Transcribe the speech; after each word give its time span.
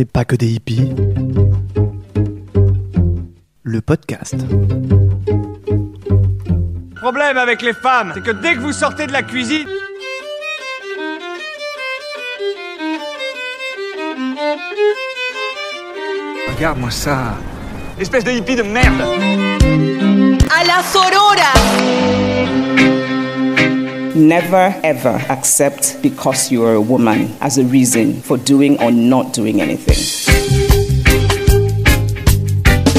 n'est 0.00 0.06
pas 0.06 0.24
que 0.24 0.34
des 0.34 0.48
hippies. 0.48 0.94
Le 3.62 3.82
podcast. 3.82 4.34
Problème 6.96 7.36
avec 7.36 7.60
les 7.60 7.74
femmes, 7.74 8.12
c'est 8.14 8.22
que 8.22 8.30
dès 8.30 8.54
que 8.54 8.60
vous 8.60 8.72
sortez 8.72 9.06
de 9.06 9.12
la 9.12 9.22
cuisine, 9.22 9.68
Regarde-moi 16.56 16.90
ça. 16.90 17.34
espèce 17.98 18.24
de 18.24 18.32
hippie 18.32 18.56
de 18.56 18.62
merde. 18.62 19.00
a 20.50 20.64
la 20.64 20.82
sorora. 20.82 21.52
Never 24.16 24.74
ever 24.82 25.20
accept 25.28 25.98
because 26.02 26.50
you 26.50 26.64
are 26.64 26.74
a 26.74 26.80
woman 26.80 27.28
as 27.40 27.58
a 27.58 27.62
reason 27.62 28.14
for 28.20 28.36
doing 28.38 28.76
or 28.82 28.90
not 28.90 29.32
doing 29.32 29.60
anything. 29.60 29.94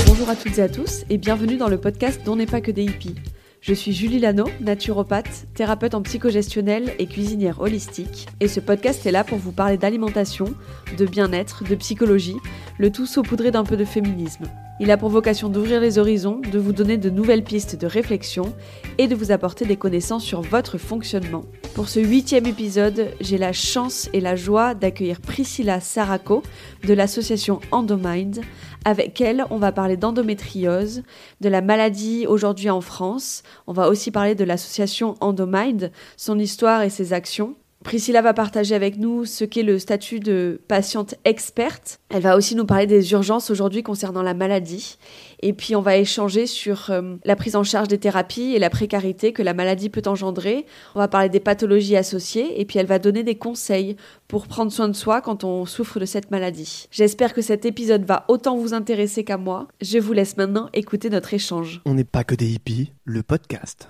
Bonjour 0.07 0.29
à 0.29 0.35
toutes 0.38 0.57
et 0.57 0.61
à 0.61 0.69
tous 0.69 1.03
et 1.09 1.17
bienvenue 1.17 1.57
dans 1.57 1.67
le 1.67 1.77
podcast 1.77 2.21
dont 2.23 2.38
n'est 2.38 2.45
pas 2.45 2.61
que 2.61 2.71
des 2.71 2.83
hippies. 2.83 3.16
Je 3.59 3.73
suis 3.73 3.91
Julie 3.91 4.19
Lano, 4.19 4.45
naturopathe, 4.61 5.47
thérapeute 5.53 5.95
en 5.95 6.02
psychogestionnel 6.02 6.93
et 6.97 7.07
cuisinière 7.07 7.59
holistique. 7.59 8.27
Et 8.39 8.47
ce 8.47 8.61
podcast 8.61 9.05
est 9.05 9.11
là 9.11 9.25
pour 9.25 9.38
vous 9.38 9.52
parler 9.52 9.75
d'alimentation, 9.75 10.53
de 10.97 11.05
bien-être, 11.05 11.66
de 11.66 11.75
psychologie, 11.75 12.38
le 12.80 12.89
tout 12.89 13.05
saupoudré 13.05 13.52
d'un 13.52 13.66
peu 13.66 13.75
de 13.75 13.85
féminisme. 13.85 14.45
Il 14.81 14.90
a 14.90 14.98
pour 14.98 15.09
vocation 15.09 15.48
d'ouvrir 15.48 15.80
les 15.80 15.99
horizons, 15.99 16.41
de 16.52 16.58
vous 16.58 16.73
donner 16.73 16.98
de 16.98 17.12
nouvelles 17.12 17.44
pistes 17.44 17.76
de 17.76 17.85
réflexion 17.85 18.52
et 18.98 19.08
de 19.08 19.13
vous 19.13 19.31
apporter 19.31 19.63
des 19.63 19.76
connaissances 19.76 20.23
sur 20.23 20.41
votre 20.41 20.80
fonctionnement. 20.80 21.45
Pour 21.76 21.88
ce 21.88 21.99
huitième 21.99 22.48
épisode, 22.48 23.09
j'ai 23.22 23.38
la 23.38 23.53
chance 23.53 24.09
et 24.12 24.20
la 24.20 24.36
joie 24.36 24.73
d'accueillir 24.73 25.22
Priscilla 25.22 25.80
Saraco 25.81 26.41
de 26.84 26.95
l'association 26.95 27.59
Endomind. 27.72 28.42
Avec 28.83 29.22
elle, 29.22 29.45
on 29.52 29.58
va 29.58 29.72
parler 29.72 29.97
d'endométriose, 29.97 31.03
de 31.42 31.50
la 31.50 31.61
maladie 31.61 32.25
aujourd'hui 32.25 32.72
en 32.72 32.81
France. 32.81 33.44
On 33.67 33.73
va 33.73 33.88
aussi 33.88 34.09
parler 34.09 34.33
de 34.33 34.44
l'association 34.44 35.14
Endomind, 35.22 35.92
son 36.17 36.39
histoire 36.39 36.81
et 36.81 36.89
ses 36.89 37.14
actions. 37.14 37.55
Priscilla 37.83 38.21
va 38.21 38.33
partager 38.33 38.75
avec 38.75 38.97
nous 38.97 39.25
ce 39.25 39.43
qu'est 39.43 39.63
le 39.63 39.79
statut 39.79 40.19
de 40.19 40.61
patiente 40.67 41.15
experte. 41.25 41.99
Elle 42.09 42.21
va 42.21 42.37
aussi 42.37 42.55
nous 42.55 42.65
parler 42.65 42.85
des 42.85 43.11
urgences 43.11 43.49
aujourd'hui 43.49 43.81
concernant 43.81 44.21
la 44.21 44.35
maladie. 44.35 44.97
Et 45.41 45.53
puis 45.53 45.75
on 45.75 45.81
va 45.81 45.97
échanger 45.97 46.45
sur 46.45 46.91
euh, 46.91 47.15
la 47.25 47.35
prise 47.35 47.55
en 47.55 47.63
charge 47.63 47.87
des 47.87 47.97
thérapies 47.97 48.53
et 48.53 48.59
la 48.59 48.69
précarité 48.69 49.33
que 49.33 49.41
la 49.41 49.55
maladie 49.55 49.89
peut 49.89 50.03
engendrer. 50.05 50.65
On 50.93 50.99
va 50.99 51.07
parler 51.07 51.29
des 51.29 51.39
pathologies 51.39 51.97
associées 51.97 52.61
et 52.61 52.65
puis 52.65 52.77
elle 52.77 52.85
va 52.85 52.99
donner 52.99 53.23
des 53.23 53.35
conseils 53.35 53.95
pour 54.27 54.47
prendre 54.47 54.71
soin 54.71 54.87
de 54.87 54.95
soi 54.95 55.21
quand 55.21 55.43
on 55.43 55.65
souffre 55.65 55.99
de 55.99 56.05
cette 56.05 56.29
maladie. 56.29 56.87
J'espère 56.91 57.33
que 57.33 57.41
cet 57.41 57.65
épisode 57.65 58.05
va 58.05 58.25
autant 58.27 58.57
vous 58.57 58.75
intéresser 58.75 59.23
qu'à 59.23 59.37
moi. 59.37 59.67
Je 59.81 59.97
vous 59.97 60.13
laisse 60.13 60.37
maintenant 60.37 60.69
écouter 60.73 61.09
notre 61.09 61.33
échange. 61.33 61.81
On 61.85 61.95
n'est 61.95 62.03
pas 62.03 62.23
que 62.23 62.35
des 62.35 62.52
hippies. 62.52 62.93
Le 63.05 63.23
podcast. 63.23 63.89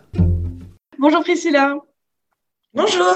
Bonjour 0.97 1.22
Priscilla. 1.22 1.75
Bonjour. 2.73 3.16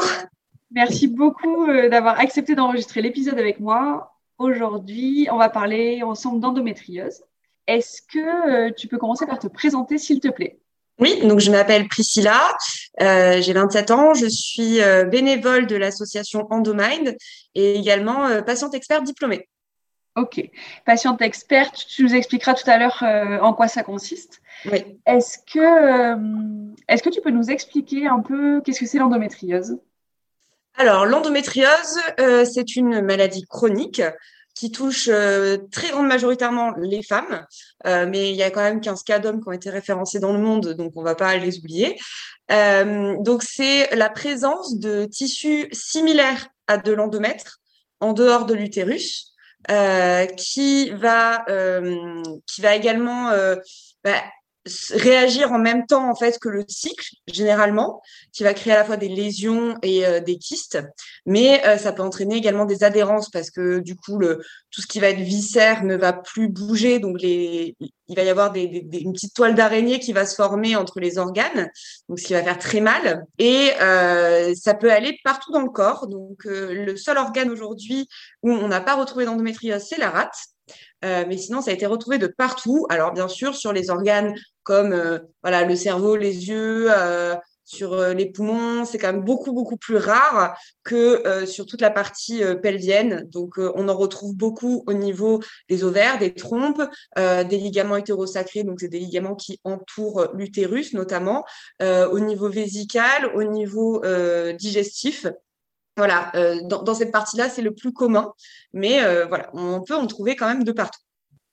Merci 0.76 1.08
beaucoup 1.08 1.68
euh, 1.70 1.90
d'avoir 1.90 2.20
accepté 2.20 2.54
d'enregistrer 2.54 3.02
l'épisode 3.02 3.40
avec 3.40 3.62
moi. 3.62 4.14
Aujourd'hui, 4.38 5.28
on 5.32 5.38
va 5.38 5.48
parler 5.48 6.04
ensemble 6.04 6.42
d'endométriose. 6.42 7.24
Est-ce 7.66 8.02
que 8.02 8.20
euh, 8.70 8.72
tu 8.76 8.88
peux 8.88 8.98
commencer 8.98 9.26
par 9.26 9.40
te 9.40 9.48
présenter, 9.48 9.98
s'il 9.98 10.20
te 10.20 10.28
plaît? 10.28 10.60
Oui, 11.00 11.26
donc 11.28 11.40
je 11.40 11.52
m'appelle 11.52 11.88
Priscilla, 11.88 12.40
euh, 13.02 13.42
j'ai 13.42 13.54
27 13.54 13.92
ans, 13.92 14.14
je 14.14 14.28
suis 14.28 14.82
euh, 14.82 15.04
bénévole 15.04 15.68
de 15.68 15.76
l'association 15.76 16.48
Endomind 16.50 17.18
et 17.54 17.76
également 17.76 18.28
euh, 18.28 18.42
patiente 18.42 18.74
experte 18.74 19.04
diplômée. 19.04 19.50
Ok. 20.16 20.50
Patiente 20.86 21.22
experte, 21.22 21.86
tu 21.90 22.04
nous 22.04 22.16
expliqueras 22.16 22.54
tout 22.54 22.70
à 22.70 22.78
l'heure 22.78 23.04
en 23.44 23.52
quoi 23.52 23.68
ça 23.68 23.84
consiste. 23.84 24.42
Oui. 24.72 24.98
Est-ce 25.06 25.40
que, 25.40 26.16
est-ce 26.88 27.04
que 27.04 27.10
tu 27.10 27.20
peux 27.20 27.32
nous 27.32 27.52
expliquer 27.52 28.08
un 28.08 28.22
peu 28.22 28.62
qu'est-ce 28.62 28.80
que 28.80 28.86
c'est 28.86 29.00
l'endométriose? 29.00 29.78
Alors, 30.78 31.06
l'endométriose, 31.06 32.00
euh, 32.20 32.44
c'est 32.44 32.76
une 32.76 33.02
maladie 33.02 33.46
chronique 33.46 34.02
qui 34.56 34.72
touche 34.72 35.10
euh, 35.10 35.58
très 35.72 35.90
grande 35.90 36.08
majoritairement 36.08 36.74
les 36.78 37.04
femmes, 37.04 37.46
euh, 37.86 38.06
mais 38.10 38.32
il 38.32 38.36
y 38.36 38.44
a 38.44 38.50
quand 38.52 38.62
même 38.62 38.82
15 38.82 39.04
cas 39.04 39.20
d'hommes 39.20 39.42
qui 39.42 39.48
ont 39.48 39.54
été 39.54 39.70
référencés 39.70 40.20
dans 40.20 40.34
le 40.34 40.40
monde, 40.40 40.74
donc 40.74 40.94
on 40.96 41.04
va 41.04 41.16
pas 41.16 41.36
les 41.38 41.60
oublier. 41.60 41.98
Euh, 42.52 43.16
donc, 43.20 43.44
c'est 43.44 43.94
la 43.96 44.10
présence 44.10 44.78
de 44.78 45.06
tissus 45.06 45.68
similaires 45.72 46.48
à 46.68 46.78
de 46.78 46.92
l'endomètre 46.92 47.60
en 48.00 48.14
dehors 48.14 48.46
de 48.46 48.54
l'utérus, 48.54 49.34
euh, 49.72 50.26
qui 50.26 50.90
va 50.92 51.44
euh, 51.50 52.22
qui 52.46 52.62
va 52.62 52.76
également 52.76 53.32
bah, 54.04 54.24
réagir 54.94 55.52
en 55.52 55.60
même 55.60 55.86
temps 55.86 56.10
en 56.10 56.16
fait 56.16 56.40
que 56.40 56.50
le 56.50 56.64
cycle 56.68 57.08
généralement, 57.28 58.02
qui 58.34 58.44
va 58.44 58.54
créer 58.54 58.74
à 58.74 58.78
la 58.78 58.86
fois 58.86 58.98
des 58.98 59.10
lésions 59.10 59.78
et 59.84 60.06
euh, 60.06 60.20
des 60.20 60.38
kystes, 60.38 60.80
mais 61.26 61.66
euh, 61.68 61.78
ça 61.78 61.94
peut 61.94 62.02
entraîner 62.04 62.36
également 62.36 62.66
des 62.66 62.84
adhérences 62.84 63.30
parce 63.30 63.52
que 63.52 63.80
du 63.80 63.96
coup 63.96 64.18
le 64.18 64.40
tout 64.72 64.82
ce 64.82 64.88
qui 64.88 65.00
va 65.00 65.10
être 65.10 65.20
viscère 65.20 65.84
ne 65.84 65.96
va 65.96 66.14
plus 66.14 66.50
bouger, 66.50 67.00
donc 67.00 67.22
les 67.22 67.76
il 68.08 68.16
va 68.16 68.24
y 68.24 68.30
avoir 68.30 68.52
des, 68.52 68.82
des- 68.86 69.00
une 69.00 69.14
petite 69.14 69.34
toile 69.34 69.56
d'araignée 69.56 70.00
qui 70.00 70.14
va 70.14 70.26
se 70.28 70.36
former 70.36 70.76
entre 70.76 71.00
les 71.00 71.18
organes, 71.18 71.70
donc 72.08 72.20
ce 72.20 72.26
qui 72.26 72.34
va 72.34 72.44
faire 72.44 72.60
très 72.60 72.80
mal. 72.80 73.26
Et 73.40 73.72
euh, 73.82 74.54
ça 74.56 74.76
peut 74.76 74.92
aller 74.92 75.18
partout 75.24 75.52
dans 75.52 75.62
le 75.62 75.70
corps. 75.72 76.08
Donc 76.08 76.46
euh, 76.46 76.72
le 76.86 76.98
seul 76.98 77.18
organe 77.18 77.50
aujourd'hui 77.50 78.08
où 78.44 78.52
on 78.52 78.68
n'a 78.68 78.82
pas 78.82 78.94
retrouvé 78.96 79.26
d'endométriose, 79.26 79.82
c'est 79.90 79.98
la 79.98 80.12
rate. 80.12 80.36
Euh, 81.04 81.26
mais 81.28 81.38
sinon, 81.38 81.62
ça 81.62 81.72
a 81.72 81.74
été 81.74 81.86
retrouvé 81.86 82.18
de 82.18 82.28
partout. 82.28 82.86
Alors 82.90 83.14
bien 83.14 83.28
sûr, 83.28 83.56
sur 83.56 83.74
les 83.74 83.90
organes 83.90 84.34
comme 84.64 84.94
euh, 84.94 85.20
voilà 85.44 85.64
le 85.64 85.76
cerveau, 85.76 86.16
les 86.16 86.50
yeux, 86.50 86.88
euh, 86.90 87.36
sur 87.68 87.98
les 88.14 88.32
poumons, 88.32 88.86
c'est 88.86 89.00
quand 89.00 89.12
même 89.12 89.24
beaucoup 89.24 89.52
beaucoup 89.52 89.76
plus 89.76 89.98
rare 89.98 90.56
que 90.84 91.48
sur 91.48 91.66
toute 91.66 91.82
la 91.82 91.90
partie 91.90 92.44
pelvienne. 92.62 93.28
Donc 93.32 93.56
on 93.58 93.90
en 93.90 93.98
retrouve 93.98 94.36
beaucoup 94.36 94.84
au 94.86 94.94
niveau 94.94 95.42
des 95.68 95.84
ovaires, 95.84 96.20
des 96.20 96.36
trompes, 96.36 96.84
des 97.18 97.58
ligaments 97.58 97.96
hétérosacrés, 97.96 98.64
donc 98.66 98.82
c'est 98.82 98.88
des 98.88 99.00
ligaments 99.00 99.34
qui 99.34 99.60
entourent 99.64 100.28
l'utérus 100.36 100.94
notamment, 100.94 101.44
au 101.82 102.20
niveau 102.20 102.50
vésical, 102.50 103.32
au 103.34 103.42
niveau 103.42 104.04
digestif. 104.60 105.26
Voilà, 105.98 106.32
euh, 106.36 106.62
dans, 106.64 106.84
dans 106.84 106.94
cette 106.94 107.12
partie-là, 107.12 107.50
c'est 107.50 107.62
le 107.62 107.74
plus 107.74 107.94
commun, 107.94 108.34
mais 108.74 109.02
euh, 109.02 109.26
voilà, 109.28 109.50
on 109.54 109.82
peut 109.82 109.96
en 109.96 110.08
trouver 110.08 110.36
quand 110.36 110.48
même 110.48 110.66
de 110.66 110.72
partout. 110.74 111.00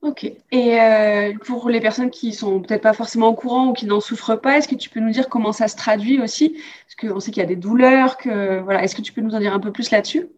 Ok. 0.01 0.25
Et 0.25 0.81
euh, 0.81 1.33
pour 1.45 1.71
les 1.71 1.81
personnes 1.81 2.11
qui 2.11 2.33
sont 2.33 2.61
peut-être 2.61 2.83
pas 2.83 2.93
forcément 2.93 3.29
au 3.29 3.35
courant 3.35 3.69
ou 3.69 3.73
qui 3.73 3.87
n'en 3.87 4.01
souffrent 4.01 4.35
pas, 4.35 4.59
est-ce 4.59 4.67
que 4.67 4.75
tu 4.75 4.91
peux 4.91 4.99
nous 4.99 5.13
dire 5.13 5.29
comment 5.29 5.53
ça 5.53 5.69
se 5.69 5.77
traduit 5.77 6.21
aussi? 6.21 6.61
Parce 6.87 7.13
qu'on 7.13 7.21
sait 7.21 7.31
qu'il 7.31 7.41
y 7.41 7.47
a 7.47 7.49
des 7.49 7.55
douleurs, 7.55 8.17
que 8.17 8.61
voilà. 8.61 8.83
Est-ce 8.83 8.97
que 8.97 9.03
tu 9.03 9.13
peux 9.13 9.21
nous 9.21 9.37
en 9.37 9.39
dire 9.39 9.55
un 9.55 9.61
peu 9.61 9.71
plus 9.71 9.93
là-dessus? 9.93 10.29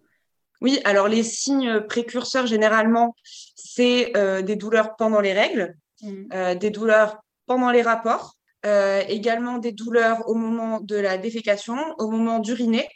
Oui, 0.61 0.81
alors 0.85 1.09
les 1.09 1.23
signes 1.23 1.81
précurseurs, 1.81 2.47
généralement, 2.47 3.17
c'est 3.55 4.13
des 4.43 4.57
douleurs 4.57 4.97
pendant 4.97 5.21
les 5.21 5.33
règles, 5.33 5.77
euh, 6.33 6.55
des 6.55 6.71
douleurs 6.71 7.23
pendant 7.47 7.71
les 7.71 7.83
rapports, 7.83 8.35
également 9.09 9.59
des 9.59 9.73
douleurs 9.73 10.29
au 10.29 10.35
moment 10.35 10.81
de 10.81 10.97
la 10.97 11.19
défécation, 11.19 11.77
au 11.99 12.11
moment 12.11 12.39
d'uriner 12.39 12.89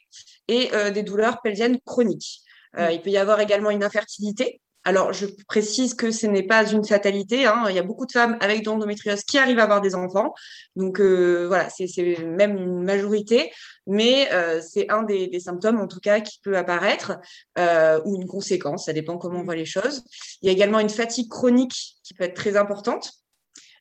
et 0.49 0.71
euh, 0.75 0.91
des 0.91 1.03
douleurs 1.03 1.41
pelviennes 1.43 1.79
chroniques. 1.85 2.41
Euh, 2.79 2.91
il 2.91 3.01
peut 3.01 3.11
y 3.11 3.17
avoir 3.19 3.41
également 3.41 3.71
une 3.71 3.85
infertilité. 3.85 4.61
Alors, 4.85 5.13
je 5.13 5.27
précise 5.47 5.93
que 5.93 6.11
ce 6.11 6.27
n'est 6.27 6.47
pas 6.47 6.65
une 6.71 6.85
fatalité. 6.85 7.45
Hein. 7.45 7.65
Il 7.69 7.75
y 7.75 7.79
a 7.79 7.83
beaucoup 7.83 8.07
de 8.07 8.13
femmes 8.13 8.39
avec 8.41 8.63
de 8.63 8.71
l'endométriose 8.71 9.23
qui 9.23 9.37
arrivent 9.37 9.59
à 9.59 9.65
avoir 9.65 9.83
des 9.83 9.95
enfants. 9.95 10.33
Donc, 10.77 11.01
euh, 11.01 11.47
voilà, 11.47 11.69
c'est 11.69 11.87
c'est 11.87 12.17
même 12.25 12.57
une 12.57 12.85
majorité. 12.85 13.53
Mais 13.87 14.33
euh, 14.33 14.63
c'est 14.67 14.91
un 14.91 15.03
des, 15.03 15.27
des 15.27 15.41
symptômes, 15.41 15.81
en 15.81 15.89
tout 15.89 16.01
cas, 16.01 16.21
qui 16.21 16.39
peut 16.43 16.57
apparaître 16.57 17.19
euh, 17.59 18.01
ou 18.05 18.17
une 18.17 18.27
conséquence. 18.27 18.87
Ça 18.87 18.95
dépend 18.95 19.19
comment 19.19 19.41
on 19.41 19.45
voit 19.45 19.57
les 19.57 19.67
choses. 19.67 20.05
Il 20.41 20.47
y 20.47 20.49
a 20.49 20.53
également 20.53 20.81
une 20.81 20.91
fatigue 20.91 21.29
chronique 21.29 21.99
qui 22.03 22.15
peut 22.15 22.25
être 22.25 22.37
très 22.37 22.57
importante. 22.57 23.13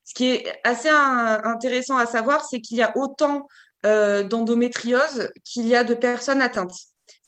Ce 0.03 0.13
qui 0.13 0.31
est 0.31 0.59
assez 0.63 0.89
un- 0.89 1.41
intéressant 1.43 1.97
à 1.97 2.05
savoir, 2.05 2.43
c'est 2.43 2.59
qu'il 2.59 2.77
y 2.77 2.81
a 2.81 2.91
autant 2.97 3.47
euh, 3.85 4.24
d'endométriose 4.24 5.29
qu'il 5.44 5.68
y 5.68 5.75
a 5.75 5.83
de 5.83 5.94
personnes 5.94 6.41
atteintes. 6.41 6.75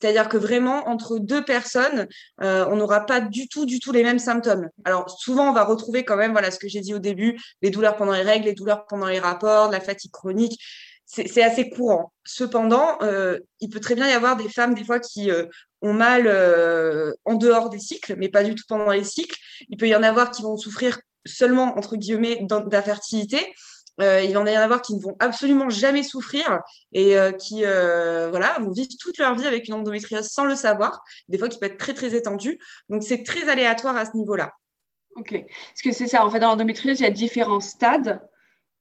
C'est-à-dire 0.01 0.29
que 0.29 0.37
vraiment, 0.37 0.87
entre 0.87 1.19
deux 1.19 1.43
personnes, 1.43 2.07
euh, 2.41 2.65
on 2.69 2.77
n'aura 2.77 3.05
pas 3.05 3.19
du 3.19 3.49
tout, 3.49 3.65
du 3.65 3.79
tout 3.79 3.91
les 3.91 4.03
mêmes 4.03 4.19
symptômes. 4.19 4.69
Alors, 4.85 5.09
souvent, 5.09 5.49
on 5.49 5.53
va 5.53 5.65
retrouver 5.65 6.05
quand 6.05 6.15
même, 6.15 6.31
voilà 6.31 6.51
ce 6.51 6.59
que 6.59 6.69
j'ai 6.69 6.79
dit 6.79 6.93
au 6.93 6.99
début, 6.99 7.37
les 7.61 7.69
douleurs 7.69 7.97
pendant 7.97 8.13
les 8.13 8.21
règles, 8.21 8.45
les 8.45 8.53
douleurs 8.53 8.85
pendant 8.87 9.07
les 9.07 9.19
rapports, 9.19 9.69
la 9.69 9.81
fatigue 9.81 10.11
chronique. 10.11 10.61
C'est 11.05 11.41
assez 11.41 11.69
courant. 11.71 12.13
Cependant, 12.23 12.97
euh, 13.01 13.39
il 13.61 13.69
peut 13.69 13.79
très 13.79 13.95
bien 13.95 14.07
y 14.07 14.11
avoir 14.11 14.37
des 14.37 14.47
femmes, 14.47 14.75
des 14.75 14.83
fois, 14.83 14.99
qui 14.99 15.31
ont 15.81 15.93
mal 15.93 16.27
en 17.25 17.33
dehors 17.33 17.69
des 17.69 17.79
cycles, 17.79 18.15
mais 18.15 18.29
pas 18.29 18.43
du 18.43 18.53
tout 18.53 18.63
pendant 18.67 18.91
les 18.91 19.03
cycles. 19.03 19.35
Il 19.69 19.77
peut 19.77 19.87
y 19.87 19.95
en 19.95 20.03
avoir 20.03 20.29
qui 20.29 20.43
vont 20.43 20.55
souffrir 20.55 20.99
seulement, 21.25 21.77
entre 21.77 21.95
guillemets, 21.95 22.39
d'in- 22.41 22.61
d'infertilité 22.61 23.39
Euh, 24.01 24.21
il 24.21 24.33
va 24.33 24.39
en 24.39 24.45
y 24.45 24.57
en 24.57 24.61
avoir 24.61 24.81
qui 24.81 24.95
ne 24.95 25.01
vont 25.01 25.15
absolument 25.19 25.69
jamais 25.69 26.03
souffrir 26.03 26.61
et 26.93 27.17
euh, 27.17 27.31
qui 27.31 27.65
euh, 27.65 28.29
voilà, 28.29 28.57
vont 28.59 28.71
vivre 28.71 28.89
toute 28.99 29.17
leur 29.17 29.35
vie 29.35 29.45
avec 29.45 29.67
une 29.67 29.73
endométriose 29.73 30.27
sans 30.27 30.45
le 30.45 30.55
savoir, 30.55 31.03
des 31.27 31.37
fois 31.37 31.49
qui 31.49 31.59
peut 31.59 31.65
être 31.65 31.77
très 31.77 31.93
très 31.93 32.15
étendue. 32.15 32.59
Donc 32.89 33.03
c'est 33.03 33.23
très 33.23 33.49
aléatoire 33.49 33.97
à 33.97 34.05
ce 34.05 34.15
niveau-là. 34.15 34.53
Ok. 35.15 35.33
Est-ce 35.33 35.83
que 35.83 35.91
c'est 35.91 36.07
ça, 36.07 36.25
en 36.25 36.29
fait, 36.29 36.39
dans 36.39 36.49
l'endométriose, 36.49 36.99
il 36.99 37.03
y 37.03 37.07
a 37.07 37.11
différents 37.11 37.59
stades. 37.59 38.21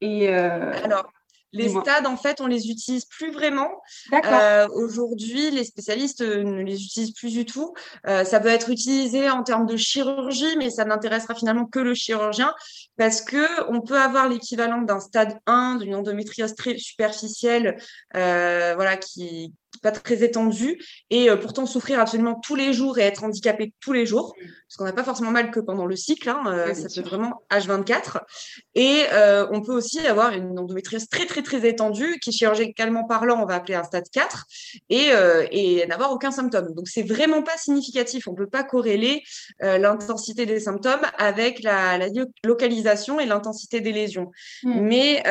Et 0.00 0.28
Alors, 0.28 1.10
les 1.52 1.68
stades, 1.68 2.06
en 2.06 2.16
fait, 2.16 2.40
on 2.40 2.46
les 2.46 2.70
utilise 2.70 3.04
plus 3.06 3.30
vraiment. 3.30 3.70
Euh, 4.12 4.68
Aujourd'hui, 4.74 5.50
les 5.50 5.64
spécialistes 5.64 6.20
ne 6.20 6.62
les 6.62 6.84
utilisent 6.84 7.14
plus 7.14 7.32
du 7.32 7.46
tout. 7.46 7.74
Euh, 8.06 8.24
ça 8.24 8.40
peut 8.40 8.48
être 8.48 8.70
utilisé 8.70 9.30
en 9.30 9.42
termes 9.42 9.66
de 9.66 9.76
chirurgie, 9.76 10.56
mais 10.58 10.70
ça 10.70 10.84
n'intéressera 10.84 11.34
finalement 11.34 11.64
que 11.64 11.78
le 11.78 11.94
chirurgien 11.94 12.54
parce 12.98 13.22
que 13.22 13.70
on 13.70 13.80
peut 13.80 13.98
avoir 13.98 14.28
l'équivalent 14.28 14.82
d'un 14.82 15.00
stade 15.00 15.38
1 15.46 15.76
d'une 15.76 15.94
endométriose 15.94 16.54
très 16.54 16.76
superficielle, 16.76 17.78
euh, 18.16 18.74
voilà, 18.74 18.96
qui, 18.96 19.54
pas 19.82 19.92
très 19.92 20.22
étendu 20.24 20.82
et 21.10 21.30
euh, 21.30 21.36
pourtant 21.36 21.66
souffrir 21.66 22.00
absolument 22.00 22.34
tous 22.34 22.54
les 22.54 22.72
jours 22.72 22.98
et 22.98 23.02
être 23.02 23.24
handicapé 23.24 23.72
tous 23.80 23.92
les 23.92 24.06
jours 24.06 24.34
parce 24.38 24.76
qu'on 24.76 24.84
n'a 24.84 24.92
pas 24.92 25.04
forcément 25.04 25.30
mal 25.30 25.50
que 25.50 25.60
pendant 25.60 25.86
le 25.86 25.96
cycle 25.96 26.28
hein, 26.28 26.42
euh, 26.46 26.74
ça 26.74 26.88
peut 26.94 27.08
vraiment 27.08 27.42
H24 27.50 28.20
et 28.74 29.02
euh, 29.12 29.46
on 29.52 29.62
peut 29.62 29.72
aussi 29.72 30.00
avoir 30.06 30.32
une 30.32 30.58
endométriose 30.58 31.08
très 31.08 31.26
très 31.26 31.42
très 31.42 31.66
étendue 31.68 32.18
qui 32.20 32.32
chirurgicalement 32.32 33.04
parlant 33.04 33.42
on 33.42 33.46
va 33.46 33.54
appeler 33.54 33.74
un 33.74 33.84
stade 33.84 34.08
4 34.12 34.46
et, 34.90 35.10
et 35.50 35.86
n'avoir 35.86 36.12
aucun 36.12 36.30
symptôme. 36.30 36.74
Donc 36.74 36.88
c'est 36.88 37.02
vraiment 37.02 37.42
pas 37.42 37.56
significatif. 37.56 38.28
On 38.28 38.34
peut 38.34 38.48
pas 38.48 38.62
corréler 38.62 39.22
l'intensité 39.60 40.46
des 40.46 40.60
symptômes 40.60 41.00
avec 41.16 41.62
la, 41.62 41.98
la 41.98 42.08
localisation 42.44 43.20
et 43.20 43.26
l'intensité 43.26 43.80
des 43.80 43.92
lésions. 43.92 44.30
Mm. 44.62 44.80
mais 44.80 45.22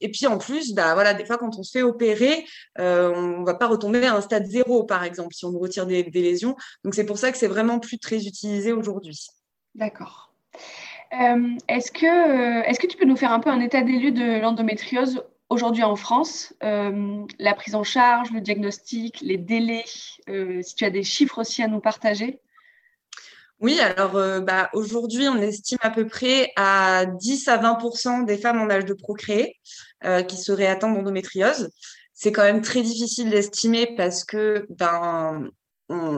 et 0.00 0.10
puis 0.10 0.26
en 0.26 0.38
plus 0.38 0.74
bah 0.74 0.94
voilà 0.94 1.14
des 1.14 1.24
fois 1.24 1.38
quand 1.38 1.58
on 1.58 1.62
se 1.62 1.70
fait 1.70 1.82
opérer 1.82 2.44
on 2.78 3.42
va 3.44 3.49
pas 3.54 3.66
retomber 3.66 4.06
à 4.06 4.14
un 4.14 4.20
stade 4.20 4.46
zéro, 4.46 4.84
par 4.84 5.04
exemple, 5.04 5.34
si 5.34 5.44
on 5.44 5.50
nous 5.50 5.58
retire 5.58 5.86
des, 5.86 6.02
lésions. 6.02 6.56
Donc, 6.84 6.94
c'est 6.94 7.06
pour 7.06 7.18
ça 7.18 7.32
que 7.32 7.38
c'est 7.38 7.48
vraiment 7.48 7.78
plus 7.78 7.98
très 7.98 8.26
utilisé 8.26 8.72
aujourd'hui. 8.72 9.26
D'accord. 9.74 10.32
Euh, 11.12 11.56
est-ce 11.68 11.90
que, 11.90 12.06
euh, 12.06 12.62
est 12.62 12.80
que 12.80 12.86
tu 12.86 12.96
peux 12.96 13.04
nous 13.04 13.16
faire 13.16 13.32
un 13.32 13.40
peu 13.40 13.50
un 13.50 13.60
état 13.60 13.82
des 13.82 13.98
lieux 13.98 14.12
de 14.12 14.40
l'endométriose 14.40 15.22
aujourd'hui 15.48 15.82
en 15.82 15.96
France 15.96 16.54
euh, 16.62 17.24
La 17.38 17.54
prise 17.54 17.74
en 17.74 17.82
charge, 17.82 18.30
le 18.30 18.40
diagnostic, 18.40 19.20
les 19.20 19.36
délais, 19.36 19.84
si 19.86 20.74
tu 20.76 20.84
as 20.84 20.90
des 20.90 21.02
chiffres 21.02 21.38
aussi 21.38 21.62
à 21.62 21.66
nous 21.66 21.80
partager? 21.80 22.40
Oui, 23.58 23.78
alors 23.78 24.42
bah, 24.42 24.70
aujourd'hui, 24.72 25.28
on 25.28 25.36
estime 25.36 25.78
à 25.82 25.90
peu 25.90 26.06
près 26.06 26.50
à 26.56 27.04
10 27.04 27.48
à 27.48 27.58
20% 27.58 28.24
des 28.24 28.38
femmes 28.38 28.60
en 28.60 28.70
âge 28.70 28.86
de 28.86 28.94
procréer 28.94 29.56
qui 30.28 30.36
seraient 30.38 30.66
atteintes 30.66 30.94
d'endométriose 30.94 31.70
c'est 32.20 32.32
quand 32.32 32.42
même 32.42 32.60
très 32.60 32.82
difficile 32.82 33.30
d'estimer 33.30 33.94
parce 33.96 34.24
que 34.24 34.66
ben 34.68 35.50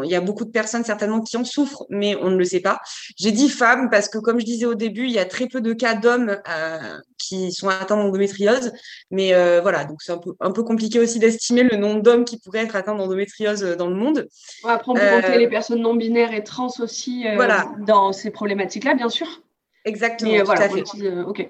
il 0.04 0.10
y 0.10 0.14
a 0.14 0.20
beaucoup 0.20 0.44
de 0.44 0.50
personnes 0.50 0.84
certainement 0.84 1.22
qui 1.22 1.37
en 1.38 1.44
souffrent, 1.44 1.87
mais 1.88 2.14
on 2.16 2.28
ne 2.28 2.37
le 2.37 2.44
sait 2.44 2.60
pas. 2.60 2.81
J'ai 3.16 3.32
dit 3.32 3.49
femmes 3.49 3.88
parce 3.88 4.08
que, 4.08 4.19
comme 4.19 4.38
je 4.38 4.44
disais 4.44 4.66
au 4.66 4.75
début, 4.75 5.04
il 5.04 5.12
y 5.12 5.19
a 5.19 5.25
très 5.25 5.46
peu 5.46 5.62
de 5.62 5.72
cas 5.72 5.94
d'hommes 5.94 6.37
euh, 6.46 6.99
qui 7.16 7.52
sont 7.52 7.69
atteints 7.69 7.96
d'endométriose. 7.96 8.72
Mais 9.10 9.32
euh, 9.32 9.60
voilà, 9.62 9.84
donc 9.84 10.02
c'est 10.02 10.12
un 10.12 10.19
peu, 10.19 10.34
un 10.40 10.50
peu 10.50 10.62
compliqué 10.62 10.99
aussi 10.99 11.19
d'estimer 11.20 11.62
le 11.62 11.78
nombre 11.78 12.02
d'hommes 12.02 12.26
qui 12.26 12.38
pourraient 12.38 12.64
être 12.64 12.76
atteints 12.76 12.94
d'endométriose 12.94 13.62
dans 13.62 13.88
le 13.88 13.96
monde. 13.96 14.28
après, 14.64 14.90
on 14.90 14.94
peut 14.94 15.00
compter 15.00 15.37
euh, 15.37 15.38
les 15.38 15.49
personnes 15.49 15.81
non 15.81 15.94
binaires 15.94 16.34
et 16.34 16.44
trans 16.44 16.69
aussi 16.81 17.25
voilà. 17.34 17.72
dans 17.87 18.12
ces 18.12 18.31
problématiques-là, 18.31 18.94
bien 18.94 19.08
sûr. 19.08 19.40
Exactement. 19.87 20.44
tout 20.44 20.50
à 20.50 20.69
fait. 20.69 20.84
ok. 21.26 21.49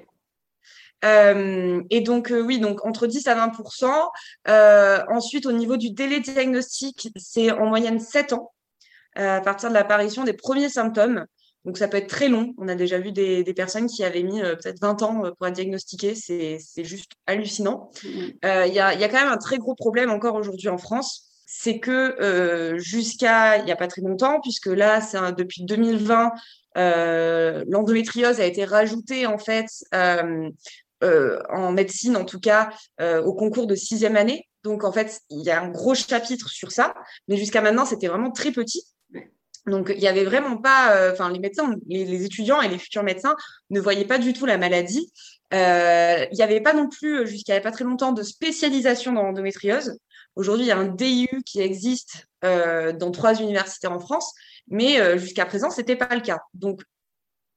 Euh, 1.04 1.82
et 1.90 2.00
donc, 2.00 2.31
euh, 2.31 2.40
oui, 2.40 2.58
donc 2.58 2.84
entre 2.84 3.06
10 3.06 3.26
à 3.28 3.34
20% 3.34 4.10
euh, 4.49 5.00
Ensuite, 5.08 5.46
au 5.46 5.52
niveau 5.52 5.76
du 5.76 5.90
délai 5.90 6.20
diagnostic, 6.20 7.08
c'est 7.16 7.50
en 7.50 7.66
moyenne 7.66 8.00
7 8.00 8.32
ans 8.32 8.52
à 9.14 9.43
partir 9.43 9.69
de 9.69 9.75
l'apparition 9.75 10.25
des 10.25 10.32
premiers 10.32 10.70
symptômes. 10.70 11.26
Donc, 11.66 11.76
ça 11.76 11.87
peut 11.87 11.99
être 11.99 12.08
très 12.08 12.28
long. 12.28 12.54
On 12.56 12.66
a 12.66 12.75
déjà 12.75 12.99
vu 12.99 13.12
des, 13.12 13.44
des 13.44 13.54
personnes 13.54 13.87
qui 13.87 14.04
avaient 14.04 14.22
mis 14.22 14.40
peut-être 14.40 14.81
20 14.81 15.02
ans 15.02 15.22
pour 15.37 15.46
être 15.46 15.54
diagnostiquées. 15.54 16.14
C'est 16.14 16.84
juste 16.84 17.12
hallucinant. 17.26 17.90
Mmh. 18.04 18.08
Il 18.43 18.72
y, 18.72 18.81
a, 18.81 18.94
y, 18.94 19.04
a, 19.04 19.08
quand 19.08 19.20
même 19.20 19.32
un 19.32 19.37
très 19.37 19.58
gros 19.58 19.75
problème 19.75 20.10
encore 20.10 20.34
aujourd'hui 20.34 20.70
en 20.70 20.78
France. 20.78 21.28
C'est 21.46 21.78
que 21.78 22.75
jusqu'à 22.78 23.58
il 23.58 23.66
n'y 23.66 23.72
a 23.72 23.76
pas 23.76 23.87
très 23.87 24.00
longtemps, 24.00 24.40
puisque 24.40 24.66
là, 24.66 25.02
c'est 25.02 25.19
depuis 25.37 25.64
2020, 25.64 26.32
l'endométriose 26.75 28.40
a 28.40 28.46
été 28.46 28.64
rajoutée 28.64 29.26
en 29.26 29.37
fait 29.37 29.66
euh, 29.94 30.49
en 31.50 31.72
médecine, 31.72 32.16
en 32.16 32.25
tout 32.25 32.40
cas, 32.40 32.70
euh, 33.00 33.22
au 33.22 33.34
concours 33.34 33.66
de 33.66 33.75
sixième 33.75 34.16
année. 34.16 34.49
Donc, 34.62 34.84
en 34.84 34.93
fait, 34.93 35.20
il 35.31 35.40
y 35.40 35.50
a 35.50 35.60
un 35.60 35.69
gros 35.69 35.94
chapitre 35.94 36.49
sur 36.49 36.70
ça. 36.70 36.94
Mais 37.28 37.37
jusqu'à 37.37 37.60
maintenant, 37.60 37.84
c'était 37.84 38.06
vraiment 38.06 38.31
très 38.31 38.52
petit. 38.52 38.84
Donc, 39.66 39.93
il 39.94 40.00
n'y 40.00 40.08
avait 40.08 40.25
vraiment 40.25 40.56
pas, 40.56 40.96
euh, 40.96 41.12
enfin, 41.12 41.31
les 41.31 41.38
médecins, 41.38 41.75
les, 41.88 42.25
étudiants 42.25 42.60
et 42.60 42.69
les 42.69 42.78
futurs 42.78 43.02
médecins 43.02 43.37
ne 43.70 43.81
voyaient 43.81 44.06
pas 44.06 44.19
du 44.19 44.32
tout 44.32 44.46
la 44.46 44.58
maladie. 44.58 45.12
il 45.52 46.28
n'y 46.32 46.43
avait 46.43 46.60
pas 46.60 46.72
non 46.72 46.88
plus, 46.88 47.26
jusqu'à 47.26 47.60
pas 47.60 47.70
très 47.70 47.84
longtemps, 47.84 48.12
de 48.12 48.22
spécialisation 48.22 49.12
dans 49.12 49.22
l'endométriose. 49.22 49.99
Aujourd'hui, 50.34 50.66
il 50.66 50.69
y 50.69 50.72
a 50.72 50.78
un 50.78 50.88
DIU 50.88 51.43
qui 51.44 51.60
existe 51.60 52.26
dans 52.43 53.10
trois 53.12 53.40
universités 53.40 53.87
en 53.87 54.00
France, 54.00 54.32
mais 54.66 55.19
jusqu'à 55.19 55.46
présent, 55.46 55.70
ce 55.70 55.81
n'était 55.81 55.96
pas 55.96 56.14
le 56.14 56.22
cas. 56.22 56.40
Donc, 56.54 56.82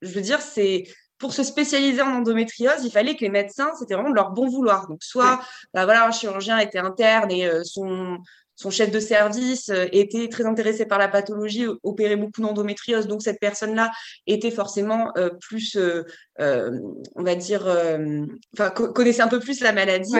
je 0.02 0.12
veux 0.14 0.22
dire, 0.22 0.42
c'est 0.42 0.84
pour 1.18 1.34
se 1.34 1.44
spécialiser 1.44 2.02
en 2.02 2.16
endométriose, 2.16 2.84
il 2.84 2.92
fallait 2.92 3.16
que 3.16 3.22
les 3.22 3.30
médecins, 3.30 3.72
c'était 3.80 3.94
vraiment 3.94 4.10
de 4.10 4.16
leur 4.16 4.32
bon 4.32 4.48
vouloir. 4.48 4.88
Donc, 4.88 5.04
soit 5.04 5.40
bah, 5.74 5.86
voilà, 5.86 6.08
un 6.08 6.12
chirurgien 6.12 6.60
était 6.60 6.80
interne 6.80 7.32
et 7.32 7.46
euh, 7.46 7.64
son, 7.64 8.18
son 8.56 8.70
chef 8.70 8.92
de 8.92 9.00
service 9.00 9.70
euh, 9.70 9.86
était 9.94 10.28
très 10.28 10.46
intéressé 10.46 10.86
par 10.86 11.00
la 11.00 11.08
pathologie, 11.08 11.68
opérait 11.84 12.18
beaucoup 12.18 12.42
d'endométriose, 12.42 13.08
donc 13.08 13.22
cette 13.22 13.40
personne-là 13.40 13.92
était 14.28 14.52
forcément 14.52 15.12
euh, 15.18 15.30
plus, 15.42 15.78
on 16.38 17.24
va 17.24 17.36
dire, 17.36 17.66
enfin 18.54 18.70
connaissait 18.72 19.22
un 19.22 19.30
peu 19.30 19.40
plus 19.40 19.62
la 19.62 19.72
maladie. 19.72 20.16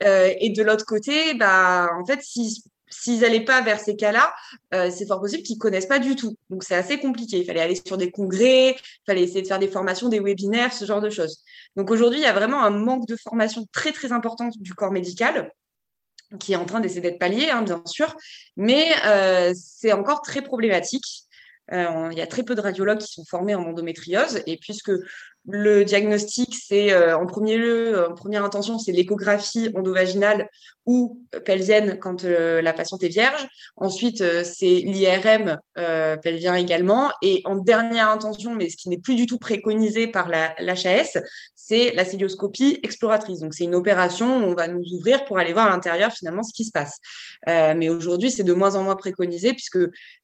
et 0.00 0.50
de 0.50 0.62
l'autre 0.62 0.84
côté, 0.84 1.34
bah 1.34 1.88
en 1.96 2.04
fait, 2.04 2.20
si 2.22 2.64
s'ils 2.90 3.20
n'allaient 3.20 3.44
pas 3.44 3.62
vers 3.62 3.80
ces 3.80 3.96
cas-là, 3.96 4.34
euh, 4.74 4.90
c'est 4.90 5.06
fort 5.06 5.20
possible 5.20 5.42
qu'ils 5.42 5.58
connaissent 5.58 5.86
pas 5.86 5.98
du 5.98 6.16
tout. 6.16 6.36
Donc 6.50 6.64
c'est 6.64 6.74
assez 6.74 6.98
compliqué. 6.98 7.38
Il 7.38 7.44
fallait 7.46 7.60
aller 7.60 7.80
sur 7.86 7.96
des 7.96 8.10
congrès, 8.10 8.70
il 8.70 9.02
fallait 9.06 9.22
essayer 9.22 9.42
de 9.42 9.46
faire 9.46 9.58
des 9.58 9.68
formations, 9.68 10.08
des 10.08 10.20
webinaires, 10.20 10.72
ce 10.72 10.84
genre 10.84 11.00
de 11.00 11.08
choses. 11.08 11.42
Donc 11.76 11.90
aujourd'hui, 11.90 12.18
il 12.18 12.24
y 12.24 12.26
a 12.26 12.32
vraiment 12.32 12.62
un 12.62 12.70
manque 12.70 13.06
de 13.06 13.16
formation 13.16 13.64
très 13.72 13.92
très 13.92 14.12
important 14.12 14.50
du 14.58 14.74
corps 14.74 14.92
médical 14.92 15.52
qui 16.38 16.52
est 16.52 16.56
en 16.56 16.64
train 16.64 16.78
d'essayer 16.78 17.00
d'être 17.00 17.18
pallié, 17.18 17.50
hein, 17.50 17.62
bien 17.62 17.82
sûr, 17.86 18.14
mais 18.56 18.86
euh, 19.04 19.52
c'est 19.56 19.92
encore 19.92 20.22
très 20.22 20.42
problématique. 20.42 21.24
Euh, 21.72 22.08
il 22.12 22.18
y 22.18 22.20
a 22.20 22.26
très 22.28 22.44
peu 22.44 22.54
de 22.54 22.60
radiologues 22.60 22.98
qui 22.98 23.12
sont 23.12 23.24
formés 23.24 23.56
en 23.56 23.64
endométriose 23.64 24.40
et 24.46 24.56
puisque 24.56 24.92
le 25.48 25.84
diagnostic, 25.84 26.54
c'est 26.54 26.94
en 27.12 27.26
premier 27.26 27.56
lieu, 27.56 28.08
en 28.10 28.14
première 28.14 28.44
intention, 28.44 28.78
c'est 28.78 28.92
l'échographie 28.92 29.70
endovaginale 29.74 30.48
ou 30.90 31.20
pelvienne 31.44 32.00
quand 32.00 32.24
euh, 32.24 32.60
la 32.60 32.72
patiente 32.72 33.04
est 33.04 33.08
vierge. 33.08 33.46
Ensuite, 33.76 34.22
euh, 34.22 34.42
c'est 34.42 34.80
l'IRM 34.80 35.56
euh, 35.78 36.16
pelvien 36.16 36.56
également. 36.56 37.12
Et 37.22 37.42
en 37.44 37.54
dernière 37.54 38.10
intention, 38.10 38.56
mais 38.56 38.68
ce 38.70 38.76
qui 38.76 38.88
n'est 38.88 38.98
plus 38.98 39.14
du 39.14 39.26
tout 39.26 39.38
préconisé 39.38 40.08
par 40.08 40.28
l'HAS, 40.28 41.16
c'est 41.54 41.92
la 41.94 42.04
célioscopie 42.04 42.80
exploratrice. 42.82 43.38
Donc, 43.38 43.54
c'est 43.54 43.62
une 43.62 43.76
opération 43.76 44.38
où 44.38 44.50
on 44.50 44.54
va 44.54 44.66
nous 44.66 44.82
ouvrir 44.92 45.24
pour 45.26 45.38
aller 45.38 45.52
voir 45.52 45.66
à 45.66 45.70
l'intérieur 45.70 46.10
finalement 46.10 46.42
ce 46.42 46.52
qui 46.52 46.64
se 46.64 46.72
passe. 46.72 46.98
mais 47.46 47.88
aujourd'hui, 47.88 48.32
c'est 48.32 48.42
de 48.42 48.52
moins 48.52 48.74
en 48.74 48.82
moins 48.82 48.96
préconisé 48.96 49.52
puisque 49.52 49.78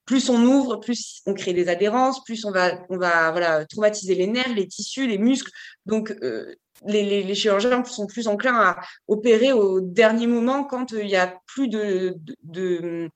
plus 0.04 0.28
on 0.28 0.42
ouvre, 0.42 0.76
plus 0.80 1.22
on 1.26 1.34
crée 1.34 1.52
des 1.52 1.68
adhérences, 1.68 2.24
plus 2.24 2.44
on 2.44 2.50
va, 2.50 2.72
on 2.90 2.96
va 2.96 3.30
voilà, 3.30 3.64
traumatiser 3.66 4.16
les 4.16 4.26
nerfs, 4.26 4.54
les 4.54 4.66
tissus, 4.66 5.06
les 5.06 5.18
muscles. 5.18 5.52
Donc, 5.84 6.12
les, 6.84 7.34
chirurgiens 7.34 7.84
sont 7.84 8.06
plus 8.06 8.28
enclins 8.28 8.54
à 8.54 8.76
opérer 9.08 9.52
au 9.52 9.80
dernier 9.80 10.26
moment 10.26 10.64
quand 10.64 10.92
euh, 10.92 11.02
il 11.02 11.06
n'y 11.06 11.16
a 11.16 11.38
plus 11.46 11.68
de, 11.68 12.16
de, 12.42 13.10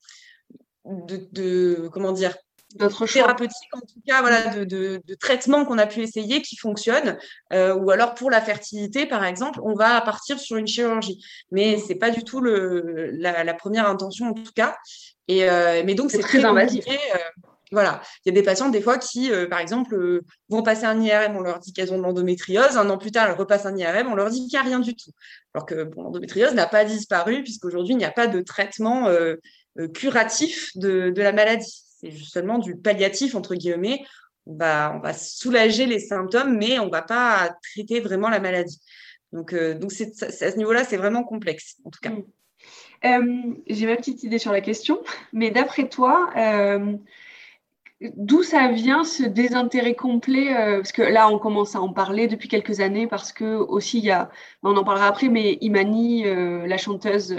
de, 0.85 1.89
comment 1.93 2.13
dire 2.13 2.35
d'autres 2.77 3.05
thérapeutiques 3.07 3.75
en 3.75 3.81
tout 3.81 4.01
cas 4.07 4.21
voilà 4.21 4.55
de, 4.55 4.65
de, 4.65 5.15
traitements 5.19 5.65
qu'on 5.65 5.79
a 5.79 5.87
pu 5.87 6.03
essayer 6.03 6.41
qui 6.41 6.57
fonctionnent 6.57 7.19
euh, 7.53 7.75
ou 7.75 7.91
alors 7.91 8.15
pour 8.15 8.31
la 8.31 8.41
fertilité 8.41 9.07
par 9.07 9.25
exemple 9.25 9.59
on 9.65 9.75
va 9.75 10.01
partir 10.01 10.39
sur 10.39 10.57
une 10.57 10.69
chirurgie. 10.69 11.25
Mais 11.51 11.79
c'est 11.79 11.97
pas 11.97 12.11
du 12.11 12.23
tout 12.23 12.41
le 12.41 13.11
la, 13.13 13.55
première 13.55 13.89
intention 13.89 14.29
en 14.29 14.35
tout 14.35 14.53
cas. 14.55 14.77
Et 15.27 15.49
euh, 15.49 15.83
mais 15.85 15.95
donc 15.95 16.11
c'est 16.11 16.21
très, 16.21 16.45
invasif 16.45 16.85
voilà, 17.73 18.03
il 18.25 18.31
y 18.31 18.33
a 18.37 18.41
des 18.41 18.43
patientes 18.43 18.73
des 18.73 18.81
fois 18.81 18.99
qui, 18.99 19.31
euh, 19.31 19.47
par 19.49 19.61
exemple, 19.61 19.95
euh, 19.95 20.23
vont 20.49 20.63
passer 20.63 20.87
un 20.87 21.01
IRM, 21.01 21.37
on 21.37 21.41
leur 21.41 21.61
dit 21.61 21.73
qu'elles 21.73 21.93
ont 21.93 21.99
de 21.99 22.03
l'endométriose, 22.03 22.77
un 22.77 22.91
an 22.91 22.99
plus 22.99 23.13
tard, 23.13 23.29
elles 23.29 23.37
repassent 23.37 23.67
un 23.67 23.77
IRM, 23.77 24.09
on 24.09 24.17
leur 24.17 24.31
dit 24.31 24.41
qu'il 24.41 24.49
n'y 24.49 24.57
a 24.57 24.63
rien 24.63 24.81
du 24.81 24.97
tout. 24.97 25.13
Alors 25.55 25.67
que 25.67 25.89
l'endométriose 25.97 26.55
n'a 26.55 26.67
pas 26.67 26.85
disparu 26.85 27.43
puisqu'aujourd'hui, 27.45 27.95
il 27.95 27.99
n'y 27.99 28.05
a 28.05 28.11
pas 28.11 28.27
de 28.27 28.41
traitement 28.41 29.07
euh, 29.09 29.37
curatif 29.95 30.77
de, 30.77 31.13
la 31.17 31.33
maladie. 31.33 31.85
C'est 32.01 32.11
justement 32.11 32.59
du 32.59 32.77
palliatif, 32.77 33.37
entre 33.37 33.55
guillemets. 33.55 34.05
On 34.47 34.57
va, 34.57 34.93
on 34.97 35.01
va 35.01 35.13
soulager 35.13 35.87
les 35.87 36.01
symptômes, 36.01 36.57
mais 36.57 36.81
on 36.81 36.87
ne 36.87 36.91
va 36.91 37.03
pas 37.03 37.55
traiter 37.63 38.01
vraiment 38.01 38.31
la 38.31 38.41
maladie. 38.41 38.81
Donc, 39.33 39.55
donc 39.55 39.93
à 39.93 40.51
ce 40.51 40.57
niveau-là, 40.57 40.83
c'est 40.83 40.97
vraiment 40.97 41.23
complexe, 41.23 41.77
en 41.85 41.91
tout 41.91 42.01
cas. 42.03 42.11
Mm. 43.05 43.57
j'ai 43.69 43.87
ma 43.87 43.97
petite 43.97 44.25
idée 44.25 44.39
sur 44.39 44.51
la 44.51 44.61
question, 44.61 45.03
mais 45.33 45.51
d'après 45.51 45.89
toi, 45.89 46.31
D'où 48.01 48.43
ça 48.43 48.69
vient 48.69 49.05
ce 49.05 49.25
désintérêt 49.25 49.95
complet 49.95 50.55
Parce 50.55 50.93
que 50.93 51.03
là, 51.03 51.29
on 51.29 51.39
commence 51.39 51.77
à 51.77 51.81
en 51.81 51.93
parler 51.93 52.29
depuis 52.29 52.49
quelques 52.49 52.81
années 52.81 53.07
parce 53.07 53.33
que 53.33 53.57
aussi 53.57 53.99
il 53.99 54.05
y 54.05 54.11
a, 54.11 54.31
on 54.63 54.75
en 54.77 54.85
parlera 54.85 55.07
après, 55.07 55.29
mais 55.29 55.59
Imani, 55.61 56.25
la 56.25 56.79
chanteuse, 56.79 57.37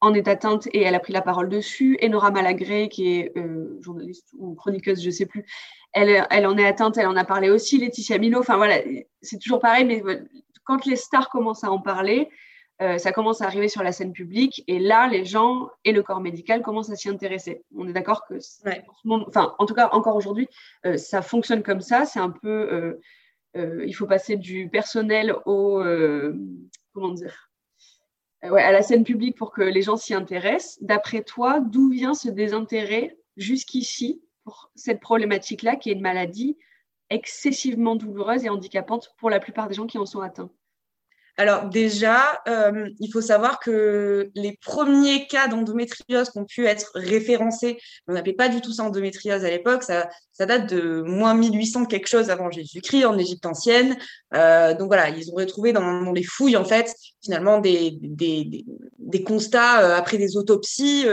en 0.00 0.12
est 0.12 0.26
atteinte 0.26 0.66
et 0.72 0.82
elle 0.82 0.96
a 0.96 1.00
pris 1.00 1.12
la 1.12 1.22
parole 1.22 1.48
dessus. 1.48 1.96
Et 2.00 2.08
Nora 2.08 2.32
Malagré, 2.32 2.88
qui 2.88 3.16
est 3.16 3.32
journaliste 3.80 4.34
ou 4.36 4.56
chroniqueuse, 4.56 5.02
je 5.02 5.10
sais 5.10 5.26
plus, 5.26 5.44
elle, 5.92 6.26
elle 6.30 6.46
en 6.46 6.58
est 6.58 6.66
atteinte, 6.66 6.98
elle 6.98 7.06
en 7.06 7.16
a 7.16 7.24
parlé 7.24 7.48
aussi. 7.50 7.78
Laetitia 7.78 8.18
Milo, 8.18 8.40
enfin 8.40 8.56
voilà, 8.56 8.78
c'est 9.22 9.38
toujours 9.38 9.60
pareil, 9.60 9.84
mais 9.84 10.02
quand 10.64 10.84
les 10.84 10.96
stars 10.96 11.30
commencent 11.30 11.64
à 11.64 11.70
en 11.70 11.80
parler, 11.80 12.28
euh, 12.82 12.98
ça 12.98 13.12
commence 13.12 13.40
à 13.40 13.46
arriver 13.46 13.68
sur 13.68 13.82
la 13.82 13.92
scène 13.92 14.12
publique 14.12 14.64
et 14.66 14.80
là, 14.80 15.06
les 15.06 15.24
gens 15.24 15.70
et 15.84 15.92
le 15.92 16.02
corps 16.02 16.20
médical 16.20 16.60
commencent 16.60 16.90
à 16.90 16.96
s'y 16.96 17.08
intéresser. 17.08 17.62
On 17.76 17.86
est 17.86 17.92
d'accord 17.92 18.26
que, 18.26 18.34
enfin, 19.28 19.54
en 19.58 19.66
tout 19.66 19.74
cas, 19.74 19.90
encore 19.92 20.16
aujourd'hui, 20.16 20.48
euh, 20.84 20.96
ça 20.96 21.22
fonctionne 21.22 21.62
comme 21.62 21.80
ça. 21.80 22.04
C'est 22.04 22.18
un 22.18 22.30
peu, 22.30 22.98
euh, 23.56 23.84
il 23.86 23.92
faut 23.94 24.06
passer 24.06 24.36
du 24.36 24.68
personnel 24.68 25.36
au, 25.46 25.82
comment 26.92 27.12
dire, 27.12 27.50
ouais, 28.42 28.62
à 28.62 28.72
la 28.72 28.82
scène 28.82 29.04
publique 29.04 29.36
pour 29.36 29.52
que 29.52 29.62
les 29.62 29.82
gens 29.82 29.96
s'y 29.96 30.12
intéressent. 30.12 30.78
D'après 30.82 31.22
toi, 31.22 31.60
d'où 31.60 31.90
vient 31.90 32.14
ce 32.14 32.28
désintérêt 32.28 33.16
jusqu'ici 33.36 34.20
pour 34.42 34.70
cette 34.74 35.00
problématique-là, 35.00 35.76
qui 35.76 35.90
est 35.90 35.94
une 35.94 36.00
maladie 36.00 36.58
excessivement 37.08 37.94
douloureuse 37.94 38.44
et 38.44 38.48
handicapante 38.48 39.14
pour 39.18 39.30
la 39.30 39.38
plupart 39.38 39.68
des 39.68 39.74
gens 39.74 39.86
qui 39.86 39.98
en 39.98 40.06
sont 40.06 40.20
atteints? 40.20 40.50
Alors 41.36 41.68
déjà, 41.68 42.40
euh, 42.46 42.88
il 43.00 43.10
faut 43.10 43.20
savoir 43.20 43.58
que 43.58 44.30
les 44.36 44.56
premiers 44.62 45.26
cas 45.26 45.48
d'endométriose 45.48 46.30
qui 46.30 46.38
ont 46.38 46.44
pu 46.44 46.66
être 46.66 46.92
référencés, 46.94 47.78
on 48.06 48.12
n'appelait 48.12 48.34
pas 48.34 48.48
du 48.48 48.60
tout 48.60 48.72
ça 48.72 48.84
endométriose 48.84 49.44
à 49.44 49.50
l'époque, 49.50 49.82
ça, 49.82 50.08
date 50.38 50.72
de 50.72 51.02
moins 51.02 51.34
1800 51.34 51.86
quelque 51.86 52.06
chose 52.06 52.30
avant 52.30 52.52
Jésus-Christ 52.52 53.04
en 53.04 53.18
Égypte 53.18 53.46
ancienne. 53.46 53.96
Euh, 54.34 54.74
donc 54.74 54.86
voilà, 54.86 55.08
ils 55.08 55.28
ont 55.30 55.34
retrouvé 55.34 55.72
dans, 55.72 56.12
les 56.12 56.22
fouilles 56.22 56.56
en 56.56 56.64
fait 56.64 56.94
finalement 57.22 57.58
des, 57.58 57.98
des, 58.00 59.24
constats 59.24 59.82
euh, 59.82 59.96
après 59.96 60.18
des 60.18 60.36
autopsies 60.36 61.06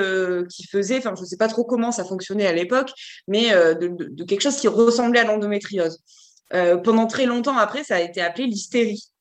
qui 0.49 0.67
faisaient, 0.67 0.99
enfin 0.99 1.13
je 1.15 1.21
ne 1.21 1.25
sais 1.25 1.37
pas 1.37 1.47
trop 1.47 1.63
comment 1.63 1.91
ça 1.91 2.03
fonctionnait 2.05 2.47
à 2.47 2.53
l'époque, 2.53 2.91
mais 3.27 3.49
de, 3.51 3.87
de, 3.87 4.23
quelque 4.23 4.41
chose 4.41 4.57
qui 4.57 4.67
ressemblait 4.67 5.21
à 5.21 5.23
l'endométriose. 5.23 5.99
pendant 6.83 7.07
très 7.07 7.25
longtemps 7.25 7.57
après, 7.57 7.83
ça 7.83 7.95
a 7.95 8.01
été 8.01 8.21
appelé 8.21 8.45
l'hystérie. 8.45 9.11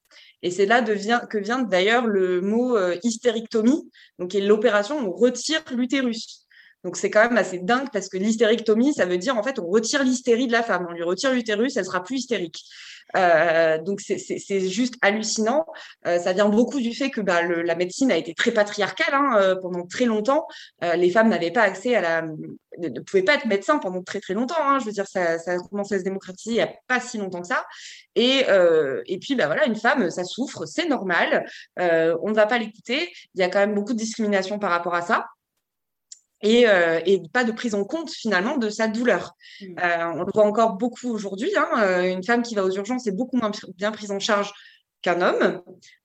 Et 0.43 0.51
c'est 0.51 0.67
là 0.67 0.83
que 0.83 1.39
vient 1.39 1.63
d'ailleurs 1.63 2.07
le 2.07 2.41
mot 2.41 2.77
euh, 2.77 2.97
hystérectomie, 3.03 3.91
donc 4.19 4.33
l'opération 4.35 4.99
où 4.99 5.09
on 5.09 5.13
retire 5.13 5.63
l'utérus. 5.73 6.47
Donc 6.83 6.97
c'est 6.97 7.11
quand 7.11 7.23
même 7.23 7.37
assez 7.37 7.59
dingue 7.59 7.89
parce 7.93 8.09
que 8.09 8.17
l'hystérectomie, 8.17 8.95
ça 8.95 9.05
veut 9.05 9.19
dire 9.19 9.37
en 9.37 9.43
fait 9.43 9.59
on 9.59 9.67
retire 9.67 10.03
l'hystérie 10.03 10.47
de 10.47 10.53
la 10.53 10.63
femme, 10.63 10.87
on 10.89 10.93
lui 10.93 11.03
retire 11.03 11.33
l'utérus, 11.33 11.77
elle 11.77 11.85
sera 11.85 12.03
plus 12.03 12.17
hystérique. 12.17 12.65
Euh, 13.17 13.79
donc 13.79 14.01
c'est 14.01 14.61
juste 14.69 14.95
hallucinant. 15.03 15.67
Euh, 16.07 16.19
ça 16.19 16.33
vient 16.33 16.49
beaucoup 16.49 16.81
du 16.81 16.95
fait 16.95 17.11
que 17.11 17.21
bah, 17.21 17.43
le, 17.43 17.63
la 17.63 17.75
médecine 17.75 18.11
a 18.11 18.17
été 18.17 18.35
très 18.35 18.53
patriarcale 18.53 19.15
hein, 19.15 19.37
euh, 19.37 19.57
pendant 19.57 19.87
très 19.87 20.05
longtemps. 20.05 20.47
Euh, 20.85 20.97
les 20.97 21.11
femmes 21.11 21.29
n'avaient 21.29 21.51
pas 21.51 21.63
accès 21.63 21.95
à 21.95 22.01
la, 22.01 22.23
ne, 22.79 23.01
pouvaient 23.01 23.23
pas 23.23 23.35
être 23.35 23.47
médecins 23.47 23.79
pendant 23.79 24.03
très 24.03 24.21
très 24.21 24.35
longtemps. 24.35 24.57
Hein. 24.61 24.79
Je 24.81 24.87
veux 24.87 24.93
dire, 24.93 25.07
ça, 25.07 25.39
ça 25.39 25.53
a 25.53 25.59
commencé 25.59 25.95
à 25.95 25.99
se 25.99 26.05
démocratiser 26.05 26.51
il 26.51 26.55
n'y 26.59 26.63
a 26.63 26.73
pas 26.87 27.01
si 27.01 27.19
longtemps 27.19 27.43
que 27.43 27.49
ça. 27.49 27.65
Et, 28.15 28.45
et 29.07 29.19
puis 29.19 29.35
bah 29.37 29.47
voilà, 29.47 29.67
une 29.67 29.77
femme, 29.77 30.11
ça 30.11 30.25
souffre, 30.25 30.67
c'est 30.67 30.89
normal. 30.89 31.47
on 31.77 32.29
ne 32.29 32.35
va 32.35 32.47
pas 32.47 32.59
l'écouter. 32.59 33.13
Il 33.35 33.41
y 33.41 33.45
a 33.45 33.49
quand 33.49 33.61
même 33.61 33.75
beaucoup 33.75 33.93
de 33.93 33.99
discrimination 33.99 34.59
par 34.59 34.71
rapport 34.71 34.95
à 34.95 35.03
ça 35.03 35.27
et, 36.43 36.69
euh, 36.69 37.01
et, 37.05 37.23
pas 37.33 37.45
de 37.45 37.53
prise 37.53 37.75
en 37.75 37.85
compte 37.85 38.11
finalement 38.11 38.57
de 38.57 38.69
sa 38.69 38.89
douleur. 38.89 39.35
Mmh. 39.61 39.65
Euh, 39.83 40.13
on 40.15 40.23
le 40.23 40.33
voit 40.33 40.47
encore 40.47 40.75
beaucoup 40.75 41.11
aujourd'hui. 41.11 41.51
Hein, 41.57 41.69
euh, 41.79 42.03
une 42.11 42.25
femme 42.25 42.43
qui 42.43 42.55
va 42.55 42.65
aux 42.65 42.71
urgences 42.71 43.07
est 43.07 43.13
beaucoup 43.13 43.37
moins 43.37 43.51
bien 43.77 43.93
prise 43.93 44.11
en 44.11 44.19
charge 44.19 44.53
qu'un 45.03 45.21
homme. 45.23 45.63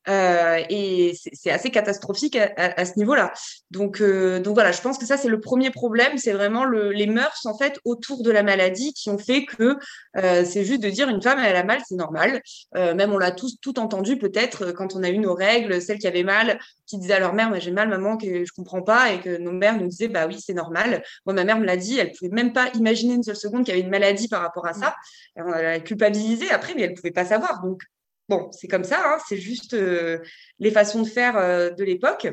Euh, 0.08 0.62
et 0.70 1.18
c'est 1.34 1.50
assez 1.50 1.72
catastrophique 1.72 2.36
à, 2.36 2.52
à, 2.58 2.86
ce 2.86 2.94
niveau-là. 2.98 3.34
Donc, 3.72 4.02
euh, 4.02 4.40
donc 4.40 4.54
voilà, 4.54 4.72
je 4.72 4.82
pense 4.82 4.98
que 4.98 5.06
ça 5.06 5.18
c'est 5.18 5.30
le 5.30 5.40
premier 5.40 5.72
problème, 5.72 6.18
c'est 6.18 6.34
vraiment 6.34 6.64
le, 6.64 6.92
les 6.92 7.08
mœurs 7.08 7.46
en 7.46 7.58
fait 7.58 7.80
autour 7.86 8.22
de 8.22 8.30
la 8.30 8.44
maladie 8.44 8.94
qui 8.94 9.10
ont 9.10 9.18
fait 9.18 9.46
que 9.46 9.78
euh, 10.18 10.46
c'est 10.46 10.64
juste 10.64 10.84
de 10.84 10.90
dire 10.90 11.10
une 11.10 11.22
femme 11.22 11.40
elle 11.40 11.56
a 11.56 11.64
mal, 11.64 11.82
c'est 11.88 11.96
normal. 11.96 12.42
Même 12.76 13.14
on 13.14 13.18
l'a 13.18 13.32
tous 13.32 13.58
tout 13.62 13.80
entendu 13.80 14.18
peut-être 14.18 14.72
quand 14.72 14.96
on 14.96 15.04
a 15.04 15.10
eu 15.10 15.18
nos 15.18 15.34
règles, 15.34 15.82
celles 15.82 15.98
qui 15.98 16.08
avaient 16.08 16.24
mal, 16.24 16.60
qui 16.86 16.98
disaient 16.98 17.14
à 17.14 17.20
leur 17.20 17.34
mère, 17.34 17.60
j'ai 17.60 17.72
mal 17.72 17.90
maman, 17.90 18.18
que 18.18 18.46
je 18.46 18.52
comprends 18.54 18.82
pas, 18.84 19.12
et 19.12 19.20
que 19.20 19.38
nos 19.38 19.52
mères 19.52 19.80
nous 19.80 19.88
disaient 19.88 20.08
bah 20.08 20.28
oui 20.28 20.40
c'est 20.40 20.54
normal. 20.54 21.04
Moi 21.26 21.34
ma 21.34 21.44
mère 21.44 21.58
me 21.58 21.66
l'a 21.66 21.78
dit, 21.78 21.98
elle 21.98 22.12
pouvait 22.12 22.32
même 22.32 22.54
pas 22.54 22.70
imaginer 22.76 23.16
une 23.16 23.24
seule 23.24 23.36
seconde 23.36 23.66
qu'il 23.66 23.74
y 23.74 23.78
avait 23.78 23.86
une 23.86 23.92
maladie 23.92 24.28
par 24.28 24.42
rapport 24.42 24.68
à 24.68 24.74
ça. 24.74 24.96
Elle 25.36 25.66
a 25.66 25.80
culpabilisé 25.80 26.50
après, 26.52 26.76
mais 26.76 26.84
elle 26.84 26.94
pouvait 26.94 27.12
pas 27.12 27.26
savoir. 27.26 27.64
Donc 27.64 27.82
Bon, 28.28 28.50
c'est 28.52 28.68
comme 28.68 28.84
ça, 28.84 29.02
hein, 29.06 29.18
c'est 29.28 29.38
juste 29.38 29.76
euh, 29.76 30.18
les 30.60 30.72
façons 30.72 31.02
de 31.02 31.08
faire 31.08 31.38
euh, 31.38 31.70
de 31.70 31.84
l'époque. 31.84 32.28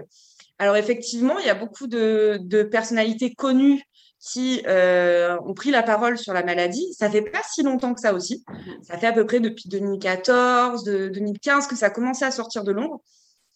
Alors 0.59 0.77
effectivement, 0.77 1.39
il 1.39 1.47
y 1.47 1.51
a 1.51 1.55
beaucoup 1.55 1.87
de, 1.87 2.63
personnalités 2.71 3.35
connues 3.35 3.83
qui 4.19 4.63
euh, 4.67 5.37
ont 5.45 5.53
pris 5.53 5.71
la 5.71 5.83
parole 5.83 6.17
sur 6.17 6.33
la 6.33 6.45
maladie. 6.45 6.95
Ça 6.95 7.11
fait 7.11 7.23
pas 7.23 7.43
si 7.53 7.63
longtemps 7.63 7.93
que 7.93 8.01
ça 8.01 8.15
aussi. 8.15 8.45
Ça 8.83 8.97
fait 8.97 9.09
à 9.09 9.13
peu 9.13 9.27
près 9.27 9.41
depuis 9.41 9.69
2014, 9.69 10.85
de 10.85 11.09
2015 11.09 11.67
que 11.67 11.77
ça 11.77 11.87
a 11.87 11.91
commencé 11.91 12.25
à 12.25 12.31
sortir 12.31 12.65
de 12.65 12.73
l'ombre. 12.73 13.03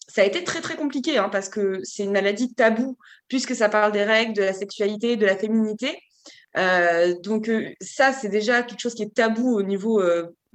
Ça 0.07 0.21
a 0.21 0.25
été 0.25 0.43
très 0.43 0.61
très 0.61 0.75
compliqué 0.75 1.17
hein, 1.17 1.29
parce 1.29 1.49
que 1.49 1.79
c'est 1.83 2.03
une 2.03 2.11
maladie 2.11 2.53
taboue 2.53 2.97
puisque 3.29 3.55
ça 3.55 3.69
parle 3.69 3.91
des 3.91 4.03
règles, 4.03 4.33
de 4.33 4.43
la 4.43 4.53
sexualité, 4.53 5.15
de 5.15 5.25
la 5.25 5.37
féminité. 5.37 5.97
donc 7.23 7.49
ça, 7.81 8.13
c'est 8.13 8.29
déjà 8.29 8.61
quelque 8.61 8.79
chose 8.79 8.93
qui 8.93 9.03
est 9.03 9.13
tabou 9.13 9.57
au 9.57 9.63
niveau 9.63 10.01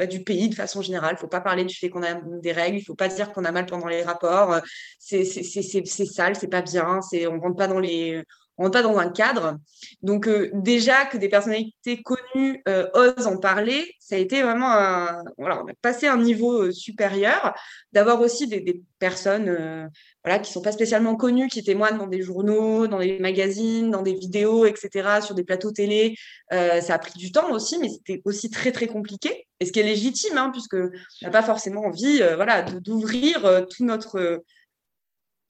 du 0.06 0.22
pays 0.22 0.48
de 0.48 0.54
façon 0.54 0.82
générale. 0.82 1.12
Il 1.12 1.14
ne 1.14 1.20
faut 1.20 1.28
pas 1.28 1.40
parler 1.40 1.64
du 1.64 1.74
fait 1.74 1.90
qu'on 1.90 2.02
a 2.02 2.14
des 2.14 2.52
règles, 2.52 2.76
il 2.76 2.80
ne 2.80 2.84
faut 2.84 2.94
pas 2.94 3.08
dire 3.08 3.32
qu'on 3.32 3.44
a 3.44 3.52
mal 3.52 3.66
pendant 3.66 3.88
les 3.88 4.02
rapports. 4.02 4.60
C'est 4.98 5.24
sale, 5.24 6.36
c'est 6.36 6.48
pas 6.48 6.62
bien, 6.62 7.00
on 7.12 7.16
ne 7.16 7.40
rentre 7.40 7.56
pas 7.56 7.68
dans 7.68 7.80
les 7.80 8.22
on 8.58 8.64
rentre 8.64 8.72
pas 8.72 8.82
dans 8.82 8.98
un 8.98 9.08
cadre. 9.08 9.58
Donc 10.02 10.28
euh, 10.28 10.50
déjà 10.52 11.06
que 11.06 11.16
des 11.16 11.28
personnalités 11.28 12.02
connues 12.02 12.62
euh, 12.68 12.86
osent 12.94 13.26
en 13.26 13.38
parler, 13.38 13.94
ça 13.98 14.16
a 14.16 14.18
été 14.18 14.42
vraiment 14.42 14.70
un, 14.70 15.22
voilà, 15.38 15.62
on 15.62 15.68
a 15.68 15.74
passé 15.80 16.06
un 16.06 16.18
niveau 16.18 16.64
euh, 16.64 16.72
supérieur. 16.72 17.54
D'avoir 17.92 18.20
aussi 18.20 18.46
des, 18.46 18.82
personnes 18.98 19.90
voilà, 20.22 20.38
qui 20.38 20.52
sont 20.52 20.62
pas 20.62 20.70
spécialement 20.70 21.16
connues, 21.16 21.48
qui 21.48 21.64
témoignent 21.64 21.98
dans 21.98 22.06
des 22.06 22.22
journaux, 22.22 22.86
dans 22.86 23.00
des 23.00 23.18
magazines, 23.18 23.90
dans 23.90 24.02
des 24.02 24.14
vidéos, 24.14 24.64
etc., 24.64 25.20
sur 25.20 25.34
des 25.34 25.42
plateaux 25.42 25.72
télé. 25.72 26.14
ça 26.50 26.94
a 26.94 26.98
pris 27.00 27.18
du 27.18 27.32
temps 27.32 27.50
aussi, 27.50 27.78
mais 27.80 27.88
c'était 27.88 28.22
aussi 28.24 28.48
très 28.48 28.70
très 28.70 28.86
compliqué. 28.86 29.48
Et 29.58 29.66
ce 29.66 29.72
qui 29.72 29.80
est 29.80 29.82
légitime, 29.82 30.38
hein, 30.38 30.50
puisque 30.52 30.76
on 30.76 30.90
n'a 31.22 31.30
pas 31.30 31.42
forcément 31.42 31.80
envie, 31.80 32.22
voilà, 32.36 32.62
d'ouvrir 32.62 33.66
tout 33.68 33.84
notre 33.84 34.44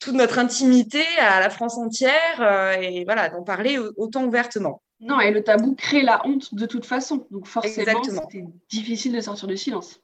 toute 0.03 0.15
notre 0.15 0.39
intimité 0.39 1.05
à 1.21 1.39
la 1.39 1.49
France 1.49 1.79
entière 1.79 2.41
euh, 2.41 2.73
et 2.73 3.05
voilà, 3.05 3.29
d'en 3.29 3.43
parler 3.43 3.79
autant 3.97 4.25
ouvertement. 4.25 4.83
Non, 5.01 5.21
et 5.21 5.31
le 5.31 5.43
tabou 5.43 5.75
crée 5.75 6.03
la 6.03 6.27
honte 6.27 6.55
de 6.55 6.67
toute 6.67 6.87
façon. 6.87 7.27
Donc 7.31 7.47
forcément, 7.47 8.03
c'est 8.31 8.45
difficile 8.69 9.13
de 9.13 9.21
sortir 9.21 9.47
du 9.49 9.57
silence. 9.57 10.01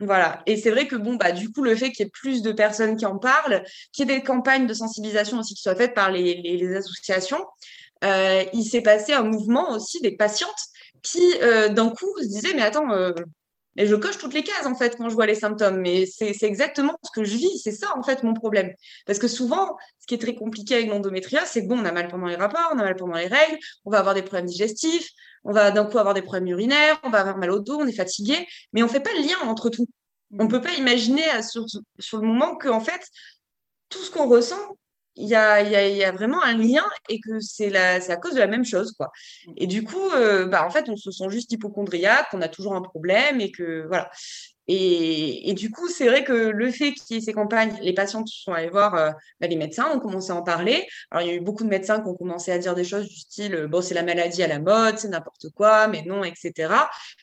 Voilà. 0.00 0.42
Et 0.46 0.56
c'est 0.56 0.70
vrai 0.70 0.86
que 0.86 0.96
bon, 0.96 1.14
bah, 1.14 1.32
du 1.32 1.50
coup, 1.50 1.62
le 1.62 1.74
fait 1.74 1.90
qu'il 1.90 2.04
y 2.04 2.08
ait 2.08 2.10
plus 2.10 2.42
de 2.42 2.52
personnes 2.52 2.96
qui 2.96 3.06
en 3.06 3.18
parlent, 3.18 3.64
qu'il 3.92 4.08
y 4.08 4.12
ait 4.12 4.18
des 4.18 4.24
campagnes 4.24 4.66
de 4.66 4.74
sensibilisation 4.74 5.38
aussi 5.38 5.54
qui 5.54 5.62
soient 5.62 5.74
faites 5.74 5.94
par 5.94 6.10
les, 6.10 6.40
les, 6.42 6.76
associations, 6.76 7.44
euh, 8.04 8.44
il 8.52 8.64
s'est 8.64 8.80
passé 8.80 9.12
un 9.12 9.24
mouvement 9.24 9.70
aussi 9.72 10.00
des 10.00 10.12
patientes 10.12 10.62
qui, 11.02 11.34
euh, 11.42 11.68
d'un 11.68 11.90
coup, 11.90 12.12
se 12.20 12.26
disaient, 12.26 12.54
mais 12.54 12.62
attends, 12.62 12.88
et 13.78 13.86
je 13.86 13.94
coche 13.94 14.18
toutes 14.18 14.34
les 14.34 14.42
cases, 14.42 14.66
en 14.66 14.74
fait, 14.74 14.96
quand 14.96 15.08
je 15.08 15.14
vois 15.14 15.26
les 15.26 15.36
symptômes. 15.36 15.80
Mais 15.80 16.04
c'est 16.04 16.42
exactement 16.42 16.98
ce 17.04 17.10
que 17.12 17.24
je 17.24 17.36
vis. 17.36 17.60
C'est 17.62 17.72
ça, 17.72 17.96
en 17.96 18.02
fait, 18.02 18.24
mon 18.24 18.34
problème. 18.34 18.74
Parce 19.06 19.20
que 19.20 19.28
souvent, 19.28 19.76
ce 20.00 20.06
qui 20.08 20.14
est 20.14 20.18
très 20.18 20.34
compliqué 20.34 20.74
avec 20.74 20.88
l'endométriose, 20.88 21.44
c'est 21.46 21.62
que 21.62 21.68
bon, 21.68 21.78
on 21.78 21.84
a 21.84 21.92
mal 21.92 22.08
pendant 22.08 22.26
les 22.26 22.34
rapports, 22.34 22.70
on 22.74 22.78
a 22.80 22.82
mal 22.82 22.96
pendant 22.96 23.14
les 23.14 23.28
règles, 23.28 23.56
on 23.84 23.90
va 23.92 24.00
avoir 24.00 24.16
des 24.16 24.22
problèmes 24.22 24.46
digestifs, 24.46 25.08
on 25.44 25.52
va 25.52 25.70
d'un 25.70 25.84
coup 25.84 25.98
avoir 25.98 26.12
des 26.12 26.22
problèmes 26.22 26.48
urinaires, 26.48 26.98
on 27.04 27.10
va 27.10 27.20
avoir 27.20 27.38
mal 27.38 27.52
au 27.52 27.60
dos, 27.60 27.78
on 27.80 27.86
est 27.86 27.92
fatigué, 27.92 28.48
mais 28.72 28.82
on 28.82 28.88
fait 28.88 29.00
pas 29.00 29.12
le 29.12 29.20
lien 29.20 29.38
entre 29.48 29.70
tout. 29.70 29.86
On 30.38 30.44
ne 30.44 30.48
peut 30.48 30.60
pas 30.60 30.74
imaginer 30.74 31.22
sur, 31.48 31.64
sur 32.00 32.18
le 32.18 32.26
moment 32.26 32.56
que, 32.56 32.68
en 32.68 32.80
fait, 32.80 33.06
tout 33.90 34.00
ce 34.00 34.10
qu'on 34.10 34.28
ressent, 34.28 34.76
il 35.18 35.28
y 35.28 35.34
a, 35.34 35.60
y 35.62 36.04
a, 36.04 36.12
vraiment 36.12 36.42
un 36.42 36.56
lien 36.56 36.84
et 37.08 37.20
que 37.20 37.40
c'est 37.40 37.74
à 37.76 38.16
cause 38.16 38.34
de 38.34 38.38
la 38.38 38.46
même 38.46 38.64
chose. 38.64 38.92
quoi. 38.92 39.10
Et 39.56 39.66
du 39.66 39.82
coup, 39.82 40.10
euh, 40.14 40.46
bah, 40.46 40.64
en 40.64 40.70
fait, 40.70 40.88
on 40.88 40.96
se 40.96 41.10
sent 41.10 41.28
juste 41.28 41.52
hypochondriaque, 41.52 42.30
qu'on 42.30 42.40
a 42.40 42.48
toujours 42.48 42.74
un 42.74 42.82
problème 42.82 43.40
et 43.40 43.50
que 43.50 43.86
voilà. 43.88 44.10
Et, 44.70 45.54
du 45.54 45.70
coup, 45.70 45.88
c'est 45.88 46.06
vrai 46.06 46.24
que 46.24 46.32
le 46.32 46.70
fait 46.70 46.92
qu'il 46.92 47.16
y 47.16 47.18
ait 47.18 47.22
ces 47.22 47.32
campagnes, 47.32 47.74
les 47.80 47.94
patients 47.94 48.22
sont 48.26 48.52
allés 48.52 48.68
voir 48.68 48.92
bah, 49.40 49.46
les 49.46 49.56
médecins, 49.56 49.90
ont 49.90 49.98
commencé 49.98 50.30
à 50.30 50.34
en 50.34 50.42
parler. 50.42 50.86
Alors, 51.10 51.26
il 51.26 51.28
y 51.28 51.32
a 51.32 51.34
eu 51.36 51.40
beaucoup 51.40 51.64
de 51.64 51.70
médecins 51.70 52.00
qui 52.00 52.08
ont 52.08 52.14
commencé 52.14 52.52
à 52.52 52.58
dire 52.58 52.74
des 52.74 52.84
choses 52.84 53.08
du 53.08 53.16
style 53.16 53.66
bon, 53.70 53.80
c'est 53.80 53.94
la 53.94 54.02
maladie 54.02 54.42
à 54.42 54.46
la 54.46 54.58
mode, 54.58 54.98
c'est 54.98 55.08
n'importe 55.08 55.48
quoi, 55.54 55.88
mais 55.88 56.02
non, 56.02 56.22
etc. 56.22 56.74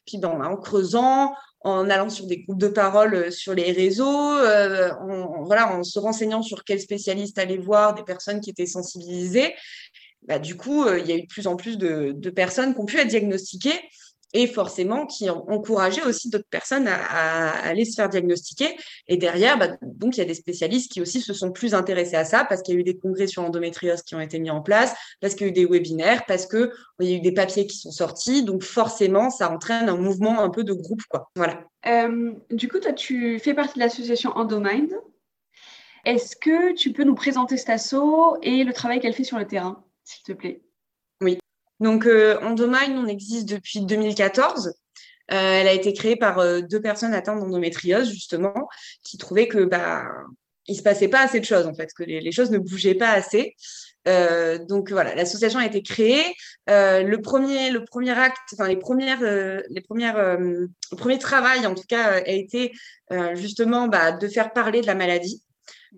Puis, 0.08 0.18
ben, 0.18 0.30
en 0.30 0.58
creusant, 0.58 1.36
en 1.62 1.88
allant 1.88 2.10
sur 2.10 2.26
des 2.26 2.42
groupes 2.42 2.60
de 2.60 2.68
parole 2.68 3.32
sur 3.32 3.54
les 3.54 3.72
réseaux, 3.72 4.06
en, 4.06 5.44
voilà, 5.44 5.72
en 5.72 5.84
se 5.84 6.00
renseignant 6.00 6.42
sur 6.42 6.64
quels 6.64 6.82
spécialistes 6.82 7.38
aller 7.38 7.60
voir, 7.60 7.94
des 7.94 8.04
personnes 8.04 8.42
qui 8.42 8.50
étaient 8.50 8.66
sensibilisées, 8.66 9.54
bah, 10.24 10.40
du 10.40 10.58
coup, 10.58 10.88
il 10.88 11.06
y 11.06 11.12
a 11.12 11.16
eu 11.16 11.22
de 11.22 11.28
plus 11.28 11.46
en 11.46 11.56
plus 11.56 11.78
de 11.78 12.30
personnes 12.32 12.74
qui 12.74 12.80
ont 12.80 12.86
pu 12.86 12.98
être 12.98 13.08
diagnostiquées 13.08 13.80
et 14.36 14.48
forcément 14.48 15.06
qui 15.06 15.30
encourageait 15.30 16.04
aussi 16.04 16.30
d'autres 16.30 16.50
personnes 16.50 16.90
à, 16.90 17.52
aller 17.66 17.86
se 17.86 17.96
faire 17.96 18.10
diagnostiquer. 18.10 18.76
Et 19.08 19.16
derrière, 19.16 19.58
bah, 19.58 19.70
donc 19.82 20.18
il 20.18 20.20
y 20.20 20.24
a 20.24 20.26
des 20.26 20.34
spécialistes 20.34 20.92
qui 20.92 21.02
aussi 21.02 21.22
se 21.22 21.34
sont 21.34 21.54
plus 21.54 21.74
intéressés 21.74 22.18
à 22.18 22.26
ça 22.26 22.44
parce 22.44 22.62
qu'il 22.62 22.76
y 22.76 22.78
a 22.78 22.82
eu 22.82 22.84
des 22.84 22.98
congrès 22.98 23.28
sur 23.28 23.44
l'endométriose 23.44 24.02
qui 24.02 24.14
ont 24.14 24.20
été 24.20 24.38
mis 24.40 24.52
en 24.52 24.62
place, 24.62 24.94
parce 25.22 25.36
qu'il 25.36 25.48
y 25.48 25.50
a 25.50 25.52
eu 25.52 25.54
des 25.54 25.66
webinaires, 25.66 26.26
parce 26.26 26.48
que 26.48 26.74
il 27.00 27.10
y 27.10 27.14
a 27.14 27.18
eu 27.18 27.22
des 27.22 27.32
papiers 27.32 27.66
qui 27.66 27.78
sont 27.78 27.92
sortis. 27.92 28.44
Donc 28.44 28.64
forcément, 28.64 29.30
ça 29.30 29.50
entraîne 29.50 29.88
un 29.88 29.98
mouvement 29.98 30.42
un 30.42 30.50
peu 30.50 30.66
de 30.66 30.74
groupe. 30.74 31.02
Voilà. 31.38 31.64
Euh, 31.88 32.34
du 32.52 32.68
coup, 32.68 32.80
toi, 32.80 32.92
tu 32.92 33.40
fais 33.40 33.54
partie 33.54 33.76
de 33.76 33.80
l'association 33.80 34.32
Endomind. 34.32 34.94
Est-ce 36.04 36.36
que 36.36 36.74
tu 36.74 36.92
peux 36.92 37.06
nous 37.06 37.16
présenter 37.16 37.56
cet 37.56 37.70
asso 37.70 38.36
et 38.42 38.66
le 38.66 38.74
travail 38.74 39.00
qu'elle 39.00 39.14
fait 39.14 39.24
sur 39.24 39.40
le 39.40 39.48
terrain, 39.48 39.82
s'il 40.04 40.24
te 40.24 40.34
plaît? 40.34 40.62
Donc, 41.80 42.06
euh, 42.06 42.40
Endomind, 42.42 42.98
on 42.98 43.08
existe 43.08 43.48
depuis 43.48 43.82
2014. 43.82 44.68
Euh, 44.68 44.72
elle 45.32 45.68
a 45.68 45.74
été 45.74 45.94
créée 45.94 46.16
par 46.16 46.40
euh, 46.40 46.62
deux 46.62 46.82
personnes 46.82 47.14
atteintes 47.14 47.40
d'endométriose, 47.40 48.10
justement, 48.10 48.68
qui 49.04 49.18
trouvaient 49.18 49.48
que 49.48 49.66
bah, 49.66 50.06
il 50.68 50.76
se 50.76 50.84
passait 50.84 51.08
pas 51.08 51.22
assez 51.22 51.40
de 51.40 51.46
choses, 51.46 51.66
en 51.68 51.74
fait, 51.74 51.90
que 51.96 52.04
les, 52.04 52.32
choses 52.32 52.52
ne 52.52 52.60
bougeaient 52.60 52.96
pas 52.96 53.12
assez. 53.12 53.56
Donc 54.68 54.92
voilà, 54.92 55.16
l'association 55.16 55.60
a 55.60 55.66
été 55.66 55.82
créée. 55.82 56.24
Le 56.68 57.16
premier, 57.18 57.72
le 57.72 57.84
premier 57.84 58.12
acte, 58.12 58.38
enfin 58.54 58.68
les 58.68 58.78
premières, 58.78 59.22
les 59.22 59.82
premières, 59.82 60.38
le 60.38 60.70
premier 60.96 61.18
travail 61.18 61.66
en 61.66 61.74
tout 61.74 61.86
cas 61.88 62.22
a 62.24 62.30
été 62.30 62.72
justement 63.34 63.88
bah, 63.88 64.12
de 64.12 64.28
faire 64.28 64.54
parler 64.54 64.82
de 64.82 64.88
la 64.88 64.94
maladie. 64.94 65.45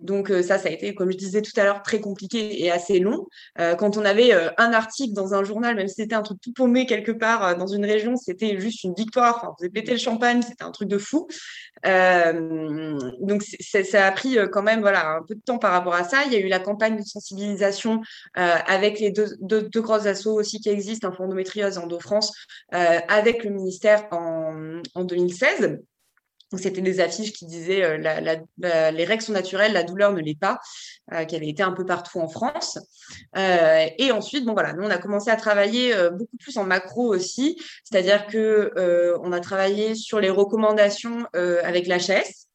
Donc 0.02 0.30
euh, 0.30 0.42
ça, 0.42 0.58
ça 0.58 0.68
a 0.68 0.72
été, 0.72 0.94
comme 0.94 1.10
je 1.10 1.16
disais 1.16 1.42
tout 1.42 1.58
à 1.58 1.64
l'heure, 1.64 1.82
très 1.82 2.00
compliqué 2.00 2.64
et 2.64 2.70
assez 2.70 2.98
long. 2.98 3.26
Euh, 3.58 3.74
quand 3.74 3.96
on 3.96 4.04
avait 4.04 4.32
euh, 4.32 4.50
un 4.56 4.72
article 4.72 5.12
dans 5.12 5.34
un 5.34 5.44
journal, 5.44 5.76
même 5.76 5.88
si 5.88 5.94
c'était 5.94 6.14
un 6.14 6.22
truc 6.22 6.40
tout 6.40 6.52
paumé 6.52 6.86
quelque 6.86 7.12
part 7.12 7.56
dans 7.56 7.66
une 7.66 7.84
région, 7.84 8.16
c'était 8.16 8.58
juste 8.60 8.84
une 8.84 8.94
victoire. 8.94 9.36
Enfin, 9.38 9.52
on 9.52 9.56
faisait 9.56 9.70
péter 9.70 9.92
le 9.92 9.98
champagne, 9.98 10.42
c'était 10.42 10.64
un 10.64 10.70
truc 10.70 10.88
de 10.88 10.98
fou. 10.98 11.26
donc 11.84 13.42
ça 13.42 14.06
a 14.06 14.12
pris 14.12 14.36
quand 14.52 14.62
même 14.62 14.80
voilà 14.80 15.16
un 15.16 15.22
peu 15.26 15.34
de 15.34 15.40
temps 15.40 15.58
par 15.58 15.72
rapport 15.72 15.94
à 15.94 16.04
ça. 16.04 16.24
Il 16.26 16.32
y 16.32 16.36
a 16.36 16.40
eu 16.40 16.48
la 16.48 16.60
campagne 16.60 16.96
de 16.96 17.02
sensibilisation 17.04 18.00
avec 18.34 19.00
les 19.00 19.10
deux, 19.10 19.80
grosses 19.80 20.06
assos 20.06 20.34
aussi 20.34 20.60
qui 20.60 20.68
existent, 20.68 21.10
Endométriose 21.18 21.76
et 21.76 21.78
Endo-France, 21.78 22.32
avec 22.70 23.44
le 23.44 23.50
ministère 23.50 24.06
en 24.12 25.04
2016 25.04 25.78
c'était 26.56 26.80
des 26.80 27.00
affiches 27.00 27.32
qui 27.32 27.44
disaient 27.46 27.82
euh, 27.84 28.90
les 28.90 29.04
règles 29.04 29.22
sont 29.22 29.32
naturelles, 29.32 29.72
la 29.72 29.82
douleur 29.82 30.12
ne 30.12 30.20
l'est 30.20 30.38
pas, 30.38 30.58
euh, 31.12 31.24
qui 31.24 31.36
avaient 31.36 31.48
été 31.48 31.62
un 31.62 31.72
peu 31.72 31.84
partout 31.84 32.20
en 32.20 32.28
France. 32.28 32.78
Euh, 33.36 33.86
et 33.98 34.12
ensuite, 34.12 34.44
bon 34.44 34.54
voilà, 34.54 34.72
nous 34.72 34.84
on 34.84 34.90
a 34.90 34.98
commencé 34.98 35.30
à 35.30 35.36
travailler 35.36 35.94
beaucoup 36.12 36.36
plus 36.38 36.56
en 36.56 36.64
macro 36.64 37.14
aussi, 37.14 37.60
c'est-à-dire 37.84 38.26
que 38.26 38.72
on 39.22 39.32
a 39.32 39.40
travaillé 39.40 39.94
sur 39.94 40.20
les 40.20 40.30
recommandations 40.30 41.26
avec 41.34 41.86
l'HS, 41.86 42.46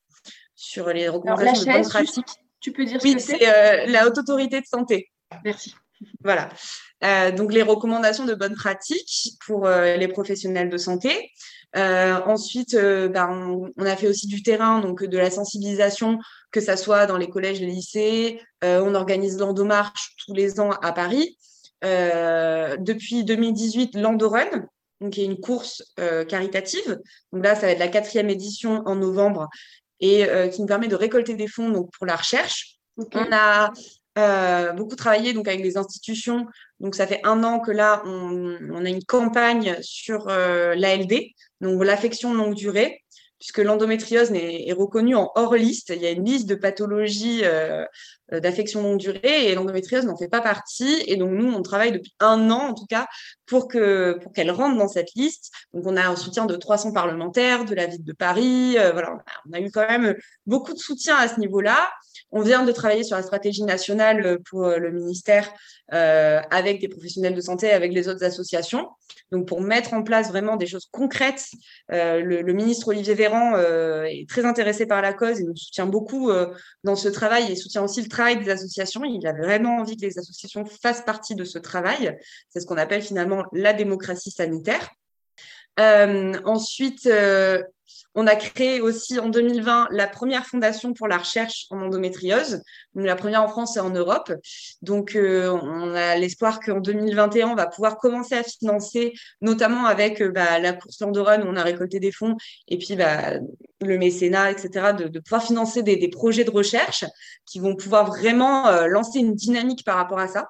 sur 0.55 0.89
les 0.89 1.07
recommandations 1.09 1.65
de 1.65 1.77
bonne 1.77 1.89
pratique. 1.89 2.27
Tu 2.59 2.71
peux 2.71 2.85
dire 2.85 2.99
oui, 3.03 3.15
c'est? 3.19 3.39
la 3.87 4.07
haute 4.07 4.17
autorité 4.17 4.61
de 4.61 4.65
santé. 4.65 5.11
Merci. 5.43 5.75
Voilà. 6.23 6.49
donc 7.31 7.53
les 7.53 7.61
recommandations 7.61 8.25
de 8.25 8.33
bonne 8.33 8.55
pratique 8.55 9.33
pour 9.45 9.67
les 9.67 10.07
professionnels 10.07 10.69
de 10.69 10.77
santé. 10.77 11.31
Euh, 11.75 12.19
ensuite, 12.25 12.75
euh, 12.75 13.07
ben, 13.07 13.71
on, 13.77 13.85
a 13.85 13.95
fait 13.95 14.07
aussi 14.07 14.27
du 14.27 14.43
terrain, 14.43 14.79
donc 14.79 15.03
de 15.03 15.17
la 15.17 15.31
sensibilisation, 15.31 16.19
que 16.51 16.61
ça 16.61 16.77
soit 16.77 17.05
dans 17.05 17.17
les 17.17 17.29
collèges, 17.29 17.59
les 17.59 17.67
lycées. 17.67 18.41
Euh, 18.63 18.81
on 18.83 18.93
organise 18.93 19.37
l'Endomarche 19.37 20.15
tous 20.25 20.33
les 20.33 20.59
ans 20.59 20.71
à 20.71 20.91
Paris. 20.91 21.37
depuis 21.81 23.23
2018, 23.23 23.95
l'Endorun, 23.95 24.67
qui 25.11 25.21
est 25.21 25.25
une 25.25 25.39
course 25.39 25.83
caritative. 26.29 26.99
Donc 27.33 27.43
là, 27.43 27.55
ça 27.55 27.61
va 27.61 27.71
être 27.73 27.79
la 27.79 27.89
quatrième 27.89 28.29
édition 28.29 28.83
en 28.85 28.95
novembre 28.95 29.49
et 29.99 30.25
qui 30.51 30.61
nous 30.61 30.67
permet 30.67 30.87
de 30.87 30.95
récolter 30.95 31.35
des 31.35 31.47
fonds 31.47 31.69
donc, 31.69 31.91
pour 31.91 32.05
la 32.05 32.15
recherche. 32.15 32.77
On 32.97 33.31
a 33.31 33.73
euh, 34.19 34.73
beaucoup 34.73 34.95
travaillé 34.95 35.33
donc 35.33 35.47
avec 35.47 35.61
les 35.61 35.77
institutions. 35.77 36.45
Donc 36.79 36.93
ça 36.93 37.07
fait 37.07 37.21
un 37.23 37.43
an 37.43 37.59
que 37.59 37.71
là 37.71 38.03
on, 38.05 38.57
on 38.71 38.85
a 38.85 38.89
une 38.89 39.03
campagne 39.03 39.75
sur 39.81 40.27
euh, 40.29 40.75
l'ALD, 40.75 41.13
donc 41.63 41.83
l'affection 41.83 42.33
longue 42.33 42.53
durée, 42.55 43.03
puisque 43.39 43.57
l'endométriose 43.57 44.31
est, 44.31 44.71
reconnue 44.73 45.15
en 45.15 45.31
hors 45.35 45.55
liste. 45.55 45.91
Il 45.95 46.01
y 46.01 46.05
a 46.05 46.11
une 46.11 46.25
liste 46.25 46.47
de 46.47 46.55
pathologies 46.55 47.41
euh, 47.43 47.83
d'affection 48.39 48.81
longue 48.81 48.99
durée 48.99 49.47
et 49.47 49.55
l'endométriose 49.55 50.05
n'en 50.05 50.17
fait 50.17 50.27
pas 50.27 50.41
partie. 50.41 51.03
Et 51.07 51.15
donc 51.15 51.31
nous 51.31 51.51
on 51.51 51.61
travaille 51.61 51.91
depuis 51.91 52.13
un 52.19 52.49
an 52.49 52.69
en 52.69 52.73
tout 52.73 52.85
cas 52.85 53.07
pour 53.45 53.67
que 53.67 54.17
pour 54.21 54.31
qu'elle 54.31 54.51
rentre 54.51 54.77
dans 54.77 54.87
cette 54.87 55.13
liste. 55.15 55.51
Donc 55.73 55.85
on 55.85 55.95
a 55.97 56.07
un 56.07 56.15
soutien 56.15 56.45
de 56.45 56.55
300 56.55 56.93
parlementaires, 56.93 57.65
de 57.65 57.75
la 57.75 57.87
ville 57.87 58.03
de 58.03 58.13
Paris. 58.13 58.77
Euh, 58.77 58.91
voilà, 58.91 59.17
on 59.49 59.53
a 59.53 59.59
eu 59.59 59.71
quand 59.71 59.87
même 59.87 60.15
beaucoup 60.45 60.73
de 60.73 60.79
soutien 60.79 61.15
à 61.17 61.27
ce 61.27 61.39
niveau-là. 61.39 61.89
On 62.35 62.41
vient 62.41 62.63
de 62.63 62.71
travailler 62.71 63.03
sur 63.03 63.15
la 63.15 63.21
stratégie 63.21 63.63
nationale 63.63 64.25
euh, 64.25 64.37
pour 64.49 64.65
euh, 64.65 64.77
le 64.77 64.91
ministère 64.91 65.51
euh, 65.93 66.41
avec 66.49 66.81
des 66.81 66.87
professionnels 66.87 67.35
de 67.35 67.41
santé, 67.41 67.71
avec 67.71 67.93
les 67.93 68.07
autres 68.07 68.23
associations. 68.23 68.87
Donc, 69.31 69.47
pour 69.47 69.61
mettre 69.61 69.93
en 69.93 70.01
place 70.01 70.29
vraiment 70.29 70.55
des 70.55 70.65
choses 70.65 70.87
concrètes, 70.91 71.45
le, 71.89 72.51
ministre 72.53 72.87
Olivier 72.87 73.13
Véran 73.13 73.57
est 74.05 74.27
très 74.29 74.45
intéressé 74.45 74.85
par 74.85 75.01
la 75.01 75.13
cause 75.13 75.39
et 75.39 75.43
nous 75.43 75.55
soutient 75.55 75.87
beaucoup 75.87 76.31
dans 76.83 76.95
ce 76.95 77.07
travail 77.09 77.51
et 77.51 77.55
soutient 77.55 77.83
aussi 77.83 78.01
le 78.01 78.09
travail 78.09 78.22
des 78.31 78.49
associations. 78.49 79.03
Il 79.03 79.25
a 79.27 79.33
vraiment 79.33 79.77
envie 79.77 79.97
que 79.97 80.05
les 80.05 80.17
associations 80.19 80.65
fassent 80.65 81.05
partie 81.05 81.35
de 81.35 81.43
ce 81.43 81.59
travail. 81.59 82.17
C'est 82.49 82.59
ce 82.59 82.65
qu'on 82.65 82.77
appelle 82.77 83.01
finalement 83.01 83.45
la 83.53 83.73
démocratie 83.73 84.31
sanitaire. 84.31 84.89
ensuite, 85.77 87.07
on 88.15 88.27
a 88.27 88.35
créé 88.35 88.79
aussi 88.79 89.19
en 89.19 89.29
2020 89.29 89.87
la 89.91 90.07
première 90.07 90.45
fondation 90.45 90.93
pour 90.93 91.07
la 91.07 91.17
recherche 91.17 91.65
en 91.71 91.81
endométriose, 91.81 92.61
la 92.95 93.15
première 93.15 93.43
en 93.43 93.47
France 93.47 93.77
et 93.77 93.79
en 93.79 93.89
Europe. 93.89 94.31
Donc, 94.81 95.15
euh, 95.15 95.49
on 95.49 95.93
a 95.95 96.15
l'espoir 96.15 96.59
qu'en 96.59 96.79
2021, 96.79 97.47
on 97.47 97.55
va 97.55 97.67
pouvoir 97.67 97.97
commencer 97.97 98.35
à 98.35 98.43
financer, 98.43 99.13
notamment 99.41 99.85
avec 99.85 100.21
euh, 100.21 100.29
bah, 100.29 100.59
la 100.59 100.73
course 100.73 100.99
Landorun 101.01 101.41
où 101.41 101.47
on 101.47 101.55
a 101.55 101.63
récolté 101.63 101.99
des 101.99 102.11
fonds, 102.11 102.35
et 102.67 102.77
puis 102.77 102.95
bah, 102.95 103.39
le 103.87 103.97
mécénat, 103.97 104.51
etc., 104.51 104.93
de, 104.93 105.19
pouvoir 105.19 105.43
financer 105.43 105.83
des, 105.83 106.07
projets 106.09 106.43
de 106.43 106.51
recherche 106.51 107.05
qui 107.45 107.59
vont 107.59 107.75
pouvoir 107.75 108.07
vraiment 108.07 108.67
euh, 108.67 108.87
lancer 108.87 109.19
une 109.19 109.35
dynamique 109.35 109.83
par 109.85 109.97
rapport 109.97 110.19
à 110.19 110.27
ça. 110.27 110.47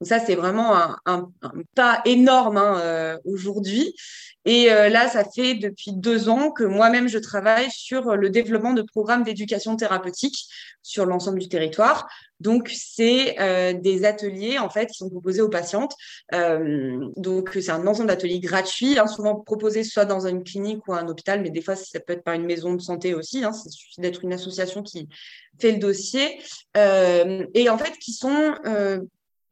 Donc 0.00 0.08
ça, 0.08 0.18
c'est 0.18 0.34
vraiment 0.34 0.74
un, 1.06 1.30
pas 1.74 2.02
énorme 2.04 2.56
hein, 2.56 3.18
aujourd'hui. 3.24 3.94
Et 4.46 4.70
euh, 4.70 4.88
là, 4.90 5.08
ça 5.08 5.24
fait 5.24 5.54
depuis 5.54 5.92
deux 5.92 6.28
ans 6.28 6.50
que 6.50 6.64
moi-même, 6.64 7.08
je 7.08 7.18
travaille 7.18 7.70
sur 7.70 8.14
le 8.16 8.28
développement 8.28 8.74
de 8.74 8.82
programmes 8.82 9.24
d'éducation 9.24 9.76
thérapeutique 9.76 10.46
sur 10.82 11.06
l'ensemble 11.06 11.38
du 11.38 11.48
territoire. 11.48 12.06
Donc, 12.40 12.70
c'est 12.74 13.40
euh, 13.40 13.72
des 13.72 14.04
ateliers, 14.04 14.58
en 14.58 14.68
fait, 14.68 14.86
qui 14.88 14.98
sont 14.98 15.08
proposés 15.08 15.40
aux 15.40 15.48
patientes. 15.48 15.94
Euh, 16.34 17.08
donc, 17.16 17.50
c'est 17.54 17.70
un 17.70 17.86
ensemble 17.86 18.08
d'ateliers 18.08 18.40
gratuits, 18.40 18.98
hein, 18.98 19.06
souvent 19.06 19.36
proposés 19.36 19.82
soit 19.82 20.04
dans 20.04 20.26
une 20.26 20.44
clinique 20.44 20.86
ou 20.88 20.92
un 20.92 21.08
hôpital, 21.08 21.40
mais 21.40 21.50
des 21.50 21.62
fois, 21.62 21.74
ça 21.74 22.00
peut 22.00 22.12
être 22.12 22.24
par 22.24 22.34
une 22.34 22.44
maison 22.44 22.74
de 22.74 22.82
santé 22.82 23.14
aussi. 23.14 23.44
Hein, 23.44 23.52
il 23.64 23.72
suffit 23.72 24.00
d'être 24.02 24.24
une 24.24 24.34
association 24.34 24.82
qui 24.82 25.08
fait 25.58 25.72
le 25.72 25.78
dossier. 25.78 26.38
et 26.74 27.68
en 27.70 27.78
fait, 27.78 27.92
qui 27.98 28.12
sont 28.12 28.54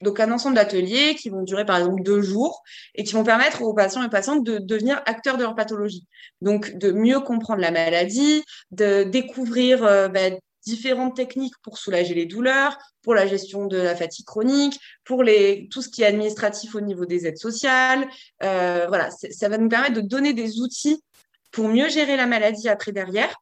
donc 0.02 0.20
un 0.20 0.30
ensemble 0.32 0.56
d'ateliers 0.56 1.14
qui 1.14 1.30
vont 1.30 1.42
durer 1.42 1.64
par 1.64 1.78
exemple 1.78 2.02
deux 2.02 2.20
jours 2.20 2.62
et 2.94 3.04
qui 3.04 3.14
vont 3.14 3.24
permettre 3.24 3.62
aux 3.62 3.74
patients 3.74 4.02
et 4.02 4.10
patientes 4.10 4.44
de 4.44 4.58
devenir 4.58 5.00
acteurs 5.06 5.36
de 5.36 5.42
leur 5.42 5.54
pathologie. 5.54 6.06
Donc 6.40 6.76
de 6.76 6.92
mieux 6.92 7.20
comprendre 7.20 7.60
la 7.60 7.70
maladie, 7.70 8.44
de 8.70 9.04
découvrir 9.04 9.84
euh, 9.84 10.08
bah, 10.08 10.30
différentes 10.66 11.16
techniques 11.16 11.54
pour 11.62 11.78
soulager 11.78 12.14
les 12.14 12.26
douleurs, 12.26 12.76
pour 13.02 13.14
la 13.14 13.26
gestion 13.26 13.66
de 13.66 13.76
la 13.76 13.96
fatigue 13.96 14.26
chronique, 14.26 14.78
pour 15.04 15.22
les, 15.22 15.68
tout 15.70 15.82
ce 15.82 15.88
qui 15.88 16.02
est 16.02 16.06
administratif 16.06 16.74
au 16.74 16.80
niveau 16.80 17.04
des 17.04 17.26
aides 17.26 17.38
sociales. 17.38 18.06
Euh, 18.42 18.86
voilà, 18.88 19.10
ça 19.10 19.48
va 19.48 19.58
nous 19.58 19.68
permettre 19.68 19.94
de 19.94 20.00
donner 20.00 20.34
des 20.34 20.60
outils 20.60 21.02
pour 21.50 21.68
mieux 21.68 21.88
gérer 21.88 22.16
la 22.16 22.26
maladie 22.26 22.68
après 22.68 22.92
derrière. 22.92 23.34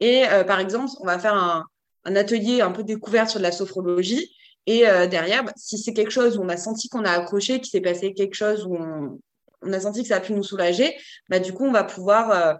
Et 0.00 0.26
euh, 0.28 0.44
par 0.44 0.60
exemple, 0.60 0.90
on 1.00 1.06
va 1.06 1.18
faire 1.18 1.34
un, 1.34 1.64
un 2.04 2.16
atelier 2.16 2.60
un 2.60 2.70
peu 2.70 2.82
découvert 2.82 3.28
sur 3.28 3.38
de 3.38 3.44
la 3.44 3.52
sophrologie 3.52 4.30
et 4.66 4.88
euh, 4.88 5.06
derrière, 5.06 5.44
bah, 5.44 5.52
si 5.56 5.78
c'est 5.78 5.92
quelque 5.92 6.10
chose 6.10 6.38
où 6.38 6.42
on 6.42 6.48
a 6.48 6.56
senti 6.56 6.88
qu'on 6.88 7.04
a 7.04 7.10
accroché, 7.10 7.60
qu'il 7.60 7.70
s'est 7.70 7.80
passé 7.80 8.14
quelque 8.14 8.34
chose 8.34 8.64
où 8.64 8.76
on, 8.76 9.72
a 9.72 9.80
senti 9.80 10.02
que 10.02 10.08
ça 10.08 10.16
a 10.16 10.20
pu 10.20 10.32
nous 10.32 10.42
soulager, 10.42 10.96
bah, 11.28 11.38
du 11.38 11.52
coup, 11.52 11.64
on 11.64 11.72
va 11.72 11.84
pouvoir 11.84 12.58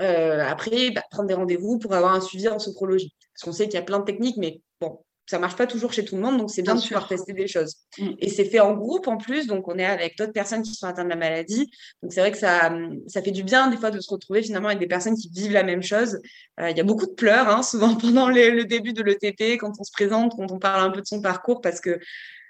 euh, 0.00 0.44
après, 0.46 0.90
bah, 0.90 1.02
prendre 1.10 1.28
des 1.28 1.34
rendez-vous 1.34 1.78
pour 1.78 1.94
avoir 1.94 2.14
un 2.14 2.20
suivi 2.20 2.48
en 2.48 2.58
sophrologie. 2.58 3.14
Parce 3.34 3.44
qu'on 3.44 3.52
sait 3.52 3.64
qu'il 3.64 3.74
y 3.74 3.78
a 3.78 3.82
plein 3.82 4.00
de 4.00 4.04
techniques, 4.04 4.36
mais 4.36 4.60
bon, 4.80 5.00
ça 5.30 5.38
marche 5.38 5.54
pas 5.54 5.68
toujours 5.68 5.92
chez 5.92 6.04
tout 6.04 6.16
le 6.16 6.22
monde, 6.22 6.38
donc 6.38 6.50
c'est 6.50 6.62
bien, 6.62 6.74
de 6.74 6.80
pouvoir 6.80 7.06
tester 7.06 7.32
des 7.32 7.46
choses. 7.46 7.76
Mm. 7.98 8.10
Et 8.18 8.28
c'est 8.28 8.44
fait 8.44 8.58
en 8.58 8.74
groupe 8.74 9.06
en 9.06 9.16
plus, 9.16 9.46
donc 9.46 9.68
on 9.68 9.78
est 9.78 9.84
avec 9.84 10.18
d'autres 10.18 10.32
personnes 10.32 10.62
qui 10.62 10.74
sont 10.74 10.86
atteintes 10.86 11.04
de 11.04 11.10
la 11.10 11.16
maladie. 11.16 11.70
Donc 12.02 12.12
c'est 12.12 12.20
vrai 12.20 12.32
que 12.32 12.38
ça, 12.38 12.72
ça 13.06 13.22
fait 13.22 13.30
du 13.30 13.44
bien 13.44 13.68
des 13.68 13.76
fois 13.76 13.92
de 13.92 14.00
se 14.00 14.10
retrouver 14.10 14.42
finalement 14.42 14.66
avec 14.66 14.80
des 14.80 14.88
personnes 14.88 15.14
qui 15.14 15.30
vivent 15.32 15.52
la 15.52 15.62
même 15.62 15.84
chose. 15.84 16.18
Euh, 16.58 16.70
il 16.70 16.76
y 16.76 16.80
a 16.80 16.84
beaucoup 16.84 17.06
de 17.06 17.12
pleurs, 17.12 17.48
hein, 17.48 17.62
souvent 17.62 17.94
pendant 18.00 18.28
le 18.28 18.64
début 18.64 18.92
de 18.92 19.04
l'ETP, 19.04 19.56
quand 19.60 19.72
on 19.78 19.84
se 19.84 19.92
présente, 19.92 20.34
quand 20.36 20.50
on 20.50 20.58
parle 20.58 20.82
un 20.82 20.90
peu 20.90 21.00
de 21.00 21.06
son 21.06 21.22
parcours, 21.22 21.60
parce 21.60 21.80
que 21.80 22.00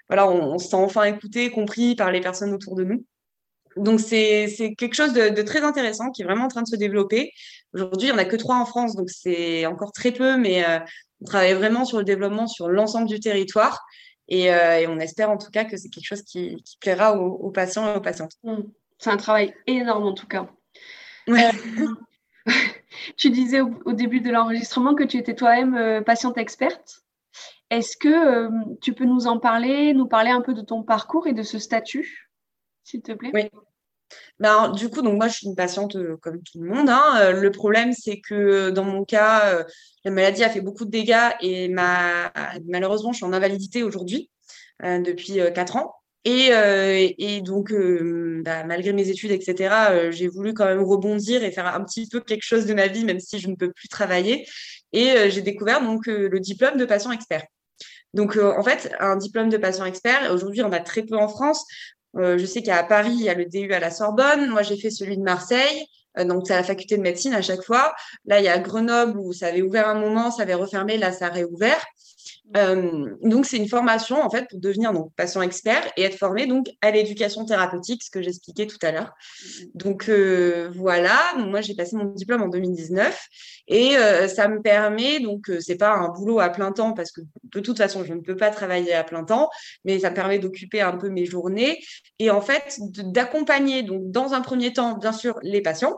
voilà, 0.09 0.27
on, 0.27 0.57
se 0.57 0.69
sent 0.69 0.75
enfin 0.75 1.03
écouté, 1.03 1.51
compris 1.51 1.95
par 1.95 2.11
les 2.11 2.19
personnes 2.19 2.51
autour 2.51 2.75
de 2.75 2.83
nous. 2.83 3.05
Donc 3.77 3.99
c'est 3.99 4.75
quelque 4.77 4.95
chose 4.95 5.13
de, 5.13 5.29
de, 5.29 5.41
très 5.43 5.61
intéressant 5.61 6.09
qui 6.09 6.23
est 6.23 6.25
vraiment 6.25 6.45
en 6.45 6.49
train 6.49 6.63
de 6.63 6.67
se 6.67 6.75
développer. 6.75 7.31
Aujourd'hui, 7.73 8.09
il 8.09 8.11
n'y 8.11 8.17
en 8.17 8.21
a 8.21 8.25
que 8.25 8.35
trois 8.35 8.57
en 8.57 8.65
France, 8.65 8.95
donc 8.95 9.09
c'est 9.09 9.65
encore 9.67 9.93
très 9.93 10.11
peu, 10.11 10.35
mais 10.35 10.65
euh, 10.67 10.79
on 11.21 11.25
travaille 11.25 11.53
vraiment 11.53 11.85
sur 11.85 11.97
le 11.97 12.03
développement 12.03 12.47
sur 12.47 12.67
l'ensemble 12.67 13.07
du 13.07 13.19
territoire. 13.19 13.85
Et, 14.27 14.51
euh, 14.53 14.87
on 14.89 14.99
espère 14.99 15.29
en 15.29 15.37
tout 15.37 15.51
cas 15.51 15.65
que 15.65 15.77
c'est 15.77 15.89
quelque 15.89 16.05
chose 16.05 16.23
qui, 16.23 16.63
plaira 16.79 17.17
aux, 17.17 17.51
patients 17.51 17.93
et 17.93 17.97
aux 17.97 18.01
patientes. 18.01 18.33
Mmh. 18.43 18.61
C'est 18.97 19.09
un 19.09 19.17
travail 19.17 19.53
énorme 19.67 20.05
en 20.05 20.13
tout 20.13 20.27
cas. 20.27 20.49
Euh, 21.29 21.33
tu 23.17 23.29
disais 23.29 23.61
au, 23.61 23.93
début 23.93 24.21
de 24.21 24.31
l'enregistrement 24.31 24.95
que 24.95 25.03
tu 25.03 25.17
étais 25.17 25.35
toi-même 25.35 25.75
euh, 25.75 26.01
patiente 26.01 26.37
experte. 26.37 27.01
Est-ce 27.69 27.95
que 27.95 28.49
tu 28.81 28.93
peux 28.93 29.05
nous 29.05 29.27
en 29.27 29.39
parler, 29.39 29.93
nous 29.93 30.07
parler 30.07 30.29
un 30.29 30.41
peu 30.41 30.53
de 30.53 30.61
ton 30.61 30.83
parcours 30.83 31.27
et 31.27 31.33
de 31.33 31.41
ce 31.41 31.57
statut, 31.57 32.29
s'il 32.83 33.01
te 33.01 33.13
plaît? 33.13 33.31
Oui. 33.33 33.49
Ben, 34.39 34.69
du 34.71 34.89
coup, 34.89 35.01
donc 35.01 35.17
moi, 35.17 35.27
je 35.27 35.35
suis 35.35 35.47
une 35.47 35.55
patiente 35.55 35.95
comme 36.19 36.41
tout 36.41 36.61
le 36.61 36.69
monde. 36.69 36.89
Hein. 36.89 37.31
le 37.31 37.51
problème, 37.51 37.93
c'est 37.93 38.19
que 38.19 38.69
dans 38.71 38.83
mon 38.83 39.05
cas, 39.05 39.65
la 40.03 40.11
maladie 40.11 40.43
a 40.43 40.49
fait 40.49 40.61
beaucoup 40.61 40.85
de 40.85 40.89
dégâts 40.91 41.29
et 41.41 41.67
ma... 41.67 42.31
malheureusement, 42.67 43.11
je 43.11 43.17
suis 43.17 43.25
en 43.25 43.33
invalidité 43.33 43.83
aujourd'hui 43.83 44.31
euh, 44.83 44.99
depuis 44.99 45.39
euh, 45.39 45.51
quatre 45.51 45.75
ans. 45.75 45.93
Et, 46.25 46.49
euh, 46.51 47.41
donc, 47.41 47.73
bah, 48.43 48.63
malgré 48.63 48.93
mes 48.93 49.09
études, 49.09 49.31
etc., 49.31 50.11
j'ai 50.11 50.27
voulu 50.27 50.53
quand 50.53 50.65
même 50.65 50.83
rebondir 50.83 51.43
et 51.43 51.51
faire 51.51 51.67
un 51.67 51.83
petit 51.83 52.07
peu 52.07 52.19
quelque 52.19 52.43
chose 52.43 52.65
de 52.65 52.73
ma 52.75 52.87
vie, 52.87 53.05
même 53.05 53.19
si 53.19 53.39
je 53.39 53.47
ne 53.47 53.55
peux 53.55 53.71
plus 53.71 53.87
travailler. 53.87 54.47
Et 54.93 55.31
j'ai 55.31 55.41
découvert 55.41 55.81
donc 55.81 56.05
le 56.05 56.39
diplôme 56.39 56.77
de 56.77 56.85
patient 56.85 57.11
expert. 57.11 57.43
Donc, 58.13 58.37
en 58.37 58.61
fait, 58.61 58.93
un 58.99 59.15
diplôme 59.15 59.49
de 59.49 59.57
patient 59.57 59.85
expert, 59.85 60.31
aujourd'hui, 60.31 60.61
on 60.61 60.71
a 60.71 60.79
très 60.79 61.01
peu 61.01 61.17
en 61.17 61.27
France. 61.27 61.65
Je 62.15 62.45
sais 62.45 62.61
qu'à 62.61 62.83
Paris, 62.83 63.13
il 63.13 63.23
y 63.23 63.29
a 63.29 63.33
le 63.33 63.45
DU 63.45 63.73
à 63.73 63.79
la 63.79 63.91
Sorbonne. 63.91 64.49
Moi, 64.49 64.63
j'ai 64.63 64.77
fait 64.77 64.89
celui 64.89 65.17
de 65.17 65.23
Marseille. 65.23 65.85
Euh, 66.17 66.25
donc, 66.25 66.47
c'est 66.47 66.53
à 66.53 66.57
la 66.57 66.63
faculté 66.63 66.97
de 66.97 67.01
médecine 67.01 67.33
à 67.33 67.41
chaque 67.41 67.63
fois. 67.63 67.93
Là, 68.25 68.39
il 68.39 68.45
y 68.45 68.49
a 68.49 68.59
Grenoble 68.59 69.17
où 69.17 69.33
ça 69.33 69.47
avait 69.47 69.61
ouvert 69.61 69.87
un 69.87 69.99
moment, 69.99 70.31
ça 70.31 70.43
avait 70.43 70.53
refermé, 70.53 70.97
là, 70.97 71.11
ça 71.11 71.27
a 71.27 71.29
réouvert. 71.29 71.83
Euh, 72.57 73.15
donc, 73.21 73.45
c'est 73.45 73.57
une 73.57 73.67
formation 73.67 74.21
en 74.21 74.29
fait 74.29 74.47
pour 74.49 74.59
devenir 74.59 74.93
donc 74.93 75.13
patient 75.15 75.41
expert 75.41 75.83
et 75.97 76.03
être 76.03 76.17
formé 76.17 76.47
donc 76.47 76.67
à 76.81 76.91
l'éducation 76.91 77.45
thérapeutique, 77.45 78.03
ce 78.03 78.09
que 78.09 78.21
j'expliquais 78.21 78.67
tout 78.67 78.77
à 78.81 78.91
l'heure. 78.91 79.13
Donc 79.73 80.09
euh, 80.09 80.69
voilà, 80.75 81.17
moi 81.37 81.61
j'ai 81.61 81.75
passé 81.75 81.95
mon 81.95 82.05
diplôme 82.05 82.41
en 82.41 82.47
2019 82.47 83.27
et 83.67 83.95
euh, 83.95 84.27
ça 84.27 84.47
me 84.47 84.61
permet 84.61 85.19
donc 85.19 85.51
c'est 85.59 85.77
pas 85.77 85.93
un 85.93 86.09
boulot 86.09 86.39
à 86.39 86.49
plein 86.49 86.71
temps 86.71 86.93
parce 86.93 87.11
que 87.11 87.21
de 87.43 87.59
toute 87.59 87.77
façon 87.77 88.03
je 88.03 88.13
ne 88.13 88.21
peux 88.21 88.35
pas 88.35 88.49
travailler 88.49 88.93
à 88.93 89.03
plein 89.03 89.23
temps, 89.23 89.49
mais 89.85 89.99
ça 89.99 90.09
me 90.09 90.15
permet 90.15 90.39
d'occuper 90.39 90.81
un 90.81 90.97
peu 90.97 91.09
mes 91.09 91.25
journées 91.25 91.79
et 92.19 92.31
en 92.31 92.41
fait 92.41 92.79
d'accompagner 92.81 93.83
donc 93.83 94.11
dans 94.11 94.33
un 94.33 94.41
premier 94.41 94.73
temps 94.73 94.97
bien 94.97 95.13
sûr 95.13 95.37
les 95.41 95.61
patients 95.61 95.97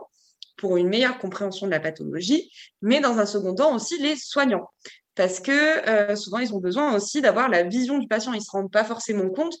pour 0.56 0.76
une 0.76 0.88
meilleure 0.88 1.18
compréhension 1.18 1.66
de 1.66 1.72
la 1.72 1.80
pathologie, 1.80 2.48
mais 2.80 3.00
dans 3.00 3.18
un 3.18 3.26
second 3.26 3.54
temps 3.56 3.74
aussi 3.74 4.00
les 4.00 4.14
soignants 4.14 4.68
parce 5.14 5.40
que 5.40 5.88
euh, 5.88 6.16
souvent 6.16 6.38
ils 6.38 6.54
ont 6.54 6.58
besoin 6.60 6.94
aussi 6.94 7.20
d'avoir 7.20 7.48
la 7.48 7.62
vision 7.62 7.98
du 7.98 8.08
patient. 8.08 8.32
Ils 8.32 8.42
se 8.42 8.50
rendent 8.50 8.72
pas 8.72 8.84
forcément 8.84 9.28
compte. 9.30 9.54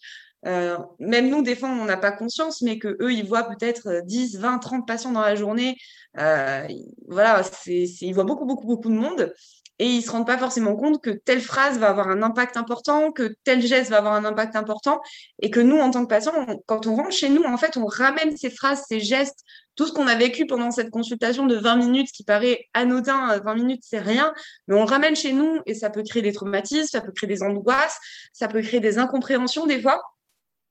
Euh, 0.46 0.76
même 0.98 1.30
nous, 1.30 1.42
des 1.42 1.56
fois, 1.56 1.70
on 1.70 1.84
n'a 1.86 1.96
pas 1.96 2.12
conscience, 2.12 2.60
mais 2.60 2.78
que 2.78 2.96
eux, 3.00 3.12
ils 3.12 3.26
voient 3.26 3.44
peut-être 3.44 4.02
10, 4.04 4.38
20, 4.38 4.58
30 4.58 4.86
patients 4.86 5.12
dans 5.12 5.22
la 5.22 5.34
journée. 5.34 5.76
Euh, 6.18 6.66
voilà, 7.08 7.42
ils 7.66 8.12
voient 8.12 8.24
beaucoup, 8.24 8.44
beaucoup, 8.44 8.66
beaucoup 8.66 8.90
de 8.90 8.94
monde 8.94 9.32
et 9.78 9.86
ils 9.86 10.02
se 10.02 10.10
rendent 10.10 10.26
pas 10.26 10.38
forcément 10.38 10.76
compte 10.76 11.02
que 11.02 11.10
telle 11.10 11.40
phrase 11.40 11.78
va 11.78 11.88
avoir 11.88 12.08
un 12.08 12.22
impact 12.22 12.56
important, 12.56 13.10
que 13.10 13.34
tel 13.42 13.60
geste 13.60 13.90
va 13.90 13.98
avoir 13.98 14.14
un 14.14 14.24
impact 14.24 14.54
important, 14.54 15.00
et 15.42 15.50
que 15.50 15.58
nous, 15.58 15.78
en 15.78 15.90
tant 15.90 16.04
que 16.04 16.08
patients, 16.08 16.46
quand 16.66 16.86
on 16.86 16.94
rentre 16.94 17.12
chez 17.12 17.28
nous, 17.28 17.42
en 17.42 17.56
fait, 17.56 17.76
on 17.76 17.86
ramène 17.86 18.36
ces 18.36 18.50
phrases, 18.50 18.84
ces 18.88 19.00
gestes, 19.00 19.40
tout 19.74 19.86
ce 19.86 19.92
qu'on 19.92 20.06
a 20.06 20.14
vécu 20.14 20.46
pendant 20.46 20.70
cette 20.70 20.90
consultation 20.90 21.46
de 21.46 21.56
20 21.56 21.76
minutes, 21.76 22.12
qui 22.12 22.22
paraît 22.22 22.66
anodin, 22.72 23.38
20 23.38 23.54
minutes, 23.56 23.82
c'est 23.84 23.98
rien, 23.98 24.32
mais 24.68 24.76
on 24.76 24.84
ramène 24.84 25.16
chez 25.16 25.32
nous 25.32 25.60
et 25.66 25.74
ça 25.74 25.90
peut 25.90 26.04
créer 26.04 26.22
des 26.22 26.32
traumatismes, 26.32 26.86
ça 26.86 27.00
peut 27.00 27.12
créer 27.12 27.28
des 27.28 27.42
angoisses, 27.42 27.98
ça 28.32 28.46
peut 28.46 28.62
créer 28.62 28.80
des 28.80 28.98
incompréhensions 28.98 29.66
des 29.66 29.82
fois. 29.82 30.00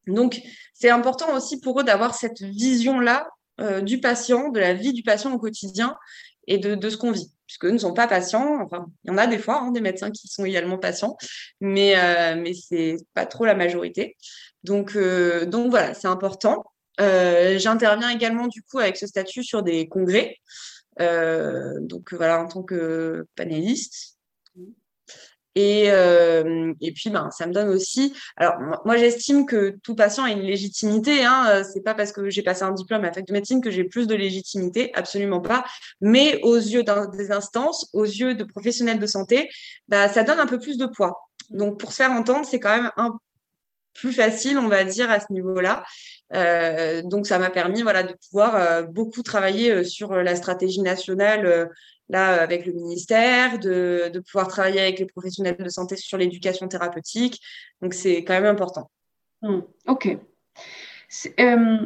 Donc, 0.07 0.41
c'est 0.73 0.89
important 0.89 1.35
aussi 1.35 1.59
pour 1.59 1.81
eux 1.81 1.83
d'avoir 1.83 2.15
cette 2.15 2.41
vision-là 2.41 3.27
euh, 3.59 3.81
du 3.81 3.99
patient, 3.99 4.49
de 4.49 4.59
la 4.59 4.73
vie 4.73 4.93
du 4.93 5.03
patient 5.03 5.33
au 5.33 5.39
quotidien 5.39 5.97
et 6.47 6.57
de 6.57 6.89
ce 6.89 6.97
qu'on 6.97 7.11
vit 7.11 7.31
puisque 7.53 7.71
ne 7.71 7.77
sont 7.77 7.93
pas 7.93 8.07
patients. 8.07 8.59
Enfin, 8.61 8.87
il 9.03 9.11
y 9.11 9.13
en 9.13 9.17
a 9.17 9.27
des 9.27 9.37
fois, 9.37 9.61
hein, 9.61 9.71
des 9.71 9.81
médecins 9.81 10.09
qui 10.11 10.27
sont 10.27 10.45
également 10.45 10.77
patients, 10.77 11.15
mais, 11.61 11.95
euh, 11.97 12.35
mais 12.41 12.53
c'est 12.53 12.97
pas 13.13 13.25
trop 13.25 13.45
la 13.45 13.53
majorité. 13.53 14.17
Donc, 14.63 14.95
euh, 14.95 15.45
donc 15.45 15.69
voilà, 15.69 15.93
c'est 15.93 16.07
important. 16.07 16.63
Euh, 16.99 17.57
j'interviens 17.59 18.09
également 18.09 18.47
du 18.47 18.61
coup 18.63 18.79
avec 18.79 18.97
ce 18.97 19.07
statut 19.07 19.43
sur 19.43 19.63
des 19.63 19.87
congrès. 19.87 20.37
Donc 20.99 22.13
voilà, 22.13 22.41
en 22.41 22.47
tant 22.47 22.63
que 22.63 23.25
panéliste. 23.35 24.12
Et, 25.55 25.91
euh, 25.91 26.73
et 26.81 26.91
puis, 26.91 27.09
ben, 27.09 27.29
ça 27.31 27.45
me 27.45 27.53
donne 27.53 27.69
aussi. 27.69 28.13
Alors, 28.37 28.55
moi, 28.85 28.97
j'estime 28.97 29.45
que 29.45 29.77
tout 29.83 29.95
patient 29.95 30.23
a 30.23 30.31
une 30.31 30.41
légitimité. 30.41 31.23
Hein. 31.23 31.45
Euh, 31.49 31.63
c'est 31.63 31.81
pas 31.81 31.93
parce 31.93 32.11
que 32.11 32.29
j'ai 32.29 32.41
passé 32.41 32.63
un 32.63 32.71
diplôme 32.71 33.05
à 33.05 33.13
fac 33.13 33.25
de 33.25 33.33
médecine 33.33 33.61
que 33.61 33.69
j'ai 33.69 33.83
plus 33.83 34.07
de 34.07 34.15
légitimité, 34.15 34.91
absolument 34.95 35.41
pas. 35.41 35.63
Mais 36.01 36.39
aux 36.41 36.57
yeux 36.57 36.83
des 37.13 37.31
instances, 37.31 37.89
aux 37.93 38.05
yeux 38.05 38.35
de 38.35 38.43
professionnels 38.43 38.99
de 38.99 39.07
santé, 39.07 39.49
bah, 39.87 40.09
ça 40.09 40.23
donne 40.23 40.39
un 40.39 40.47
peu 40.47 40.59
plus 40.59 40.77
de 40.77 40.87
poids. 40.87 41.29
Donc, 41.49 41.79
pour 41.79 41.91
se 41.91 41.97
faire 41.97 42.11
entendre, 42.11 42.45
c'est 42.45 42.59
quand 42.59 42.75
même 42.75 42.91
un 42.97 43.17
plus 43.93 44.11
facile, 44.11 44.57
on 44.57 44.69
va 44.69 44.83
dire, 44.83 45.11
à 45.11 45.19
ce 45.19 45.31
niveau-là. 45.31 45.83
Euh, 46.33 47.03
donc, 47.03 47.27
ça 47.27 47.37
m'a 47.37 47.51
permis, 47.51 47.83
voilà, 47.83 48.01
de 48.01 48.15
pouvoir 48.27 48.55
euh, 48.55 48.81
beaucoup 48.81 49.21
travailler 49.21 49.83
sur 49.83 50.15
la 50.15 50.35
stratégie 50.35 50.81
nationale 50.81 51.69
là 52.09 52.41
avec 52.41 52.65
le 52.65 52.73
ministère, 52.73 53.59
de, 53.59 54.09
de, 54.13 54.19
pouvoir 54.19 54.47
travailler 54.47 54.81
avec 54.81 54.99
les 54.99 55.05
professionnels 55.05 55.57
de 55.57 55.69
santé 55.69 55.95
sur 55.95 56.17
l'éducation 56.17 56.67
thérapeutique. 56.67 57.39
Donc 57.81 57.93
c'est 57.93 58.23
quand 58.23 58.33
même 58.33 58.45
important. 58.45 58.89
Hmm, 59.41 59.61
ok. 59.87 60.17
Euh, 61.39 61.85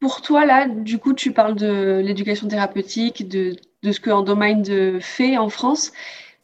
pour 0.00 0.22
toi, 0.22 0.44
là, 0.44 0.68
du 0.68 0.98
coup, 0.98 1.14
tu 1.14 1.32
parles 1.32 1.54
de 1.54 2.00
l'éducation 2.04 2.48
thérapeutique, 2.48 3.28
de, 3.28 3.56
de, 3.82 3.92
ce 3.92 4.00
que 4.00 4.10
Endomind 4.10 5.00
fait 5.00 5.36
en 5.38 5.48
France. 5.48 5.92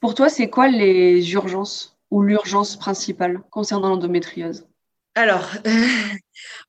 Pour 0.01 0.15
toi, 0.15 0.29
c'est 0.29 0.49
quoi 0.49 0.69
les 0.69 1.33
urgences 1.33 1.97
ou 2.11 2.23
l'urgence 2.23 2.77
principale 2.77 3.41
concernant 3.51 3.91
l'endométriose? 3.91 4.67
Alors, 5.15 5.49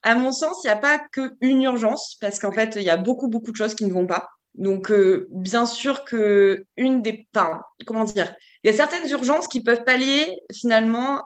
à 0.04 0.16
mon 0.16 0.32
sens, 0.32 0.62
il 0.64 0.68
n'y 0.68 0.74
a 0.74 0.78
pas 0.78 1.00
qu'une 1.00 1.64
urgence, 1.64 2.18
parce 2.20 2.40
qu'en 2.40 2.52
fait, 2.52 2.76
il 2.76 2.84
y 2.84 2.90
a 2.90 2.98
beaucoup, 2.98 3.28
beaucoup 3.28 3.52
de 3.52 3.56
choses 3.56 3.76
qui 3.76 3.86
ne 3.86 3.94
vont 3.94 4.08
pas. 4.08 4.30
Donc, 4.56 4.92
euh, 4.92 5.28
bien 5.32 5.66
sûr 5.66 6.04
que 6.06 6.66
une 6.78 7.02
des, 7.02 7.28
enfin, 7.36 7.62
comment 7.86 8.04
dire, 8.04 8.36
il 8.64 8.72
y 8.72 8.74
a 8.74 8.78
certaines 8.78 9.10
urgences 9.10 9.48
qui 9.48 9.62
peuvent 9.62 9.84
pallier 9.84 10.40
finalement 10.54 11.26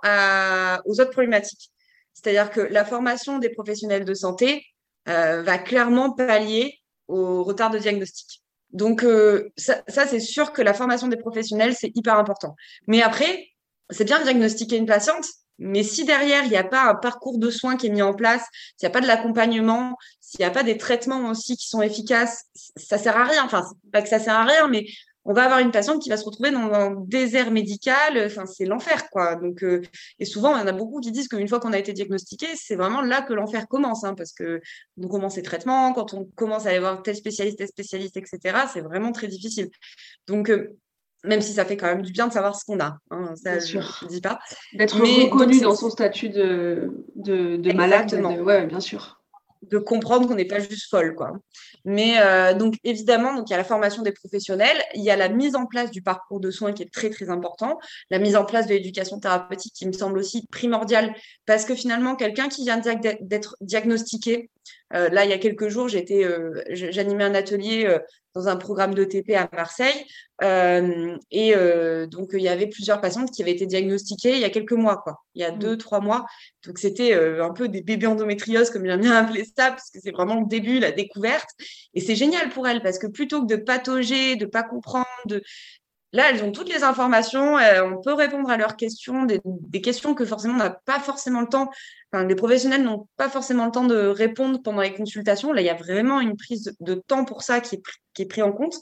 aux 0.85 1.01
autres 1.01 1.11
problématiques. 1.11 1.71
C'est-à-dire 2.13 2.49
que 2.49 2.61
la 2.61 2.83
formation 2.83 3.37
des 3.37 3.49
professionnels 3.49 4.05
de 4.05 4.13
santé 4.13 4.65
euh, 5.07 5.43
va 5.43 5.57
clairement 5.57 6.11
pallier 6.11 6.81
au 7.07 7.43
retard 7.43 7.69
de 7.69 7.77
diagnostic. 7.77 8.43
Donc, 8.71 9.03
euh, 9.03 9.49
ça, 9.55 9.83
ça 9.87 10.05
c'est 10.07 10.19
sûr 10.19 10.51
que 10.51 10.61
la 10.61 10.73
formation 10.73 11.07
des 11.07 11.17
professionnels, 11.17 11.75
c'est 11.75 11.91
hyper 11.95 12.15
important. 12.15 12.55
Mais 12.87 13.01
après, 13.01 13.47
c'est 13.89 14.03
bien 14.03 14.19
de 14.19 14.23
diagnostiquer 14.23 14.77
une 14.77 14.85
patiente, 14.85 15.25
mais 15.59 15.83
si 15.83 16.05
derrière, 16.05 16.43
il 16.43 16.49
n'y 16.49 16.57
a 16.57 16.63
pas 16.63 16.89
un 16.89 16.95
parcours 16.95 17.39
de 17.39 17.49
soins 17.49 17.77
qui 17.77 17.87
est 17.87 17.91
mis 17.91 18.01
en 18.01 18.13
place, 18.13 18.43
s'il 18.77 18.87
n'y 18.87 18.91
a 18.91 18.93
pas 18.93 19.01
de 19.01 19.07
l'accompagnement, 19.07 19.97
s'il 20.19 20.39
n'y 20.39 20.45
a 20.45 20.51
pas 20.51 20.63
des 20.63 20.77
traitements 20.77 21.29
aussi 21.29 21.57
qui 21.57 21.67
sont 21.67 21.81
efficaces, 21.81 22.43
ça 22.75 22.97
sert 22.97 23.17
à 23.17 23.25
rien. 23.25 23.43
Enfin, 23.45 23.63
pas 23.91 24.01
que 24.01 24.09
ça 24.09 24.19
sert 24.19 24.35
à 24.35 24.43
rien, 24.45 24.67
mais 24.67 24.85
on 25.29 25.33
va 25.33 25.43
avoir 25.43 25.59
une 25.59 25.71
patiente 25.71 26.01
qui 26.01 26.09
va 26.09 26.15
se 26.15 26.23
retrouver 26.23 26.51
dans 26.51 26.71
un 26.71 26.95
désert 27.05 27.51
médical. 27.51 28.17
Enfin, 28.25 28.45
c'est 28.45 28.63
l'enfer, 28.63 29.09
quoi. 29.09 29.35
Donc, 29.35 29.61
euh, 29.61 29.81
et 30.19 30.25
souvent, 30.25 30.55
il 30.55 30.61
y 30.61 30.63
en 30.63 30.67
a 30.67 30.71
beaucoup 30.71 31.01
qui 31.01 31.11
disent 31.11 31.27
qu'une 31.27 31.49
fois 31.49 31.59
qu'on 31.59 31.73
a 31.73 31.77
été 31.77 31.91
diagnostiqué, 31.91 32.47
c'est 32.55 32.75
vraiment 32.75 33.01
là 33.01 33.21
que 33.21 33.33
l'enfer 33.33 33.67
commence, 33.67 34.05
hein, 34.05 34.13
parce 34.15 34.31
que 34.31 34.61
on 35.01 35.09
commence 35.09 35.35
les 35.35 35.43
traitements, 35.43 35.91
quand 35.91 36.13
on 36.13 36.25
commence 36.35 36.65
à 36.65 36.69
aller 36.69 36.79
voir 36.79 37.03
tel 37.03 37.15
spécialiste, 37.15 37.57
tel 37.57 37.67
spécialiste, 37.67 38.15
etc., 38.15 38.57
c'est 38.71 38.79
vraiment 38.79 39.11
très 39.11 39.27
difficile. 39.27 39.69
Donc, 40.27 40.49
euh, 40.49 40.77
même 41.23 41.41
si 41.41 41.53
ça 41.53 41.65
fait 41.65 41.77
quand 41.77 41.87
même 41.87 42.01
du 42.01 42.11
bien 42.11 42.27
de 42.27 42.33
savoir 42.33 42.55
ce 42.55 42.65
qu'on 42.65 42.79
a. 42.79 42.97
Hein, 43.11 43.33
ça, 43.35 43.59
je 43.59 43.77
ne 43.77 44.07
dis 44.07 44.21
pas. 44.21 44.39
D'être 44.73 44.99
reconnu 44.99 45.59
dans 45.59 45.75
son 45.75 45.89
statut 45.89 46.29
de, 46.29 46.91
de, 47.15 47.57
de 47.57 47.73
malade. 47.73 48.13
Ouais, 48.41 48.65
bien 48.65 48.79
sûr. 48.79 49.19
de 49.63 49.77
comprendre 49.77 50.27
qu'on 50.27 50.35
n'est 50.35 50.45
pas 50.45 50.59
juste 50.59 50.89
folle, 50.89 51.15
quoi. 51.15 51.31
Mais 51.85 52.15
euh, 52.19 52.53
donc 52.53 52.75
évidemment, 52.83 53.33
donc 53.33 53.49
il 53.49 53.51
y 53.51 53.53
a 53.53 53.57
la 53.57 53.63
formation 53.63 54.01
des 54.03 54.11
professionnels, 54.11 54.77
il 54.93 55.03
y 55.03 55.09
a 55.09 55.15
la 55.15 55.29
mise 55.29 55.55
en 55.55 55.65
place 55.65 55.89
du 55.91 56.01
parcours 56.01 56.39
de 56.39 56.51
soins 56.51 56.73
qui 56.73 56.83
est 56.83 56.93
très 56.93 57.09
très 57.09 57.29
important, 57.29 57.79
la 58.09 58.19
mise 58.19 58.35
en 58.35 58.45
place 58.45 58.67
de 58.67 58.73
l'éducation 58.73 59.19
thérapeutique 59.19 59.73
qui 59.73 59.87
me 59.87 59.93
semble 59.93 60.19
aussi 60.19 60.45
primordiale 60.47 61.13
parce 61.45 61.65
que 61.65 61.75
finalement 61.75 62.15
quelqu'un 62.15 62.49
qui 62.49 62.63
vient 62.63 62.79
d'être 63.21 63.55
diagnostiqué, 63.61 64.49
euh, 64.93 65.09
là 65.09 65.23
il 65.25 65.31
y 65.31 65.33
a 65.33 65.37
quelques 65.37 65.69
jours 65.69 65.87
j'étais, 65.87 66.23
euh, 66.25 66.61
j'animais 66.69 67.23
un 67.23 67.35
atelier 67.35 67.97
dans 68.37 68.47
un 68.47 68.55
programme 68.55 68.93
d'ETP 68.93 69.31
à 69.35 69.49
Marseille. 69.51 70.05
Euh, 70.43 71.17
et 71.31 71.55
euh, 71.55 72.05
donc, 72.05 72.29
il 72.33 72.41
y 72.41 72.47
avait 72.47 72.67
plusieurs 72.67 73.01
patientes 73.01 73.31
qui 73.31 73.41
avaient 73.41 73.51
été 73.51 73.65
diagnostiquées 73.65 74.33
il 74.33 74.39
y 74.39 74.45
a 74.45 74.51
quelques 74.51 74.73
mois, 74.73 74.97
quoi. 74.97 75.23
Il 75.33 75.41
y 75.41 75.45
a 75.45 75.51
deux, 75.51 75.77
trois 75.77 75.99
mois. 75.99 76.25
Donc, 76.65 76.77
c'était 76.77 77.13
euh, 77.13 77.43
un 77.43 77.51
peu 77.51 77.67
des 77.67 77.81
bébés 77.81 78.05
endométriose, 78.05 78.69
comme 78.69 78.85
j'aime 78.85 79.01
bien 79.01 79.15
appeler 79.15 79.43
ça, 79.45 79.71
parce 79.71 79.89
que 79.89 79.99
c'est 80.01 80.11
vraiment 80.11 80.39
le 80.39 80.45
début, 80.45 80.79
la 80.79 80.91
découverte. 80.91 81.49
Et 81.95 82.01
c'est 82.01 82.15
génial 82.15 82.49
pour 82.49 82.67
elles, 82.67 82.83
parce 82.83 82.99
que 82.99 83.07
plutôt 83.07 83.41
que 83.41 83.47
de 83.47 83.55
patauger, 83.55 84.35
de 84.35 84.45
pas 84.45 84.63
comprendre, 84.63 85.07
de, 85.25 85.41
Là, 86.13 86.29
elles 86.29 86.43
ont 86.43 86.51
toutes 86.51 86.69
les 86.69 86.83
informations, 86.83 87.57
euh, 87.57 87.83
on 87.83 88.01
peut 88.01 88.13
répondre 88.13 88.49
à 88.49 88.57
leurs 88.57 88.77
questions, 88.77 89.25
des, 89.25 89.41
questions 89.81 90.15
que 90.15 90.25
forcément 90.25 90.53
on 90.53 90.57
n'a 90.57 90.69
pas 90.69 90.99
forcément 90.99 91.41
le 91.41 91.47
temps, 91.47 91.69
les 92.13 92.35
professionnels 92.35 92.83
n'ont 92.83 93.07
pas 93.17 93.29
forcément 93.29 93.65
le 93.65 93.71
temps 93.71 93.83
de 93.83 94.07
répondre 94.07 94.61
pendant 94.63 94.81
les 94.81 94.93
consultations. 94.93 95.51
Là, 95.51 95.61
il 95.61 95.65
y 95.65 95.69
a 95.69 95.75
vraiment 95.75 96.21
une 96.21 96.37
prise 96.37 96.73
de 96.79 96.95
temps 96.95 97.25
pour 97.25 97.43
ça 97.43 97.59
qui 97.59 97.75
est, 97.75 97.81
qui 98.13 98.25
pris 98.25 98.41
en 98.41 98.53
compte. 98.53 98.75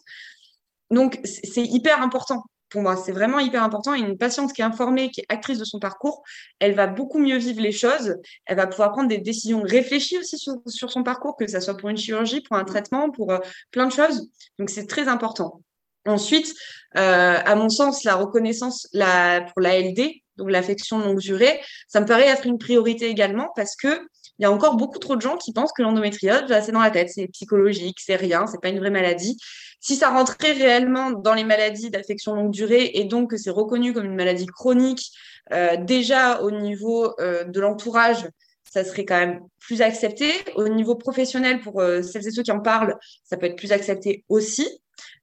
Donc, 0.91 1.19
c'est 1.23 1.63
hyper 1.63 2.01
important 2.01 2.43
pour 2.69 2.81
moi. 2.81 2.95
C'est 2.95 3.11
vraiment 3.11 3.39
hyper 3.39 3.63
important. 3.63 3.93
Une 3.93 4.17
patiente 4.17 4.53
qui 4.53 4.61
est 4.61 4.65
informée, 4.65 5.09
qui 5.09 5.21
est 5.21 5.25
actrice 5.29 5.57
de 5.57 5.65
son 5.65 5.79
parcours, 5.79 6.23
elle 6.59 6.75
va 6.75 6.87
beaucoup 6.87 7.19
mieux 7.19 7.37
vivre 7.37 7.61
les 7.61 7.71
choses. 7.71 8.15
Elle 8.45 8.57
va 8.57 8.67
pouvoir 8.67 8.91
prendre 8.91 9.09
des 9.09 9.17
décisions 9.17 9.61
réfléchies 9.63 10.19
aussi 10.19 10.37
sur, 10.37 10.55
sur 10.67 10.91
son 10.91 11.03
parcours, 11.03 11.35
que 11.35 11.47
ce 11.47 11.59
soit 11.59 11.77
pour 11.77 11.89
une 11.89 11.97
chirurgie, 11.97 12.41
pour 12.41 12.57
un 12.57 12.63
traitement, 12.63 13.09
pour 13.09 13.31
euh, 13.31 13.39
plein 13.71 13.87
de 13.87 13.91
choses. 13.91 14.29
Donc, 14.59 14.69
c'est 14.69 14.85
très 14.85 15.07
important. 15.07 15.61
Ensuite, 16.05 16.53
euh, 16.97 17.37
à 17.43 17.55
mon 17.55 17.69
sens, 17.69 18.03
la 18.03 18.15
reconnaissance 18.15 18.87
la, 18.93 19.41
pour 19.41 19.61
l'ALD, 19.61 19.99
donc 20.37 20.51
l'affection 20.51 20.99
longue 20.99 21.19
durée, 21.19 21.59
ça 21.87 22.01
me 22.01 22.05
paraît 22.05 22.27
être 22.27 22.45
une 22.45 22.57
priorité 22.57 23.07
également 23.07 23.49
parce 23.55 23.75
que 23.75 24.01
il 24.37 24.43
y 24.43 24.45
a 24.45 24.51
encore 24.51 24.75
beaucoup 24.75 24.99
trop 24.99 25.15
de 25.15 25.21
gens 25.21 25.37
qui 25.37 25.53
pensent 25.53 25.71
que 25.71 25.81
l'endométriose, 25.81 26.43
c'est 26.47 26.73
dans 26.73 26.81
la 26.81 26.91
tête, 26.91 27.09
c'est 27.09 27.27
psychologique, 27.27 27.99
c'est 28.01 28.17
rien, 28.17 28.47
c'est 28.47 28.61
pas 28.61 28.67
une 28.67 28.79
vraie 28.79 28.89
maladie. 28.89 29.37
Si 29.79 29.95
ça 29.95 30.09
rentrait 30.09 30.51
réellement 30.51 31.11
dans 31.11 31.33
les 31.33 31.45
maladies 31.45 31.89
d'affection 31.89 32.33
longue 32.35 32.51
durée 32.51 32.91
et 32.95 33.05
donc 33.05 33.29
que 33.29 33.37
c'est 33.37 33.49
reconnu 33.49 33.93
comme 33.93 34.05
une 34.05 34.15
maladie 34.15 34.45
chronique, 34.45 35.11
euh, 35.53 35.77
déjà 35.77 36.41
au 36.41 36.51
niveau 36.51 37.13
euh, 37.19 37.43
de 37.45 37.59
l'entourage, 37.61 38.27
ça 38.69 38.83
serait 38.83 39.05
quand 39.05 39.19
même 39.19 39.39
plus 39.59 39.81
accepté. 39.81 40.31
Au 40.55 40.67
niveau 40.67 40.95
professionnel, 40.95 41.61
pour 41.61 41.79
euh, 41.79 42.01
celles 42.01 42.27
et 42.27 42.31
ceux 42.31 42.43
qui 42.43 42.51
en 42.51 42.59
parlent, 42.59 42.97
ça 43.23 43.37
peut 43.37 43.45
être 43.45 43.55
plus 43.55 43.71
accepté 43.71 44.25
aussi. 44.27 44.67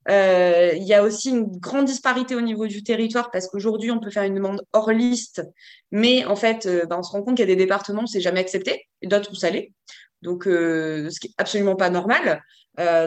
Euh, 0.09 0.71
il 0.75 0.83
y 0.83 0.93
a 0.93 1.03
aussi 1.03 1.29
une 1.29 1.45
grande 1.45 1.85
disparité 1.85 2.35
au 2.35 2.41
niveau 2.41 2.67
du 2.67 2.83
territoire 2.83 3.31
parce 3.31 3.47
qu'aujourd'hui, 3.47 3.91
on 3.91 3.99
peut 3.99 4.11
faire 4.11 4.23
une 4.23 4.35
demande 4.35 4.65
hors 4.73 4.91
liste, 4.91 5.43
mais 5.91 6.25
en 6.25 6.35
fait, 6.35 6.65
euh, 6.65 6.85
bah, 6.85 6.97
on 6.99 7.03
se 7.03 7.11
rend 7.11 7.23
compte 7.23 7.37
qu'il 7.37 7.47
y 7.47 7.51
a 7.51 7.55
des 7.55 7.61
départements 7.61 8.03
où 8.03 8.07
c'est 8.07 8.21
jamais 8.21 8.39
accepté 8.39 8.87
et 9.01 9.07
d'autres 9.07 9.31
où 9.31 9.35
ça 9.35 9.49
l'est. 9.49 9.71
Donc, 10.21 10.47
euh, 10.47 11.09
ce 11.09 11.19
qui 11.19 11.27
est 11.27 11.33
absolument 11.37 11.75
pas 11.75 11.89
normal. 11.89 12.43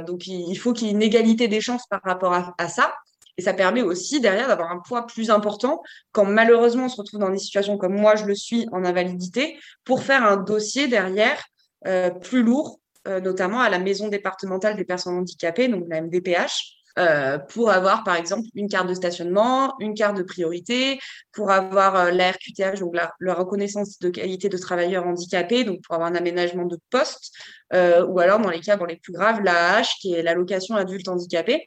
donc, 0.07 0.27
il 0.27 0.57
faut 0.57 0.73
qu'il 0.73 0.87
y 0.87 0.91
ait 0.91 0.95
une 0.95 1.03
égalité 1.03 1.49
des 1.49 1.61
chances 1.61 1.87
par 1.89 2.01
rapport 2.05 2.33
à, 2.33 2.69
ça. 2.69 2.95
Et 3.39 3.43
ça 3.43 3.53
permet 3.53 3.83
aussi 3.83 4.21
derrière 4.21 4.49
d'avoir 4.49 4.71
un 4.71 4.79
poids 4.79 5.07
plus 5.07 5.31
important 5.31 5.83
quand 6.13 6.25
malheureusement 6.25 6.87
on 6.87 6.89
se 6.89 6.97
retrouve 6.97 7.21
dans 7.21 7.29
des 7.29 7.39
situations 7.39 7.77
comme 7.77 7.95
moi 7.95 8.17
je 8.17 8.25
le 8.25 8.35
suis 8.35 8.67
en 8.73 8.83
invalidité 8.83 9.59
pour 9.85 10.03
faire 10.03 10.25
un 10.25 10.39
dossier 10.39 10.89
derrière 10.89 11.43
plus 12.23 12.43
lourd, 12.43 12.81
notamment 13.23 13.61
à 13.61 13.71
la 13.71 13.79
maison 13.79 14.09
départementale 14.09 14.77
des 14.77 14.85
personnes 14.85 15.17
handicapées, 15.17 15.69
donc 15.69 15.85
la 15.89 16.01
MDPH, 16.01 16.77
euh, 16.99 17.37
pour 17.37 17.71
avoir 17.71 18.05
par 18.05 18.17
exemple 18.17 18.49
une 18.55 18.71
carte 18.71 18.89
de 18.89 18.95
stationnement, 18.95 19.75
une 19.81 19.93
carte 19.93 20.17
de 20.17 20.23
priorité, 20.23 20.99
pour 21.33 21.51
avoir 21.51 21.95
euh, 21.95 22.11
la 22.11 22.31
RQTH, 22.31 22.81
donc 22.81 22.97
la, 22.97 23.35
reconnaissance 23.35 23.99
de 23.99 24.09
qualité 24.09 24.49
de 24.49 24.57
travailleurs 24.57 25.07
handicapés, 25.07 25.65
donc 25.65 25.83
pour 25.83 25.95
avoir 25.95 26.11
un 26.11 26.15
aménagement 26.15 26.65
de 26.65 26.79
poste, 26.89 27.35
euh, 27.75 28.07
ou 28.07 28.19
alors 28.19 28.41
dans 28.41 28.49
les 28.49 28.61
cas 28.61 28.79
les 28.89 28.97
plus 28.97 29.13
graves, 29.13 29.43
l'AH, 29.43 29.97
qui 30.01 30.15
est 30.15 30.23
l'allocation 30.23 30.75
adulte 30.75 31.07
handicapé. 31.09 31.67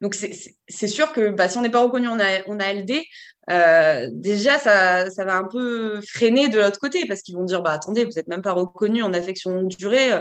Donc 0.00 0.14
c'est 0.14 0.86
sûr 0.86 1.12
que 1.12 1.28
bah, 1.30 1.50
si 1.50 1.58
on 1.58 1.62
n'est 1.62 1.68
pas 1.68 1.82
reconnu 1.82 2.08
en, 2.08 2.18
a, 2.18 2.24
ALD, 2.24 3.02
euh, 3.50 4.08
déjà 4.12 4.58
ça, 4.58 5.10
ça, 5.10 5.24
va 5.26 5.36
un 5.36 5.44
peu 5.44 6.00
freiner 6.00 6.48
de 6.48 6.60
l'autre 6.60 6.78
côté 6.78 7.06
parce 7.06 7.22
qu'ils 7.22 7.34
vont 7.34 7.44
dire 7.44 7.62
bah 7.62 7.72
attendez 7.72 8.04
vous 8.04 8.12
n'êtes 8.12 8.28
même 8.28 8.42
pas 8.42 8.52
reconnu 8.52 9.02
en 9.02 9.12
affection 9.12 9.50
longue 9.50 9.68
durée, 9.68 10.12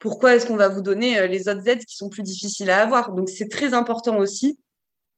pourquoi 0.00 0.34
est-ce 0.34 0.46
qu'on 0.46 0.56
va 0.56 0.68
vous 0.68 0.80
donner 0.80 1.18
euh, 1.18 1.26
les 1.28 1.48
autres 1.48 1.68
aides 1.68 1.84
qui 1.84 1.94
sont 1.94 2.08
plus 2.08 2.22
difficiles 2.22 2.70
à 2.70 2.82
avoir 2.82 3.12
Donc, 3.12 3.28
c'est 3.28 3.48
très 3.48 3.74
important 3.74 4.18
aussi. 4.18 4.58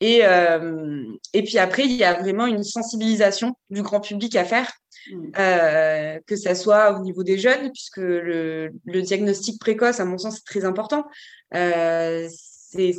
Et, 0.01 0.27
euh, 0.27 1.05
et 1.33 1.45
puis 1.45 1.59
après, 1.59 1.85
il 1.85 1.93
y 1.93 2.05
a 2.05 2.15
vraiment 2.21 2.47
une 2.47 2.65
sensibilisation 2.65 3.57
du 3.71 3.83
grand 3.83 4.01
public 4.01 4.35
à 4.35 4.45
faire, 4.45 4.71
mmh. 5.11 5.29
euh, 5.39 6.19
que 6.27 6.35
ça 6.35 6.57
soit 6.57 6.99
au 6.99 7.05
niveau 7.05 7.23
des 7.23 7.39
jeunes, 7.39 7.71
puisque 7.71 7.99
le, 7.99 8.73
le 8.85 9.03
diagnostic 9.03 9.61
précoce, 9.61 10.01
à 10.01 10.05
mon 10.05 10.19
sens, 10.19 10.37
c'est 10.37 10.45
très 10.45 10.65
important. 10.65 11.05
Euh, 11.55 12.29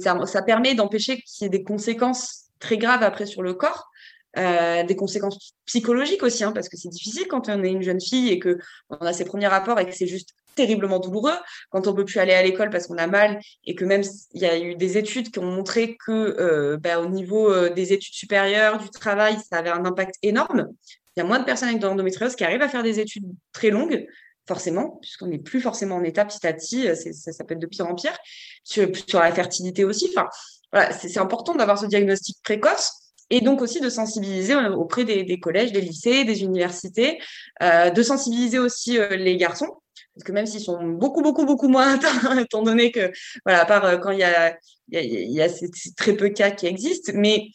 ça, 0.01 0.25
ça 0.25 0.41
permet 0.41 0.75
d'empêcher 0.75 1.21
qu'il 1.21 1.43
y 1.43 1.45
ait 1.47 1.49
des 1.49 1.63
conséquences 1.63 2.45
très 2.59 2.77
graves 2.77 3.03
après 3.03 3.25
sur 3.25 3.43
le 3.43 3.53
corps. 3.53 3.89
Euh, 4.35 4.81
des 4.83 4.95
conséquences 4.95 5.53
psychologiques 5.67 6.23
aussi, 6.23 6.43
hein, 6.43 6.53
parce 6.53 6.67
que 6.67 6.75
c'est 6.75 6.89
difficile 6.89 7.27
quand 7.27 7.49
on 7.49 7.63
est 7.63 7.69
une 7.69 7.83
jeune 7.83 8.01
fille 8.01 8.29
et 8.29 8.39
que 8.39 8.57
on 8.89 8.95
a 8.95 9.13
ses 9.13 9.25
premiers 9.25 9.45
rapports 9.45 9.79
et 9.79 9.85
que 9.85 9.93
c'est 9.93 10.07
juste 10.07 10.33
terriblement 10.55 10.99
douloureux 10.99 11.37
quand 11.69 11.87
on 11.87 11.93
peut 11.93 12.05
plus 12.05 12.19
aller 12.19 12.33
à 12.33 12.43
l'école 12.43 12.69
parce 12.69 12.87
qu'on 12.87 12.97
a 12.97 13.07
mal 13.07 13.39
et 13.65 13.75
que 13.75 13.85
même 13.85 14.03
il 14.33 14.41
y 14.41 14.45
a 14.45 14.57
eu 14.57 14.75
des 14.75 14.97
études 14.97 15.31
qui 15.31 15.39
ont 15.39 15.51
montré 15.51 15.97
que 15.97 16.11
euh, 16.11 16.77
bah, 16.77 16.99
au 16.99 17.07
niveau 17.07 17.51
euh, 17.51 17.69
des 17.69 17.93
études 17.93 18.13
supérieures, 18.13 18.77
du 18.77 18.89
travail, 18.89 19.37
ça 19.49 19.57
avait 19.57 19.69
un 19.69 19.85
impact 19.85 20.15
énorme. 20.21 20.67
Il 21.15 21.19
y 21.19 21.23
a 21.23 21.25
moins 21.25 21.39
de 21.39 21.45
personnes 21.45 21.69
avec 21.69 21.81
de 21.81 21.87
l'endométriose 21.87 22.35
qui 22.35 22.43
arrivent 22.43 22.61
à 22.61 22.69
faire 22.69 22.83
des 22.83 22.99
études 22.99 23.25
très 23.51 23.69
longues, 23.69 24.07
forcément, 24.47 24.97
puisqu'on 25.01 25.27
n'est 25.27 25.39
plus 25.39 25.61
forcément 25.61 25.95
en 25.95 26.03
état 26.03 26.25
petit 26.25 26.45
à 26.45 26.53
petit, 26.53 26.87
euh, 26.87 26.95
ça, 26.95 27.43
peut 27.43 27.53
être 27.53 27.59
de 27.59 27.67
pire 27.67 27.87
en 27.87 27.95
pire, 27.95 28.17
sur, 28.63 28.89
la 29.13 29.31
fertilité 29.31 29.83
aussi. 29.83 30.09
Enfin, 30.15 30.27
voilà, 30.71 30.91
c'est 30.91 31.19
important 31.19 31.55
d'avoir 31.55 31.77
ce 31.77 31.85
diagnostic 31.85 32.37
précoce 32.43 32.91
et 33.29 33.41
donc 33.41 33.61
aussi 33.61 33.79
de 33.79 33.89
sensibiliser 33.89 34.55
auprès 34.55 35.05
des, 35.05 35.39
collèges, 35.39 35.71
des 35.71 35.81
lycées, 35.81 36.23
des 36.25 36.43
universités, 36.43 37.19
de 37.61 38.03
sensibiliser 38.03 38.59
aussi 38.59 38.97
les 39.11 39.37
garçons 39.37 39.69
parce 40.15 40.23
que 40.23 40.31
même 40.31 40.45
s'ils 40.45 40.61
sont 40.61 40.83
beaucoup, 40.83 41.21
beaucoup, 41.21 41.45
beaucoup 41.45 41.67
moins 41.67 41.95
atteints, 41.95 42.37
étant 42.39 42.61
donné 42.61 42.91
que, 42.91 43.11
voilà, 43.45 43.61
à 43.61 43.65
part 43.65 43.85
euh, 43.85 43.97
quand 43.97 44.11
il 44.11 44.19
y 44.19 44.23
a, 44.23 44.57
il 44.91 45.31
y 45.31 45.41
a, 45.41 45.49
ces, 45.49 45.69
très 45.95 46.13
peu 46.13 46.29
de 46.29 46.33
cas 46.33 46.51
qui 46.51 46.67
existent, 46.67 47.11
mais 47.15 47.47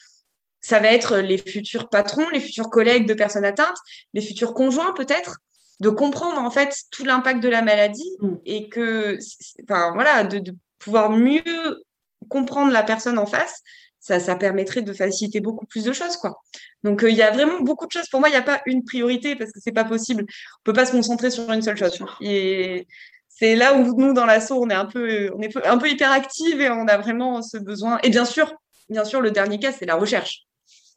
ça 0.60 0.80
va 0.80 0.88
être 0.88 1.18
les 1.18 1.38
futurs 1.38 1.88
patrons, 1.88 2.28
les 2.30 2.40
futurs 2.40 2.70
collègues 2.70 3.06
de 3.06 3.14
personnes 3.14 3.44
atteintes, 3.44 3.76
les 4.12 4.20
futurs 4.20 4.54
conjoints 4.54 4.92
peut-être, 4.92 5.38
de 5.80 5.90
comprendre 5.90 6.40
en 6.40 6.50
fait 6.50 6.74
tout 6.90 7.04
l'impact 7.04 7.40
de 7.40 7.48
la 7.48 7.62
maladie 7.62 8.10
mm. 8.20 8.34
et 8.44 8.68
que, 8.68 9.18
enfin 9.62 9.92
voilà, 9.94 10.24
de, 10.24 10.38
de 10.40 10.54
pouvoir 10.78 11.10
mieux 11.10 11.82
comprendre 12.28 12.72
la 12.72 12.82
personne 12.82 13.18
en 13.18 13.26
face 13.26 13.62
ça, 14.08 14.20
ça 14.20 14.36
permettrait 14.36 14.80
de 14.80 14.94
faciliter 14.94 15.40
beaucoup 15.40 15.66
plus 15.66 15.84
de 15.84 15.92
choses, 15.92 16.16
quoi. 16.16 16.40
Donc, 16.82 17.04
euh, 17.04 17.10
il 17.10 17.16
y 17.16 17.20
a 17.20 17.30
vraiment 17.30 17.60
beaucoup 17.60 17.86
de 17.86 17.92
choses. 17.92 18.08
Pour 18.08 18.20
moi, 18.20 18.30
il 18.30 18.32
n'y 18.32 18.38
a 18.38 18.42
pas 18.42 18.62
une 18.64 18.82
priorité 18.82 19.36
parce 19.36 19.52
que 19.52 19.60
c'est 19.62 19.72
pas 19.72 19.84
possible. 19.84 20.24
On 20.26 20.62
peut 20.64 20.72
pas 20.72 20.86
se 20.86 20.92
concentrer 20.92 21.30
sur 21.30 21.50
une 21.52 21.60
seule 21.60 21.76
chose. 21.76 22.02
Et 22.22 22.86
c'est 23.28 23.54
là 23.54 23.74
où 23.74 23.94
nous, 24.00 24.14
dans 24.14 24.24
l'assaut, 24.24 24.62
on 24.62 24.70
est 24.70 24.74
un 24.74 24.86
peu, 24.86 25.30
on 25.36 25.42
est 25.42 25.54
un 25.66 25.76
peu 25.76 25.90
hyperactive 25.90 26.58
et 26.58 26.70
on 26.70 26.88
a 26.88 26.96
vraiment 26.96 27.42
ce 27.42 27.58
besoin. 27.58 27.98
Et 28.02 28.08
bien 28.08 28.24
sûr, 28.24 28.54
bien 28.88 29.04
sûr, 29.04 29.20
le 29.20 29.30
dernier 29.30 29.58
cas, 29.58 29.72
c'est 29.72 29.84
la 29.84 29.96
recherche. 29.96 30.46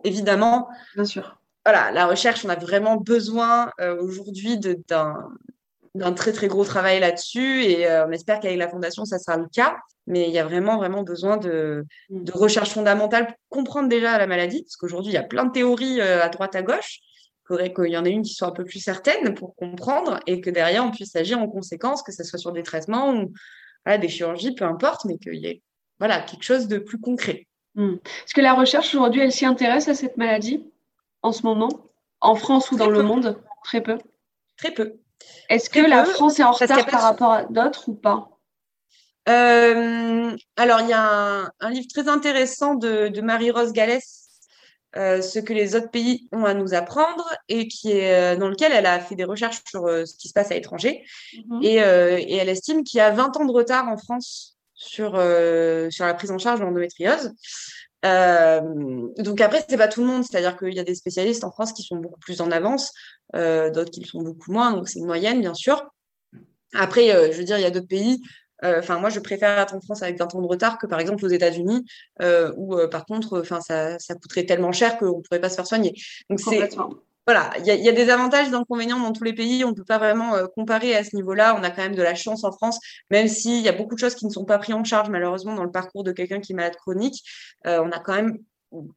Évidemment. 0.05 0.69
Bien 0.95 1.05
sûr. 1.05 1.37
Voilà, 1.65 1.91
la 1.91 2.07
recherche, 2.07 2.45
on 2.45 2.49
a 2.49 2.55
vraiment 2.55 2.95
besoin 2.95 3.71
euh, 3.81 4.01
aujourd'hui 4.01 4.57
d'un 4.57 5.17
d'un 5.95 6.13
très 6.13 6.31
très 6.31 6.47
gros 6.47 6.63
travail 6.63 6.99
là-dessus 6.99 7.63
et 7.63 7.87
euh, 7.87 8.07
on 8.07 8.11
espère 8.11 8.39
qu'avec 8.39 8.57
la 8.57 8.69
fondation 8.69 9.05
ça 9.05 9.19
sera 9.19 9.37
le 9.37 9.47
cas. 9.47 9.77
Mais 10.07 10.27
il 10.27 10.33
y 10.33 10.39
a 10.39 10.43
vraiment 10.43 10.77
vraiment 10.77 11.03
besoin 11.03 11.37
de, 11.37 11.85
mm. 12.09 12.23
de 12.23 12.31
recherche 12.31 12.71
fondamentale 12.71 13.27
pour 13.27 13.35
comprendre 13.49 13.89
déjà 13.89 14.17
la 14.17 14.27
maladie 14.27 14.63
parce 14.63 14.75
qu'aujourd'hui 14.77 15.11
il 15.11 15.15
y 15.15 15.17
a 15.17 15.23
plein 15.23 15.45
de 15.45 15.51
théories 15.51 15.99
euh, 15.99 16.23
à 16.23 16.29
droite 16.29 16.55
à 16.55 16.61
gauche. 16.61 16.99
Il 17.43 17.47
faudrait 17.47 17.73
qu'il 17.73 17.91
y 17.91 17.97
en 17.97 18.05
ait 18.05 18.11
une 18.11 18.21
qui 18.21 18.33
soit 18.33 18.47
un 18.47 18.51
peu 18.53 18.63
plus 18.63 18.79
certaine 18.79 19.33
pour 19.33 19.55
comprendre 19.55 20.19
et 20.25 20.39
que 20.39 20.49
derrière 20.49 20.85
on 20.85 20.91
puisse 20.91 21.15
agir 21.15 21.39
en 21.39 21.49
conséquence, 21.49 22.01
que 22.03 22.13
ce 22.13 22.23
soit 22.23 22.39
sur 22.39 22.53
des 22.53 22.63
traitements 22.63 23.13
ou 23.13 23.33
des 23.99 24.07
chirurgies, 24.07 24.53
peu 24.53 24.63
importe, 24.63 25.05
mais 25.05 25.17
qu'il 25.17 25.35
y 25.35 25.47
ait 25.47 25.61
voilà 25.99 26.21
quelque 26.21 26.43
chose 26.43 26.67
de 26.67 26.77
plus 26.77 26.99
concret. 26.99 27.47
Mm. 27.75 27.95
Est-ce 28.25 28.33
que 28.33 28.41
la 28.41 28.53
recherche 28.53 28.95
aujourd'hui 28.95 29.21
elle 29.21 29.31
s'y 29.31 29.45
intéresse 29.45 29.89
à 29.89 29.95
cette 29.95 30.17
maladie 30.17 30.65
en 31.21 31.31
ce 31.31 31.43
moment, 31.43 31.69
en 32.21 32.35
France 32.35 32.71
ou 32.71 32.77
dans 32.77 32.89
le 32.89 33.03
monde? 33.03 33.37
Très 33.63 33.81
peu? 33.81 33.97
Très 34.57 34.71
peu. 34.71 34.95
Est-ce 35.49 35.69
que 35.69 35.79
la 35.79 36.05
France 36.05 36.39
est 36.39 36.43
en 36.43 36.51
retard 36.51 36.85
par 36.85 37.01
rapport 37.01 37.31
à 37.31 37.43
d'autres 37.43 37.89
ou 37.89 37.93
pas? 37.93 38.29
Euh, 39.29 40.35
Alors, 40.55 40.81
il 40.81 40.89
y 40.89 40.93
a 40.93 41.51
un, 41.59 41.69
livre 41.69 41.87
très 41.93 42.07
intéressant 42.07 42.75
de, 42.75 43.21
Marie-Rose 43.21 43.73
Gallès 43.73 44.17
ce 44.93 45.39
que 45.39 45.53
les 45.53 45.75
autres 45.75 45.89
pays 45.89 46.27
ont 46.33 46.43
à 46.43 46.53
nous 46.53 46.73
apprendre 46.73 47.25
et 47.47 47.69
qui 47.69 47.91
est 47.91 48.35
dans 48.35 48.49
lequel 48.49 48.73
elle 48.73 48.85
a 48.85 48.99
fait 48.99 49.15
des 49.15 49.23
recherches 49.23 49.61
sur 49.69 49.87
ce 49.87 50.17
qui 50.17 50.27
se 50.27 50.33
passe 50.33 50.51
à 50.51 50.55
l'étranger. 50.55 51.05
Mhm. 51.47 51.63
Et, 51.63 51.75
et, 51.75 52.35
elle 52.35 52.49
estime 52.49 52.83
qu'il 52.83 52.97
y 52.97 53.01
a 53.01 53.11
20 53.11 53.37
ans 53.37 53.45
de 53.45 53.51
retard 53.51 53.87
en 53.87 53.97
France 53.97 54.57
sur, 54.73 55.11
sur 55.11 56.05
la 56.05 56.13
prise 56.13 56.31
en 56.31 56.37
charge 56.37 56.59
de 56.59 56.65
l'endométriose. 56.65 57.33
Euh, 58.05 59.07
donc 59.17 59.41
après, 59.41 59.63
c'est 59.67 59.77
pas 59.77 59.87
tout 59.87 60.01
le 60.01 60.07
monde, 60.07 60.23
c'est-à-dire 60.23 60.57
qu'il 60.57 60.73
y 60.73 60.79
a 60.79 60.83
des 60.83 60.95
spécialistes 60.95 61.43
en 61.43 61.51
France 61.51 61.73
qui 61.73 61.83
sont 61.83 61.97
beaucoup 61.97 62.19
plus 62.19 62.41
en 62.41 62.51
avance, 62.51 62.93
euh, 63.35 63.69
d'autres 63.69 63.91
qui 63.91 64.01
le 64.01 64.07
sont 64.07 64.21
beaucoup 64.21 64.51
moins, 64.51 64.73
donc 64.73 64.89
c'est 64.89 64.99
une 64.99 65.05
moyenne, 65.05 65.41
bien 65.41 65.53
sûr. 65.53 65.83
Après, 66.73 67.13
euh, 67.13 67.31
je 67.31 67.37
veux 67.37 67.43
dire, 67.43 67.57
il 67.57 67.63
y 67.63 67.65
a 67.65 67.71
d'autres 67.71 67.87
pays. 67.87 68.21
Euh, 68.63 68.79
enfin, 68.79 68.99
moi, 68.99 69.09
je 69.09 69.19
préfère 69.19 69.57
être 69.59 69.75
en 69.75 69.81
France 69.81 70.03
avec 70.03 70.17
20 70.17 70.35
ans 70.35 70.41
de 70.41 70.47
retard 70.47 70.77
que, 70.77 70.87
par 70.87 70.99
exemple, 70.99 71.25
aux 71.25 71.29
États-Unis, 71.29 71.83
où, 72.57 72.75
par 72.89 73.05
contre, 73.05 73.39
enfin, 73.41 73.59
ça, 73.59 73.97
ça 73.99 74.15
coûterait 74.15 74.45
tellement 74.45 74.71
cher 74.71 74.97
qu'on 74.97 75.17
ne 75.17 75.21
pourrait 75.21 75.41
pas 75.41 75.49
se 75.49 75.55
faire 75.55 75.67
soigner. 75.67 75.93
Donc, 76.29 76.39
c'est 76.39 76.69
voilà, 77.27 77.51
il 77.59 77.65
y, 77.65 77.89
a 77.89 77.91
des 77.91 78.09
avantages 78.09 78.49
et 78.49 78.53
inconvénients 78.53 78.99
dans 78.99 79.11
tous 79.11 79.23
les 79.23 79.33
pays. 79.33 79.63
On 79.63 79.69
ne 79.69 79.75
peut 79.75 79.83
pas 79.83 79.99
vraiment 79.99 80.33
euh, 80.35 80.47
comparer 80.47 80.95
à 80.95 81.03
ce 81.03 81.15
niveau-là. 81.15 81.55
On 81.59 81.63
a 81.63 81.69
quand 81.69 81.83
même 81.83 81.95
de 81.95 82.01
la 82.01 82.15
chance 82.15 82.43
en 82.43 82.51
France, 82.51 82.79
même 83.11 83.27
s'il 83.27 83.61
y 83.61 83.69
a 83.69 83.73
beaucoup 83.73 83.93
de 83.93 83.99
choses 83.99 84.15
qui 84.15 84.25
ne 84.25 84.31
sont 84.31 84.45
pas 84.45 84.57
prises 84.57 84.75
en 84.75 84.83
charge, 84.83 85.09
malheureusement, 85.09 85.53
dans 85.53 85.63
le 85.63 85.71
parcours 85.71 86.03
de 86.03 86.11
quelqu'un 86.11 86.39
qui 86.39 86.53
est 86.53 86.55
malade 86.55 86.75
chronique. 86.75 87.23
Euh, 87.67 87.81
on 87.83 87.91
a 87.91 87.99
quand 87.99 88.15
même. 88.15 88.39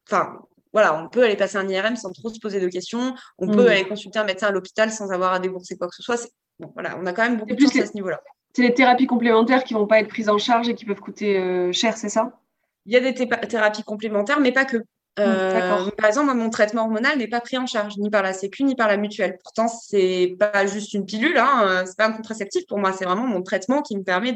Enfin, 0.07 0.39
voilà, 0.73 0.99
on 0.99 1.07
peut 1.07 1.23
aller 1.23 1.35
passer 1.35 1.57
un 1.57 1.69
IRM 1.69 1.95
sans 1.95 2.11
trop 2.11 2.29
se 2.29 2.39
poser 2.39 2.59
de 2.59 2.67
questions. 2.67 3.13
On 3.37 3.47
peut 3.47 3.65
mmh. 3.65 3.69
aller 3.69 3.87
consulter 3.87 4.19
un 4.19 4.23
médecin 4.23 4.47
à 4.47 4.51
l'hôpital 4.51 4.91
sans 4.91 5.11
avoir 5.11 5.33
à 5.33 5.39
débourser 5.39 5.77
quoi 5.77 5.87
que 5.87 5.95
ce 5.95 6.03
soit. 6.03 6.27
Bon, 6.59 6.71
voilà, 6.73 6.97
on 6.99 7.05
a 7.05 7.13
quand 7.13 7.23
même 7.23 7.37
beaucoup 7.37 7.53
de 7.53 7.59
chance 7.59 7.77
à 7.77 7.85
ce 7.85 7.93
niveau-là. 7.93 8.21
C'est 8.55 8.61
les 8.61 8.73
thérapies 8.73 9.05
complémentaires 9.05 9.63
qui 9.63 9.73
ne 9.73 9.79
vont 9.79 9.87
pas 9.87 9.99
être 9.99 10.07
prises 10.07 10.29
en 10.29 10.37
charge 10.37 10.69
et 10.69 10.75
qui 10.75 10.85
peuvent 10.85 10.99
coûter 10.99 11.37
euh, 11.37 11.71
cher, 11.73 11.97
c'est 11.97 12.09
ça? 12.09 12.39
Il 12.85 12.93
y 12.93 12.95
a 12.95 12.99
des 12.99 13.13
thérapies 13.13 13.83
complémentaires, 13.83 14.39
mais 14.39 14.51
pas 14.51 14.65
que. 14.65 14.77
Euh, 15.19 15.89
par 15.97 16.07
exemple, 16.07 16.33
mon 16.33 16.49
traitement 16.49 16.83
hormonal 16.83 17.17
n'est 17.17 17.27
pas 17.27 17.39
pris 17.39 17.57
en 17.57 17.65
charge 17.65 17.97
ni 17.97 18.09
par 18.09 18.21
la 18.21 18.33
Sécu 18.33 18.63
ni 18.63 18.75
par 18.75 18.87
la 18.87 18.97
mutuelle. 18.97 19.37
Pourtant, 19.43 19.67
c'est 19.67 20.35
pas 20.37 20.65
juste 20.65 20.93
une 20.93 21.05
pilule, 21.05 21.37
hein, 21.37 21.63
euh, 21.63 21.83
c'est 21.85 21.97
pas 21.97 22.07
un 22.07 22.11
contraceptif 22.11 22.65
pour 22.67 22.79
moi, 22.79 22.91
c'est 22.91 23.05
vraiment 23.05 23.27
mon 23.27 23.41
traitement 23.41 23.81
qui 23.81 23.95
me 23.97 24.03
permet 24.03 24.33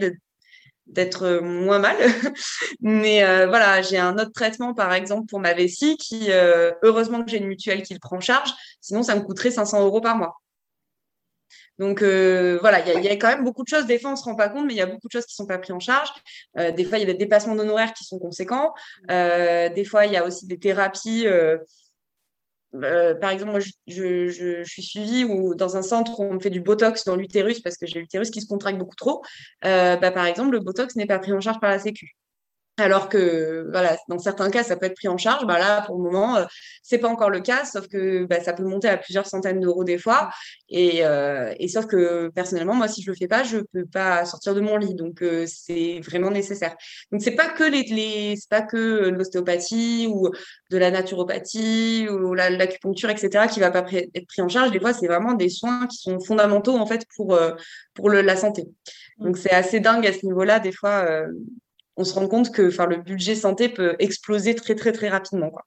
d'être 0.88 1.24
euh, 1.24 1.42
moins 1.42 1.80
mal. 1.80 1.98
Mais 2.82 3.20
voilà, 3.48 3.82
j'ai 3.82 3.98
un 3.98 4.18
autre 4.18 4.32
traitement, 4.32 4.74
par 4.74 4.94
exemple, 4.94 5.26
pour 5.28 5.40
ma 5.40 5.54
vessie, 5.54 5.98
qui, 5.98 6.30
heureusement 6.84 7.24
que 7.24 7.30
j'ai 7.30 7.38
une 7.38 7.48
mutuelle 7.48 7.84
qui 7.84 7.94
le 7.94 8.00
prend 8.00 8.18
en 8.18 8.22
charge, 8.22 8.54
sinon 8.80 9.04
ça 9.04 9.16
me 9.16 9.22
coûterait 9.22 9.52
500 9.52 9.84
euros 9.84 10.02
par 10.02 10.16
mois. 10.16 10.42
Donc 11.80 12.02
euh, 12.02 12.58
voilà, 12.60 12.82
il 12.94 13.04
y, 13.04 13.08
a 13.08 13.16
quand 13.16 13.30
même 13.30 13.46
beaucoup 13.46 13.64
de 13.64 13.70
choses. 13.70 13.86
Des 13.86 13.98
fois, 13.98 14.12
on 14.12 14.16
se 14.18 14.26
rend 14.26 14.36
pas 14.36 14.50
compte, 14.50 14.66
mais 14.66 14.74
il 14.74 14.78
y 14.78 14.82
a 14.82 14.86
beaucoup 14.86 15.08
de 15.08 15.12
choses 15.12 15.26
qui 15.26 15.34
ne 15.34 15.44
sont 15.44 15.48
pas 15.48 15.58
prises 15.58 15.72
en 15.74 15.80
charge. 15.80 16.10
Euh, 16.58 16.72
des 16.72 16.84
fois, 16.84 16.98
il 16.98 17.02
y 17.02 17.04
a 17.04 17.08
des 17.14 17.18
dépassements 17.18 17.56
d'honoraires 17.56 17.94
qui 17.94 18.04
sont 18.04 18.20
conséquents. 18.20 18.74
Euh, 19.10 19.70
des 19.70 19.86
fois, 19.86 20.06
il 20.06 20.12
y 20.12 20.18
a 20.18 20.26
aussi 20.26 20.46
des 20.46 20.60
thérapies. 20.60 21.26
par 22.74 23.32
exemple, 23.32 23.60
je, 23.88 24.64
suis 24.66 24.84
suivie 24.84 25.24
ou 25.24 25.56
dans 25.56 25.78
un 25.78 25.82
centre 25.82 26.20
où 26.20 26.24
on 26.24 26.34
me 26.34 26.40
fait 26.40 26.50
du 26.50 26.60
botox 26.60 27.06
dans 27.06 27.16
l'utérus 27.16 27.62
parce 27.62 27.78
que 27.78 27.88
j'ai 27.88 28.00
l'utérus 28.00 28.30
qui 28.30 28.42
se 28.42 28.48
contracte 28.48 28.78
beaucoup 28.78 28.98
trop. 28.98 29.24
Bah, 29.64 30.12
par 30.12 30.26
exemple, 30.26 30.52
le 30.52 30.60
botox 30.60 30.98
n'est 30.98 31.08
pas 31.08 31.20
pris 31.20 31.32
en 31.32 31.40
charge 31.40 31.62
par 31.62 31.70
la 31.70 31.80
Sécu. 31.80 32.18
Alors 32.80 33.10
que, 33.10 33.68
voilà, 33.72 33.98
dans 34.08 34.20
certains 34.20 34.50
cas, 34.50 34.64
ça 34.64 34.78
peut 34.78 34.86
être 34.86 34.96
pris 34.96 35.08
en 35.08 35.18
charge. 35.18 35.46
Bah 35.46 35.60
là, 35.60 35.82
pour 35.82 35.98
le 35.98 36.04
moment, 36.04 36.36
ce 36.36 36.42
euh, 36.42 36.46
c'est 36.84 36.98
pas 36.98 37.10
encore 37.10 37.30
le 37.30 37.42
cas, 37.42 37.66
sauf 37.66 37.88
que 37.88 38.26
bah, 38.26 38.40
ça 38.42 38.54
peut 38.54 38.64
monter 38.64 38.88
à 38.88 38.98
plusieurs 38.98 39.26
centaines 39.26 39.60
d'euros 39.60 39.84
des 39.84 39.98
fois. 39.98 40.30
Et, 40.70 41.06
euh, 41.06 41.54
sauf 41.68 41.86
que 41.88 42.30
personnellement, 42.30 42.76
moi, 42.76 42.88
si 42.88 43.02
je 43.02 43.12
le 43.12 43.16
fais 43.16 43.28
pas, 43.28 43.44
je 43.44 43.58
peux 43.74 43.86
pas 43.86 44.26
sortir 44.26 44.56
de 44.56 44.62
mon 44.62 44.78
lit. 44.78 44.96
Donc, 44.96 45.22
euh, 45.22 45.46
c'est 45.48 46.00
vraiment 46.02 46.32
nécessaire. 46.32 46.76
Donc, 47.12 47.22
c'est 47.22 47.36
pas 47.36 47.50
que 47.50 47.64
les, 47.64 48.36
c'est 48.38 48.50
pas 48.50 48.62
que 48.62 49.10
l'ostéopathie 49.10 50.08
ou 50.10 50.30
de 50.72 50.78
la 50.78 50.92
naturopathie 50.92 52.08
ou 52.10 52.34
l'acupuncture, 52.34 53.10
etc., 53.10 53.48
qui 53.52 53.60
va 53.60 53.72
pas 53.72 53.86
être 53.92 54.28
pris 54.28 54.42
en 54.42 54.50
charge. 54.50 54.72
Des 54.72 54.80
fois, 54.80 54.94
c'est 54.94 55.08
vraiment 55.08 55.34
des 55.34 55.50
soins 55.50 55.88
qui 55.88 55.98
sont 55.98 56.20
fondamentaux 56.20 56.76
en 56.78 56.86
fait 56.86 57.06
pour 57.16 57.38
pour 57.94 58.10
la 58.10 58.36
santé. 58.36 58.66
Donc, 59.18 59.38
c'est 59.38 59.52
assez 59.52 59.80
dingue 59.80 60.06
à 60.08 60.14
ce 60.14 60.26
niveau-là. 60.26 60.60
Des 60.60 60.72
fois 60.72 61.06
on 62.00 62.06
se 62.06 62.14
rend 62.14 62.30
compte 62.30 62.52
que 62.52 62.62
le 62.62 62.96
budget 62.96 63.36
santé 63.36 63.68
peut 63.68 63.98
exploser 64.00 64.56
très, 64.56 64.74
très, 64.74 64.94
très 64.94 65.10
rapidement. 65.10 65.50
Quoi. 65.50 65.66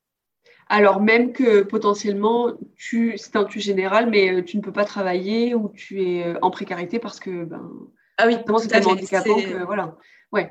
Alors 0.66 1.02
même 1.02 1.34
que 1.34 1.62
potentiellement, 1.62 2.54
tu, 2.74 3.18
c'est 3.18 3.36
un 3.36 3.44
tu 3.44 3.60
général, 3.60 4.08
mais 4.08 4.32
euh, 4.32 4.42
tu 4.42 4.56
ne 4.56 4.62
peux 4.62 4.72
pas 4.72 4.86
travailler 4.86 5.54
ou 5.54 5.68
tu 5.68 6.02
es 6.02 6.26
euh, 6.26 6.38
en 6.40 6.50
précarité 6.50 6.98
parce 6.98 7.20
que 7.20 7.44
ben, 7.44 7.70
ah 8.16 8.26
oui, 8.26 8.38
c'est 8.60 8.68
tellement 8.68 8.92
handicapant 8.92 9.34
que 9.42 9.64
voilà. 9.64 9.94
Ouais. 10.32 10.50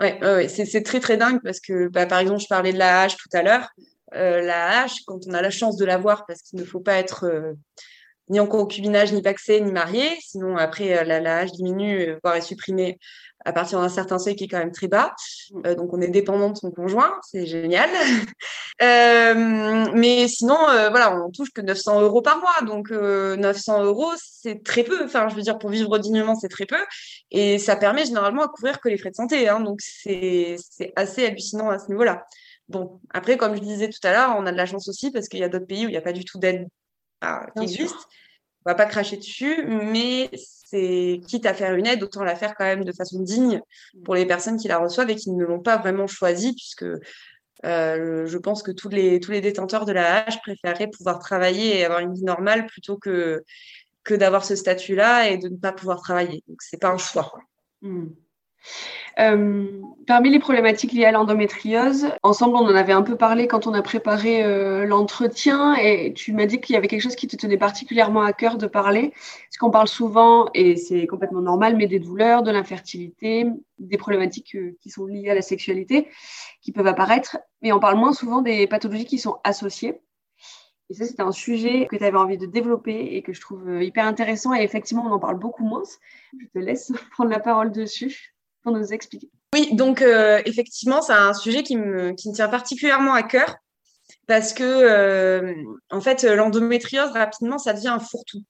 Ouais, 0.00 0.48
c'est, 0.48 0.82
très 0.82 1.00
très 1.00 1.18
dingue 1.18 1.40
parce 1.44 1.60
que 1.60 1.88
bah, 1.88 2.06
par 2.06 2.18
exemple, 2.18 2.40
je 2.40 2.48
parlais 2.48 2.72
de 2.72 2.78
la 2.78 3.02
hache 3.02 3.16
tout 3.16 3.28
à 3.34 3.42
l'heure. 3.42 3.68
Euh, 4.14 4.40
la 4.40 4.80
hache, 4.80 5.04
quand 5.06 5.20
on 5.26 5.34
a 5.34 5.42
la 5.42 5.50
chance 5.50 5.76
de 5.76 5.84
l'avoir, 5.84 6.24
parce 6.24 6.40
qu'il 6.40 6.58
ne 6.58 6.64
faut 6.64 6.80
pas 6.80 6.94
être 6.94 7.54
ni 8.28 8.40
en 8.40 8.46
concubinage, 8.46 9.12
ni 9.12 9.20
paxé, 9.20 9.60
ni 9.60 9.72
marié, 9.72 10.08
sinon 10.20 10.56
après 10.56 11.04
la, 11.04 11.20
la 11.20 11.38
hache 11.38 11.52
diminue, 11.52 12.16
voire 12.22 12.36
est 12.36 12.40
supprimée 12.42 12.98
à 13.46 13.52
partir 13.52 13.80
d'un 13.80 13.88
certain 13.88 14.18
seuil 14.18 14.34
qui 14.34 14.44
est 14.44 14.48
quand 14.48 14.58
même 14.58 14.72
très 14.72 14.88
bas. 14.88 15.14
Mm. 15.52 15.60
Euh, 15.66 15.74
donc, 15.76 15.94
on 15.94 16.00
est 16.00 16.08
dépendant 16.08 16.50
de 16.50 16.56
son 16.56 16.70
conjoint, 16.70 17.18
c'est 17.22 17.46
génial. 17.46 17.88
Euh, 18.82 19.86
mais 19.94 20.28
sinon, 20.28 20.68
euh, 20.68 20.90
voilà, 20.90 21.18
on 21.18 21.30
touche 21.30 21.50
que 21.50 21.62
900 21.62 22.02
euros 22.02 22.20
par 22.20 22.38
mois. 22.40 22.60
Donc, 22.66 22.90
900 22.90 23.84
euros, 23.84 24.12
c'est 24.18 24.62
très 24.62 24.82
peu. 24.82 25.02
Enfin, 25.02 25.28
je 25.30 25.34
veux 25.34 25.40
dire, 25.40 25.58
pour 25.58 25.70
vivre 25.70 25.96
dignement, 25.96 26.34
c'est 26.34 26.50
très 26.50 26.66
peu. 26.66 26.76
Et 27.30 27.58
ça 27.58 27.76
permet 27.76 28.04
généralement 28.04 28.42
à 28.42 28.48
couvrir 28.48 28.78
que 28.78 28.90
les 28.90 28.98
frais 28.98 29.08
de 29.08 29.14
santé. 29.14 29.48
Hein. 29.48 29.60
donc, 29.60 29.80
c'est 29.80 30.58
assez 30.94 31.24
hallucinant 31.24 31.70
à 31.70 31.78
ce 31.78 31.88
niveau-là. 31.88 32.26
Bon, 32.68 33.00
après, 33.14 33.38
comme 33.38 33.54
je 33.54 33.60
disais 33.60 33.88
tout 33.88 34.06
à 34.06 34.12
l'heure, 34.12 34.36
on 34.36 34.44
a 34.44 34.52
de 34.52 34.58
la 34.58 34.66
chance 34.66 34.90
aussi 34.90 35.10
parce 35.10 35.28
qu'il 35.28 35.40
y 35.40 35.44
a 35.44 35.48
d'autres 35.48 35.66
pays 35.66 35.86
où 35.86 35.88
il 35.88 35.92
n'y 35.92 35.96
a 35.96 36.02
pas 36.02 36.12
du 36.12 36.26
tout 36.26 36.38
d'aide 36.38 36.68
qui 37.56 37.62
existe. 37.62 37.96
On 38.66 38.70
va 38.70 38.74
pas 38.74 38.86
cracher 38.86 39.16
dessus, 39.16 39.64
mais 39.64 40.28
c'est 40.34 41.20
quitte 41.28 41.46
à 41.46 41.54
faire 41.54 41.76
une 41.76 41.86
aide, 41.86 42.02
autant 42.02 42.24
la 42.24 42.34
faire 42.34 42.56
quand 42.56 42.64
même 42.64 42.82
de 42.82 42.92
façon 42.92 43.20
digne 43.20 43.60
pour 44.04 44.16
les 44.16 44.26
personnes 44.26 44.56
qui 44.56 44.66
la 44.66 44.78
reçoivent 44.78 45.08
et 45.08 45.14
qui 45.14 45.30
ne 45.30 45.44
l'ont 45.44 45.60
pas 45.60 45.76
vraiment 45.76 46.08
choisie, 46.08 46.52
puisque 46.52 46.84
euh, 47.64 48.26
je 48.26 48.38
pense 48.38 48.64
que 48.64 48.72
tous 48.72 48.88
les, 48.88 49.20
tous 49.20 49.30
les 49.30 49.40
détenteurs 49.40 49.84
de 49.84 49.92
la 49.92 50.24
hache 50.24 50.42
préféreraient 50.42 50.90
pouvoir 50.90 51.20
travailler 51.20 51.78
et 51.78 51.84
avoir 51.84 52.00
une 52.00 52.12
vie 52.12 52.24
normale 52.24 52.66
plutôt 52.66 52.98
que, 52.98 53.44
que 54.02 54.14
d'avoir 54.14 54.44
ce 54.44 54.56
statut-là 54.56 55.28
et 55.28 55.38
de 55.38 55.48
ne 55.48 55.56
pas 55.56 55.70
pouvoir 55.70 56.02
travailler. 56.02 56.42
Donc, 56.48 56.60
c'est 56.60 56.80
pas 56.80 56.90
un 56.90 56.98
choix. 56.98 57.32
Euh, 59.18 59.80
parmi 60.06 60.28
les 60.28 60.38
problématiques 60.38 60.92
liées 60.92 61.06
à 61.06 61.10
l'endométriose, 61.12 62.08
ensemble, 62.22 62.56
on 62.56 62.66
en 62.66 62.74
avait 62.74 62.92
un 62.92 63.02
peu 63.02 63.16
parlé 63.16 63.46
quand 63.46 63.66
on 63.66 63.72
a 63.72 63.80
préparé 63.80 64.44
euh, 64.44 64.84
l'entretien 64.84 65.74
et 65.74 66.12
tu 66.12 66.34
m'as 66.34 66.44
dit 66.44 66.60
qu'il 66.60 66.74
y 66.74 66.76
avait 66.76 66.86
quelque 66.86 67.00
chose 67.00 67.16
qui 67.16 67.26
te 67.26 67.34
tenait 67.34 67.56
particulièrement 67.56 68.20
à 68.20 68.34
cœur 68.34 68.58
de 68.58 68.66
parler. 68.66 69.12
Parce 69.12 69.56
qu'on 69.58 69.70
parle 69.70 69.88
souvent, 69.88 70.50
et 70.52 70.76
c'est 70.76 71.06
complètement 71.06 71.40
normal, 71.40 71.76
mais 71.76 71.86
des 71.86 71.98
douleurs, 71.98 72.42
de 72.42 72.50
l'infertilité, 72.50 73.46
des 73.78 73.96
problématiques 73.96 74.54
euh, 74.54 74.76
qui 74.82 74.90
sont 74.90 75.06
liées 75.06 75.30
à 75.30 75.34
la 75.34 75.42
sexualité 75.42 76.08
qui 76.60 76.72
peuvent 76.72 76.86
apparaître, 76.86 77.38
mais 77.62 77.72
on 77.72 77.80
parle 77.80 77.96
moins 77.96 78.12
souvent 78.12 78.42
des 78.42 78.66
pathologies 78.66 79.06
qui 79.06 79.18
sont 79.18 79.38
associées. 79.44 80.00
Et 80.90 80.94
ça, 80.94 81.06
c'est 81.06 81.20
un 81.20 81.32
sujet 81.32 81.86
que 81.86 81.96
tu 81.96 82.04
avais 82.04 82.18
envie 82.18 82.38
de 82.38 82.46
développer 82.46 83.16
et 83.16 83.22
que 83.22 83.32
je 83.32 83.40
trouve 83.40 83.82
hyper 83.82 84.06
intéressant. 84.06 84.54
Et 84.54 84.62
effectivement, 84.62 85.04
on 85.06 85.12
en 85.12 85.18
parle 85.18 85.38
beaucoup 85.38 85.64
moins. 85.64 85.82
Je 86.38 86.46
te 86.46 86.58
laisse 86.58 86.92
prendre 87.12 87.30
la 87.30 87.40
parole 87.40 87.72
dessus 87.72 88.35
nous 88.70 88.92
expliquer 88.92 89.28
Oui, 89.54 89.70
donc 89.72 90.02
euh, 90.02 90.40
effectivement, 90.44 91.02
c'est 91.02 91.12
un 91.12 91.34
sujet 91.34 91.62
qui 91.62 91.76
me, 91.76 92.12
qui 92.12 92.28
me, 92.28 92.34
tient 92.34 92.48
particulièrement 92.48 93.14
à 93.14 93.22
cœur 93.22 93.56
parce 94.26 94.52
que, 94.52 94.64
euh, 94.64 95.54
en 95.90 96.00
fait, 96.00 96.24
l'endométriose, 96.24 97.10
rapidement, 97.10 97.58
ça 97.58 97.72
devient 97.72 97.88
un 97.88 97.98
fourre-tout. 97.98 98.42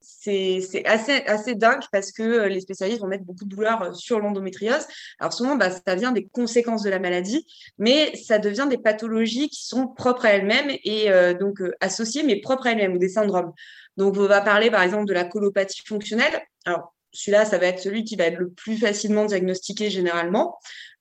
C'est 0.00 0.84
assez, 0.86 1.24
assez 1.26 1.54
dingue 1.54 1.82
parce 1.92 2.12
que 2.12 2.22
euh, 2.22 2.48
les 2.48 2.60
spécialistes 2.60 3.00
vont 3.00 3.08
mettre 3.08 3.24
beaucoup 3.24 3.44
de 3.44 3.48
douleur 3.48 3.94
sur 3.94 4.20
l'endométriose. 4.20 4.86
Alors 5.18 5.32
souvent, 5.32 5.56
bah, 5.56 5.70
ça 5.70 5.94
vient 5.96 6.12
des 6.12 6.26
conséquences 6.26 6.82
de 6.82 6.90
la 6.90 6.98
maladie, 6.98 7.46
mais 7.78 8.14
ça 8.16 8.38
devient 8.38 8.66
des 8.70 8.78
pathologies 8.78 9.48
qui 9.48 9.66
sont 9.66 9.88
propres 9.88 10.26
à 10.26 10.30
elles-mêmes 10.30 10.70
et 10.84 11.10
donc 11.38 11.60
associées, 11.80 12.22
mais 12.22 12.40
propres 12.40 12.68
à 12.68 12.72
elles-mêmes, 12.72 12.94
ou 12.94 12.98
des 12.98 13.08
syndromes. 13.08 13.52
Donc, 13.96 14.16
on 14.16 14.26
va 14.26 14.40
parler 14.40 14.70
par 14.70 14.82
exemple 14.82 15.06
de 15.06 15.12
la 15.12 15.24
colopathie 15.24 15.82
fonctionnelle. 15.84 16.40
Alors, 16.64 16.94
celui-là, 17.18 17.44
ça 17.44 17.58
va 17.58 17.66
être 17.66 17.80
celui 17.80 18.04
qui 18.04 18.14
va 18.14 18.26
être 18.26 18.38
le 18.38 18.48
plus 18.48 18.76
facilement 18.76 19.24
diagnostiqué 19.24 19.90
généralement. 19.90 20.56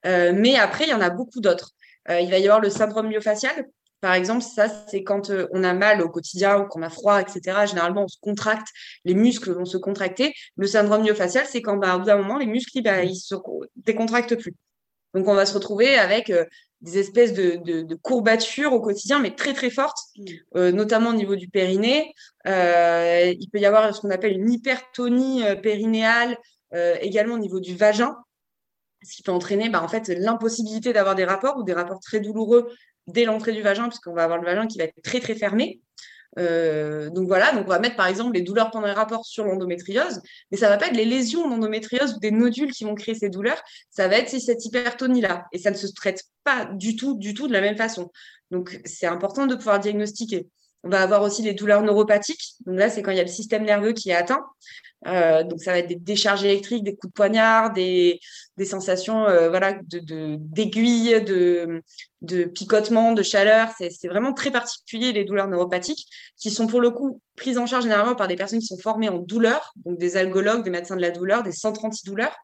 Euh, 0.07 0.33
mais 0.35 0.55
après, 0.55 0.85
il 0.85 0.89
y 0.89 0.93
en 0.93 1.01
a 1.01 1.11
beaucoup 1.11 1.41
d'autres. 1.41 1.73
Euh, 2.09 2.19
il 2.19 2.31
va 2.31 2.39
y 2.39 2.43
avoir 2.45 2.59
le 2.59 2.71
syndrome 2.71 3.07
myofascial. 3.07 3.67
Par 4.01 4.13
exemple, 4.13 4.41
ça, 4.41 4.67
c'est 4.89 5.03
quand 5.03 5.29
euh, 5.29 5.47
on 5.51 5.63
a 5.63 5.73
mal 5.73 6.01
au 6.01 6.09
quotidien 6.09 6.59
ou 6.59 6.67
qu'on 6.67 6.81
a 6.81 6.89
froid, 6.89 7.21
etc. 7.21 7.67
Généralement, 7.67 8.05
on 8.05 8.07
se 8.07 8.17
contracte, 8.19 8.67
les 9.05 9.13
muscles 9.13 9.51
vont 9.51 9.65
se 9.65 9.77
contracter. 9.77 10.33
Le 10.55 10.65
syndrome 10.65 11.03
myofascial, 11.03 11.45
c'est 11.45 11.61
quand, 11.61 11.77
bah, 11.77 11.95
au 11.95 11.99
bout 11.99 12.05
d'un 12.05 12.17
moment, 12.17 12.39
les 12.39 12.47
muscles, 12.47 12.81
bah, 12.81 13.03
ils 13.03 13.15
se 13.15 13.35
décontractent 13.75 14.35
plus. 14.37 14.55
Donc, 15.17 15.27
on 15.27 15.33
va 15.33 15.45
se 15.45 15.53
retrouver 15.53 15.97
avec 15.97 16.31
des 16.81 16.99
espèces 16.99 17.33
de, 17.33 17.95
courbatures 17.95 18.73
au 18.73 18.81
quotidien, 18.81 19.19
mais 19.19 19.35
très 19.35 19.53
très 19.53 19.69
fortes, 19.69 19.97
mmh. 20.15 20.25
euh, 20.55 20.71
notamment 20.71 21.09
au 21.09 21.13
niveau 21.13 21.35
du 21.35 21.49
périnée. 21.49 22.13
Euh, 22.47 23.33
il 23.37 23.49
peut 23.49 23.59
y 23.59 23.65
avoir 23.65 23.95
ce 23.95 24.01
qu'on 24.01 24.11
appelle 24.11 24.33
une 24.33 24.51
hypertonie 24.51 25.43
euh, 25.43 25.55
périnéale, 25.55 26.37
également 26.99 27.35
au 27.35 27.39
niveau 27.39 27.61
du 27.61 27.77
vagin, 27.77 28.17
ce 29.01 29.15
qui 29.15 29.23
peut 29.23 29.31
entraîner 29.31 29.69
bah, 29.69 29.81
en 29.81 29.87
fait 29.87 30.09
l'impossibilité 30.09 30.91
d'avoir 30.91 31.15
des 31.15 31.23
rapports 31.23 31.55
ou 31.57 31.63
des 31.63 31.71
rapports 31.71 32.01
très 32.01 32.19
douloureux 32.19 32.69
dès 33.07 33.23
l'entrée 33.23 33.53
du 33.53 33.61
vagin, 33.61 33.87
puisqu'on 33.87 34.13
va 34.13 34.25
avoir 34.25 34.37
le 34.37 34.45
vagin 34.45 34.67
qui 34.67 34.77
va 34.77 34.83
être 34.83 35.01
très 35.01 35.21
très 35.21 35.33
fermé. 35.33 35.79
Euh, 36.39 37.09
donc 37.09 37.27
voilà, 37.27 37.51
donc 37.53 37.65
on 37.65 37.69
va 37.69 37.79
mettre 37.79 37.95
par 37.95 38.07
exemple 38.07 38.33
les 38.33 38.41
douleurs 38.41 38.69
pendant 38.69 38.87
les 38.87 38.93
rapports 38.93 39.25
sur 39.25 39.45
l'endométriose, 39.45 40.21
mais 40.51 40.57
ça 40.57 40.69
va 40.69 40.77
pas 40.77 40.87
être 40.87 40.95
les 40.95 41.05
lésions 41.05 41.49
d'endométriose 41.49 42.15
ou 42.15 42.19
des 42.19 42.31
nodules 42.31 42.71
qui 42.71 42.83
vont 42.83 42.95
créer 42.95 43.15
ces 43.15 43.29
douleurs, 43.29 43.61
ça 43.89 44.07
va 44.07 44.17
être 44.17 44.29
cette 44.29 44.65
hypertonie-là, 44.65 45.45
et 45.51 45.57
ça 45.57 45.71
ne 45.71 45.75
se 45.75 45.87
traite 45.87 46.23
pas 46.43 46.65
du 46.65 46.95
tout, 46.95 47.17
du 47.17 47.33
tout 47.33 47.47
de 47.47 47.53
la 47.53 47.61
même 47.61 47.77
façon. 47.77 48.11
Donc 48.51 48.79
c'est 48.85 49.07
important 49.07 49.47
de 49.47 49.55
pouvoir 49.55 49.79
diagnostiquer. 49.79 50.47
On 50.83 50.89
va 50.89 51.01
avoir 51.01 51.21
aussi 51.23 51.41
les 51.41 51.53
douleurs 51.53 51.81
neuropathiques. 51.81 52.55
Donc 52.65 52.77
là, 52.77 52.89
c'est 52.89 53.01
quand 53.01 53.11
il 53.11 53.17
y 53.17 53.19
a 53.19 53.23
le 53.23 53.29
système 53.29 53.63
nerveux 53.63 53.93
qui 53.93 54.09
est 54.09 54.15
atteint. 54.15 54.45
Euh, 55.05 55.43
donc 55.43 55.61
ça 55.61 55.71
va 55.71 55.79
être 55.79 55.87
des 55.87 55.95
décharges 55.95 56.43
électriques, 56.43 56.83
des 56.83 56.95
coups 56.95 57.11
de 57.11 57.13
poignard, 57.13 57.71
des, 57.71 58.19
des 58.57 58.65
sensations 58.65 59.25
euh, 59.25 59.49
voilà, 59.49 59.73
de, 59.73 60.37
d'aiguilles, 60.39 61.21
de, 61.23 61.83
de, 62.21 62.45
picotement, 62.45 63.11
de 63.13 63.21
chaleur. 63.21 63.69
C'est, 63.77 64.07
vraiment 64.07 64.33
très 64.33 64.49
particulier 64.49 65.11
les 65.11 65.23
douleurs 65.23 65.47
neuropathiques 65.47 66.07
qui 66.35 66.49
sont 66.49 66.67
pour 66.67 66.81
le 66.81 66.89
coup 66.89 67.21
prises 67.35 67.57
en 67.57 67.67
charge 67.67 67.83
généralement 67.83 68.15
par 68.15 68.27
des 68.27 68.35
personnes 68.35 68.59
qui 68.59 68.65
sont 68.65 68.79
formées 68.79 69.09
en 69.09 69.19
douleur, 69.19 69.73
donc 69.85 69.99
des 69.99 70.17
algologues, 70.17 70.63
des 70.63 70.71
médecins 70.71 70.95
de 70.95 71.01
la 71.01 71.11
douleur, 71.11 71.43
des 71.43 71.51
centres 71.51 71.85
antidouleurs 71.85 72.35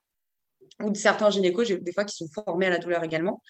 ou 0.81 0.91
de 0.91 0.97
certains 0.97 1.29
gynécos, 1.29 1.67
des 1.67 1.93
fois 1.93 2.03
qui 2.03 2.15
sont 2.15 2.27
formés 2.34 2.67
à 2.67 2.69
la 2.69 2.77
douleur 2.77 3.03
également. 3.03 3.41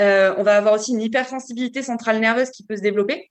Euh, 0.00 0.34
on 0.38 0.42
va 0.42 0.56
avoir 0.56 0.74
aussi 0.74 0.92
une 0.92 1.02
hypersensibilité 1.02 1.82
centrale 1.82 2.18
nerveuse 2.18 2.50
qui 2.50 2.64
peut 2.64 2.76
se 2.76 2.82
développer. 2.82 3.30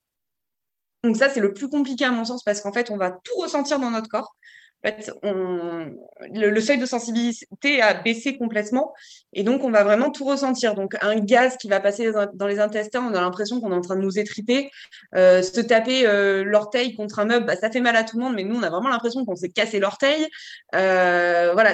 Donc 1.03 1.17
ça, 1.17 1.29
c'est 1.29 1.39
le 1.39 1.53
plus 1.53 1.69
compliqué 1.69 2.05
à 2.05 2.11
mon 2.11 2.25
sens 2.25 2.43
parce 2.43 2.61
qu'en 2.61 2.73
fait, 2.73 2.89
on 2.91 2.97
va 2.97 3.11
tout 3.11 3.35
ressentir 3.39 3.79
dans 3.79 3.91
notre 3.91 4.07
corps 4.07 4.35
fait, 4.83 5.11
le, 5.23 6.59
seuil 6.59 6.77
de 6.77 6.85
sensibilité 6.85 7.81
a 7.81 7.93
baissé 7.93 8.37
complètement 8.37 8.93
et 9.31 9.43
donc 9.43 9.63
on 9.63 9.71
va 9.71 9.83
vraiment 9.83 10.11
tout 10.11 10.25
ressentir. 10.25 10.75
Donc 10.75 10.95
un 11.01 11.15
gaz 11.15 11.57
qui 11.57 11.67
va 11.69 11.79
passer 11.79 12.11
dans 12.33 12.47
les 12.47 12.59
intestins, 12.59 13.05
on 13.09 13.13
a 13.15 13.21
l'impression 13.21 13.61
qu'on 13.61 13.71
est 13.71 13.75
en 13.75 13.81
train 13.81 13.95
de 13.95 14.01
nous 14.01 14.19
étriper. 14.19 14.69
Euh, 15.15 15.41
se 15.41 15.61
taper 15.61 16.05
euh, 16.05 16.43
l'orteil 16.43 16.95
contre 16.95 17.19
un 17.19 17.25
meuble, 17.25 17.45
bah, 17.45 17.55
ça 17.55 17.71
fait 17.71 17.79
mal 17.79 17.95
à 17.95 18.03
tout 18.03 18.17
le 18.17 18.23
monde, 18.23 18.35
mais 18.35 18.43
nous 18.43 18.55
on 18.55 18.63
a 18.63 18.69
vraiment 18.69 18.89
l'impression 18.89 19.25
qu'on 19.25 19.35
s'est 19.35 19.49
cassé 19.49 19.79
l'orteil. 19.79 20.27
Euh, 20.75 21.51
voilà, 21.53 21.73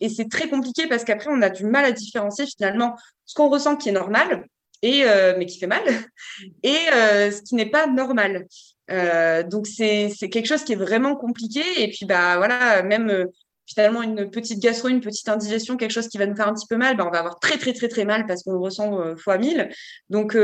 et 0.00 0.08
c'est 0.08 0.28
très 0.30 0.48
compliqué 0.48 0.86
parce 0.86 1.04
qu'après 1.04 1.30
on 1.30 1.42
a 1.42 1.50
du 1.50 1.64
mal 1.64 1.84
à 1.84 1.92
différencier 1.92 2.46
finalement 2.46 2.96
ce 3.24 3.34
qu'on 3.34 3.48
ressent 3.48 3.76
qui 3.76 3.88
est 3.88 3.92
normal 3.92 4.46
et 4.82 5.04
mais 5.38 5.46
qui 5.46 5.58
fait 5.58 5.66
mal 5.66 5.82
et 6.62 6.76
ce 6.90 7.42
qui 7.42 7.54
n'est 7.54 7.70
pas 7.70 7.86
normal. 7.86 8.46
Euh, 8.90 9.42
donc 9.42 9.66
c'est 9.66 10.10
quelque 10.30 10.46
chose 10.46 10.64
qui 10.64 10.72
est 10.72 10.76
vraiment 10.76 11.16
compliqué. 11.16 11.62
Et 11.78 11.88
puis 11.88 12.06
bah 12.06 12.36
voilà, 12.36 12.82
même 12.82 13.10
euh, 13.10 13.24
finalement 13.66 14.02
une 14.02 14.30
petite 14.30 14.60
gastro, 14.60 14.88
une 14.88 15.00
petite 15.00 15.28
indigestion, 15.28 15.76
quelque 15.76 15.92
chose 15.92 16.08
qui 16.08 16.18
va 16.18 16.26
nous 16.26 16.36
faire 16.36 16.48
un 16.48 16.54
petit 16.54 16.66
peu 16.68 16.76
mal, 16.76 16.96
bah, 16.96 17.04
on 17.06 17.10
va 17.10 17.20
avoir 17.20 17.38
très 17.38 17.58
très 17.58 17.72
très 17.72 17.88
très 17.88 18.04
mal 18.04 18.26
parce 18.26 18.42
qu'on 18.42 18.52
le 18.52 18.58
ressent 18.58 19.00
euh, 19.00 19.16
fois 19.16 19.38
mille. 19.38 19.70
Donc 20.10 20.36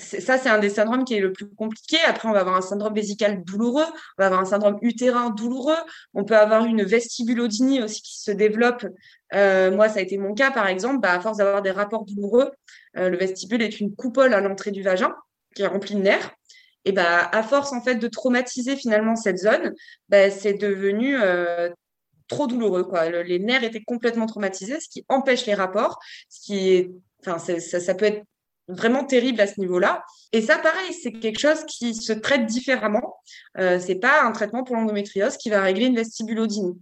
ça, 0.00 0.38
c'est 0.38 0.48
un 0.48 0.58
des 0.58 0.70
syndromes 0.70 1.04
qui 1.04 1.14
est 1.14 1.20
le 1.20 1.32
plus 1.32 1.48
compliqué. 1.48 1.96
Après, 2.06 2.28
on 2.28 2.32
va 2.32 2.40
avoir 2.40 2.56
un 2.56 2.62
syndrome 2.62 2.94
vésical 2.94 3.44
douloureux, 3.44 3.84
on 3.84 4.22
va 4.22 4.26
avoir 4.26 4.40
un 4.40 4.44
syndrome 4.44 4.78
utérin 4.82 5.30
douloureux, 5.30 5.78
on 6.14 6.24
peut 6.24 6.36
avoir 6.36 6.64
une 6.64 6.82
vestibulodynie 6.82 7.82
aussi 7.82 8.02
qui 8.02 8.20
se 8.20 8.30
développe. 8.30 8.84
moi, 9.32 9.88
ça 9.88 9.98
a 9.98 10.02
été 10.02 10.18
mon 10.18 10.34
cas, 10.34 10.50
par 10.50 10.66
exemple, 10.66 11.00
bah, 11.00 11.12
à 11.12 11.20
force 11.20 11.38
d'avoir 11.38 11.62
des 11.62 11.70
rapports 11.70 12.04
douloureux, 12.04 12.50
le 12.94 13.16
vestibule 13.16 13.62
est 13.62 13.80
une 13.80 13.94
coupole 13.94 14.34
à 14.34 14.40
l'entrée 14.40 14.70
du 14.70 14.82
vagin 14.82 15.14
qui 15.54 15.62
est 15.62 15.66
remplie 15.66 15.94
de 15.94 16.00
nerfs 16.00 16.30
et 16.84 16.92
bah, 16.92 17.28
à 17.32 17.42
force 17.42 17.72
en 17.72 17.82
fait 17.82 17.96
de 17.96 18.08
traumatiser 18.08 18.76
finalement 18.76 19.16
cette 19.16 19.38
zone, 19.38 19.74
bah, 20.08 20.30
c'est 20.30 20.54
devenu 20.54 21.20
euh, 21.20 21.70
trop 22.28 22.46
douloureux. 22.46 22.88
Les 23.24 23.38
nerfs 23.38 23.64
étaient 23.64 23.82
complètement 23.82 24.26
traumatisés, 24.26 24.80
ce 24.80 24.88
qui 24.88 25.04
empêche 25.08 25.46
les 25.46 25.54
rapports, 25.54 25.98
ce 26.28 26.40
qui 26.40 26.90
enfin, 27.20 27.38
ça, 27.38 27.80
ça 27.80 27.94
peut 27.94 28.06
être 28.06 28.22
vraiment 28.70 29.04
terrible 29.04 29.40
à 29.40 29.46
ce 29.46 29.60
niveau-là. 29.60 30.04
Et 30.32 30.42
ça, 30.42 30.58
pareil, 30.58 30.92
c'est 30.92 31.12
quelque 31.12 31.38
chose 31.38 31.64
qui 31.66 31.94
se 31.94 32.12
traite 32.12 32.46
différemment. 32.46 33.16
Euh, 33.58 33.78
c'est 33.80 33.96
pas 33.96 34.22
un 34.22 34.32
traitement 34.32 34.64
pour 34.64 34.76
l'endométriose 34.76 35.36
qui 35.36 35.50
va 35.50 35.62
régler 35.62 35.86
une 35.86 35.96
vestibulodynie. 35.96 36.78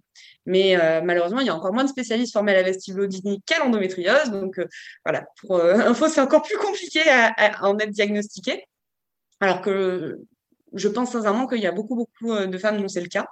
Mais 0.48 0.80
euh, 0.80 1.02
malheureusement, 1.02 1.40
il 1.40 1.46
y 1.46 1.50
a 1.50 1.54
encore 1.54 1.74
moins 1.74 1.84
de 1.84 1.90
spécialistes 1.90 2.32
formés 2.32 2.52
à 2.52 2.54
la 2.56 2.62
vestibulodynie 2.62 3.42
qu'à 3.44 3.58
l'endométriose. 3.58 4.30
Donc 4.30 4.58
euh, 4.58 4.66
voilà, 5.04 5.26
pour 5.40 5.56
euh, 5.56 5.74
info, 5.86 6.08
c'est 6.08 6.22
encore 6.22 6.40
plus 6.42 6.56
compliqué 6.56 7.02
à, 7.08 7.32
à, 7.36 7.68
en 7.68 7.78
être 7.78 7.90
diagnostiqué. 7.90 8.64
Alors 9.40 9.60
que 9.60 10.18
je 10.72 10.88
pense 10.88 11.12
sincèrement 11.12 11.46
qu'il 11.46 11.60
y 11.60 11.66
a 11.66 11.72
beaucoup, 11.72 11.96
beaucoup 11.96 12.34
de 12.34 12.58
femmes 12.58 12.80
dont 12.80 12.88
c'est 12.88 13.02
le 13.02 13.08
cas. 13.08 13.26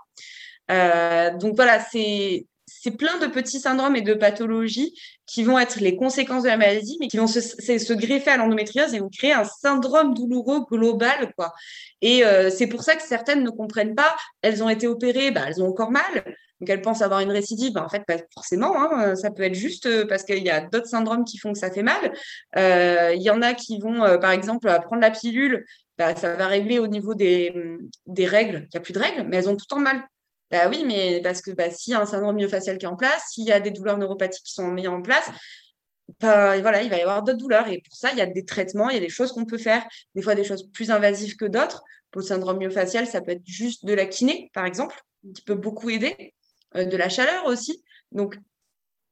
Donc 1.39 1.57
voilà, 1.57 1.81
c'est 1.81 2.47
c'est 2.87 2.97
plein 2.97 3.19
de 3.19 3.27
petits 3.27 3.59
syndromes 3.59 3.97
et 3.97 4.01
de 4.01 4.15
pathologies 4.15 4.95
qui 5.27 5.43
vont 5.43 5.59
être 5.59 5.81
les 5.81 5.97
conséquences 5.97 6.45
de 6.45 6.49
la 6.49 6.57
maladie, 6.57 6.97
mais 7.01 7.09
qui 7.09 7.17
vont 7.17 7.27
se, 7.27 7.93
greffer 7.95 8.31
à 8.31 8.37
l'endométriose 8.37 8.95
et 8.95 9.01
vont 9.01 9.09
créer 9.09 9.33
un 9.33 9.43
syndrome 9.43 10.15
douloureux 10.15 10.65
global, 10.71 11.33
quoi. 11.37 11.53
Et 12.01 12.25
euh, 12.25 12.49
c'est 12.49 12.69
pour 12.69 12.85
ça 12.85 12.95
que 12.95 13.03
certaines 13.03 13.43
ne 13.43 13.51
comprennent 13.51 13.97
pas. 13.97 14.15
Elles 14.41 14.63
ont 14.63 14.69
été 14.69 14.87
opérées, 14.87 15.33
bah, 15.33 15.41
elles 15.49 15.61
ont 15.61 15.67
encore 15.67 15.91
mal, 15.91 16.05
donc 16.61 16.71
elles 16.71 16.81
pensent 16.81 17.03
avoir 17.03 17.19
une 17.19 17.33
récidive. 17.33 17.73
Bah, 17.73 17.85
en 17.85 17.89
fait, 17.89 18.05
pas 18.07 18.19
forcément. 18.33 18.81
Hein, 18.81 19.17
ça 19.17 19.33
peut 19.33 19.43
être 19.43 19.55
juste 19.55 20.07
parce 20.07 20.23
qu'il 20.23 20.45
y 20.45 20.51
a 20.51 20.61
d'autres 20.61 20.87
syndromes 20.87 21.25
qui 21.25 21.39
font 21.39 21.53
que 21.53 21.59
ça 21.59 21.73
fait 21.73 21.83
mal. 21.83 22.13
Il 22.55 23.21
y 23.21 23.31
en 23.31 23.43
a 23.43 23.55
qui 23.55 23.81
vont, 23.81 23.99
par 24.21 24.31
exemple, 24.31 24.69
prendre 24.85 25.03
la 25.03 25.11
pilule 25.11 25.65
bah, 25.99 26.15
ça 26.15 26.37
va 26.37 26.47
régler 26.47 26.79
au 26.79 26.87
niveau 26.87 27.15
des, 27.15 27.53
des 28.07 28.27
règles. 28.27 28.67
Il 28.67 28.69
n'y 28.75 28.79
a 28.79 28.81
plus 28.81 28.93
de 28.93 28.99
règles, 28.99 29.27
mais 29.27 29.39
elles 29.39 29.49
ont 29.49 29.57
tout 29.57 29.65
le 29.71 29.75
temps 29.75 29.81
mal. 29.81 30.05
Bah 30.51 30.69
oui, 30.69 30.85
mais 30.87 31.21
parce 31.23 31.43
que 31.43 31.51
bah, 31.51 31.71
s'il 31.71 31.93
y 31.93 31.97
a 31.97 32.01
un 32.01 32.07
syndrome 32.07 32.37
myofascial 32.37 32.79
qui 32.79 32.87
est 32.87 32.89
en 32.89 32.97
place, 32.97 33.23
s'il 33.31 33.45
y 33.45 33.53
a 33.53 33.61
des 33.61 33.71
douleurs 33.73 33.99
neuropathiques 33.99 34.45
qui 34.45 34.53
sont 34.53 34.69
mises 34.69 34.87
en 34.87 35.03
place, 35.03 35.29
bah, 36.21 36.61
voilà, 36.61 36.83
il 36.83 36.91
va 36.91 36.99
y 36.99 37.01
avoir 37.01 37.23
d'autres 37.23 37.39
douleurs. 37.39 37.69
Et 37.69 37.83
pour 37.85 37.97
ça, 37.97 38.11
il 38.13 38.19
y 38.19 38.21
a 38.21 38.27
des 38.27 38.45
traitements, 38.45 38.89
il 38.89 38.95
y 38.95 38.99
a 38.99 39.01
des 39.01 39.09
choses 39.09 39.33
qu'on 39.33 39.45
peut 39.45 39.59
faire, 39.59 39.85
des 40.15 40.23
fois 40.23 40.35
des 40.35 40.45
choses 40.45 40.71
plus 40.73 40.91
invasives 40.91 41.37
que 41.37 41.47
d'autres. 41.47 41.83
Pour 42.11 42.21
le 42.21 42.27
syndrome 42.27 42.59
myofascial, 42.59 43.07
ça 43.07 43.21
peut 43.21 43.33
être 43.33 43.47
juste 43.47 43.85
de 43.85 43.93
la 43.93 44.07
kiné, 44.07 44.51
par 44.55 44.65
exemple, 44.65 45.01
qui 45.35 45.43
peut 45.43 45.55
beaucoup 45.55 45.91
aider, 45.91 46.35
euh, 46.77 46.85
de 46.85 46.97
la 46.97 47.09
chaleur 47.09 47.47
aussi. 47.47 47.83
Donc, 48.13 48.39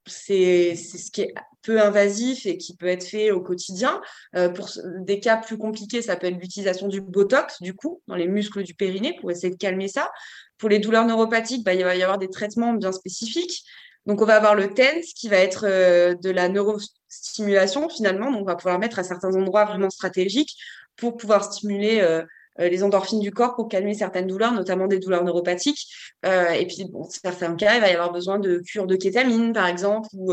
c'est 0.06 0.76
ce 0.76 1.10
qui 1.10 1.22
est 1.22 1.34
peu 1.62 1.80
invasif 1.80 2.46
et 2.46 2.58
qui 2.58 2.76
peut 2.76 2.86
être 2.86 3.04
fait 3.04 3.30
au 3.30 3.40
quotidien. 3.40 4.00
Euh, 4.36 4.50
pour 4.50 4.70
des 5.00 5.18
cas 5.18 5.38
plus 5.38 5.58
compliqués, 5.58 6.02
ça 6.02 6.16
peut 6.16 6.26
être 6.26 6.38
l'utilisation 6.40 6.88
du 6.88 7.00
Botox, 7.00 7.60
du 7.62 7.74
coup, 7.74 8.02
dans 8.06 8.14
les 8.14 8.28
muscles 8.28 8.62
du 8.62 8.74
périnée 8.74 9.16
pour 9.18 9.30
essayer 9.30 9.50
de 9.50 9.58
calmer 9.58 9.88
ça. 9.88 10.10
Pour 10.58 10.68
les 10.68 10.78
douleurs 10.78 11.04
neuropathiques, 11.04 11.64
bah, 11.64 11.74
il 11.74 11.84
va 11.84 11.96
y 11.96 12.02
avoir 12.02 12.18
des 12.18 12.28
traitements 12.28 12.72
bien 12.74 12.92
spécifiques. 12.92 13.64
Donc, 14.06 14.20
on 14.20 14.26
va 14.26 14.36
avoir 14.36 14.54
le 14.54 14.72
TENS 14.72 15.02
qui 15.16 15.28
va 15.28 15.38
être 15.38 15.64
euh, 15.66 16.14
de 16.14 16.30
la 16.30 16.48
neurostimulation 16.48 17.88
finalement. 17.88 18.30
Donc, 18.30 18.42
on 18.42 18.44
va 18.44 18.56
pouvoir 18.56 18.78
mettre 18.78 18.98
à 18.98 19.02
certains 19.02 19.34
endroits 19.34 19.64
vraiment 19.64 19.90
stratégiques 19.90 20.56
pour 20.96 21.16
pouvoir 21.16 21.44
stimuler 21.44 22.00
euh, 22.00 22.22
euh, 22.60 22.68
les 22.68 22.82
endorphines 22.84 23.20
du 23.20 23.32
corps 23.32 23.56
pour 23.56 23.68
calmer 23.68 23.94
certaines 23.94 24.26
douleurs, 24.26 24.52
notamment 24.52 24.86
des 24.86 24.98
douleurs 24.98 25.24
neuropathiques. 25.24 25.88
Et 26.22 26.66
puis, 26.66 26.84
bon, 26.90 27.04
certains 27.04 27.56
cas, 27.56 27.76
il 27.76 27.80
va 27.80 27.88
y 27.88 27.92
avoir 27.92 28.12
besoin 28.12 28.38
de 28.38 28.58
cure 28.58 28.86
de 28.86 28.96
kétamine, 28.96 29.52
par 29.52 29.66
exemple, 29.66 30.08
ou 30.12 30.32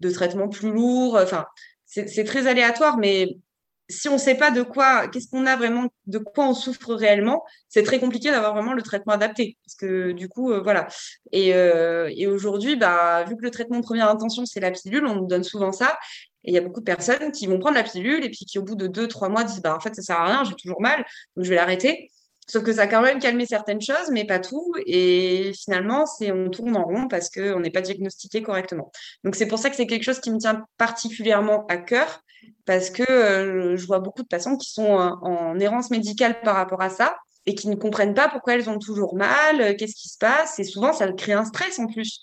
de 0.00 0.10
traitements 0.10 0.48
plus 0.48 0.70
lourds. 0.70 1.18
Enfin, 1.20 1.46
c'est 1.86 2.24
très 2.24 2.46
aléatoire, 2.46 2.98
mais 2.98 3.38
si 3.88 4.08
on 4.08 4.14
ne 4.14 4.18
sait 4.18 4.36
pas 4.36 4.50
de 4.50 4.62
quoi, 4.62 5.08
qu'est-ce 5.08 5.28
qu'on 5.28 5.46
a 5.46 5.56
vraiment, 5.56 5.88
de 6.06 6.18
quoi 6.18 6.48
on 6.48 6.54
souffre 6.54 6.94
réellement, 6.94 7.44
c'est 7.68 7.82
très 7.82 8.00
compliqué 8.00 8.30
d'avoir 8.30 8.54
vraiment 8.54 8.72
le 8.72 8.82
traitement 8.82 9.12
adapté. 9.12 9.58
Parce 9.64 9.74
que 9.76 10.12
du 10.12 10.28
coup, 10.28 10.52
voilà. 10.62 10.86
Et, 11.32 11.50
et 11.50 12.26
aujourd'hui, 12.26 12.76
bah, 12.76 13.24
vu 13.24 13.36
que 13.36 13.42
le 13.42 13.50
traitement 13.50 13.78
de 13.78 13.84
première 13.84 14.08
intention, 14.08 14.46
c'est 14.46 14.60
la 14.60 14.70
pilule, 14.70 15.06
on 15.06 15.16
nous 15.16 15.26
donne 15.26 15.44
souvent 15.44 15.72
ça. 15.72 15.98
Et 16.44 16.50
il 16.50 16.54
y 16.54 16.58
a 16.58 16.60
beaucoup 16.60 16.80
de 16.80 16.84
personnes 16.84 17.32
qui 17.32 17.46
vont 17.46 17.58
prendre 17.58 17.76
la 17.76 17.82
pilule 17.82 18.24
et 18.24 18.28
puis 18.28 18.44
qui, 18.44 18.58
au 18.58 18.62
bout 18.62 18.74
de 18.74 18.86
deux, 18.86 19.08
trois 19.08 19.28
mois, 19.28 19.44
disent 19.44 19.62
bah, 19.62 19.74
en 19.74 19.80
fait, 19.80 19.94
ça 19.94 20.02
sert 20.02 20.16
à 20.16 20.26
rien, 20.26 20.44
j'ai 20.44 20.54
toujours 20.54 20.80
mal, 20.80 21.04
donc 21.36 21.44
je 21.44 21.50
vais 21.50 21.56
l'arrêter. 21.56 22.10
Sauf 22.46 22.62
que 22.62 22.74
ça 22.74 22.82
a 22.82 22.86
quand 22.86 23.00
même 23.00 23.20
calmé 23.20 23.46
certaines 23.46 23.80
choses, 23.80 24.10
mais 24.12 24.26
pas 24.26 24.38
tout. 24.38 24.74
Et 24.84 25.52
finalement, 25.54 26.04
on 26.20 26.50
tourne 26.50 26.76
en 26.76 26.84
rond 26.84 27.08
parce 27.08 27.30
qu'on 27.30 27.60
n'est 27.60 27.70
pas 27.70 27.80
diagnostiqué 27.80 28.42
correctement. 28.42 28.92
Donc 29.24 29.34
c'est 29.34 29.46
pour 29.46 29.58
ça 29.58 29.70
que 29.70 29.76
c'est 29.76 29.86
quelque 29.86 30.02
chose 30.02 30.20
qui 30.20 30.30
me 30.30 30.38
tient 30.38 30.66
particulièrement 30.76 31.64
à 31.68 31.78
cœur, 31.78 32.20
parce 32.64 32.90
que 32.90 33.02
euh, 33.10 33.76
je 33.76 33.86
vois 33.86 34.00
beaucoup 34.00 34.22
de 34.22 34.28
patients 34.28 34.56
qui 34.56 34.70
sont 34.70 34.90
en 34.90 35.58
errance 35.58 35.90
médicale 35.90 36.40
par 36.42 36.56
rapport 36.56 36.82
à 36.82 36.90
ça 36.90 37.16
et 37.46 37.54
qui 37.54 37.68
ne 37.68 37.74
comprennent 37.74 38.14
pas 38.14 38.28
pourquoi 38.28 38.54
elles 38.54 38.70
ont 38.70 38.78
toujours 38.78 39.14
mal, 39.16 39.60
euh, 39.60 39.74
qu'est-ce 39.76 39.94
qui 39.94 40.08
se 40.08 40.18
passe. 40.18 40.58
Et 40.58 40.64
souvent, 40.64 40.92
ça 40.92 41.10
crée 41.12 41.32
un 41.32 41.44
stress 41.44 41.78
en 41.78 41.86
plus. 41.86 42.20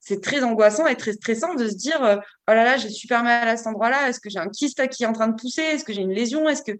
C'est 0.00 0.20
très 0.22 0.42
angoissant 0.42 0.86
et 0.86 0.96
très 0.96 1.12
stressant 1.12 1.54
de 1.54 1.68
se 1.68 1.74
dire 1.74 2.02
euh, 2.04 2.16
oh 2.48 2.52
là 2.52 2.64
là 2.64 2.76
j'ai 2.76 2.90
super 2.90 3.22
mal 3.24 3.48
à 3.48 3.56
cet 3.56 3.66
endroit-là. 3.66 4.08
Est-ce 4.08 4.20
que 4.20 4.30
j'ai 4.30 4.38
un 4.38 4.48
kyste 4.48 4.88
qui 4.88 5.02
est 5.02 5.06
en 5.06 5.12
train 5.12 5.28
de 5.28 5.34
pousser? 5.34 5.62
Est-ce 5.62 5.84
que 5.84 5.92
j'ai 5.92 6.02
une 6.02 6.12
lésion? 6.12 6.48
Est-ce 6.48 6.62
que 6.62 6.72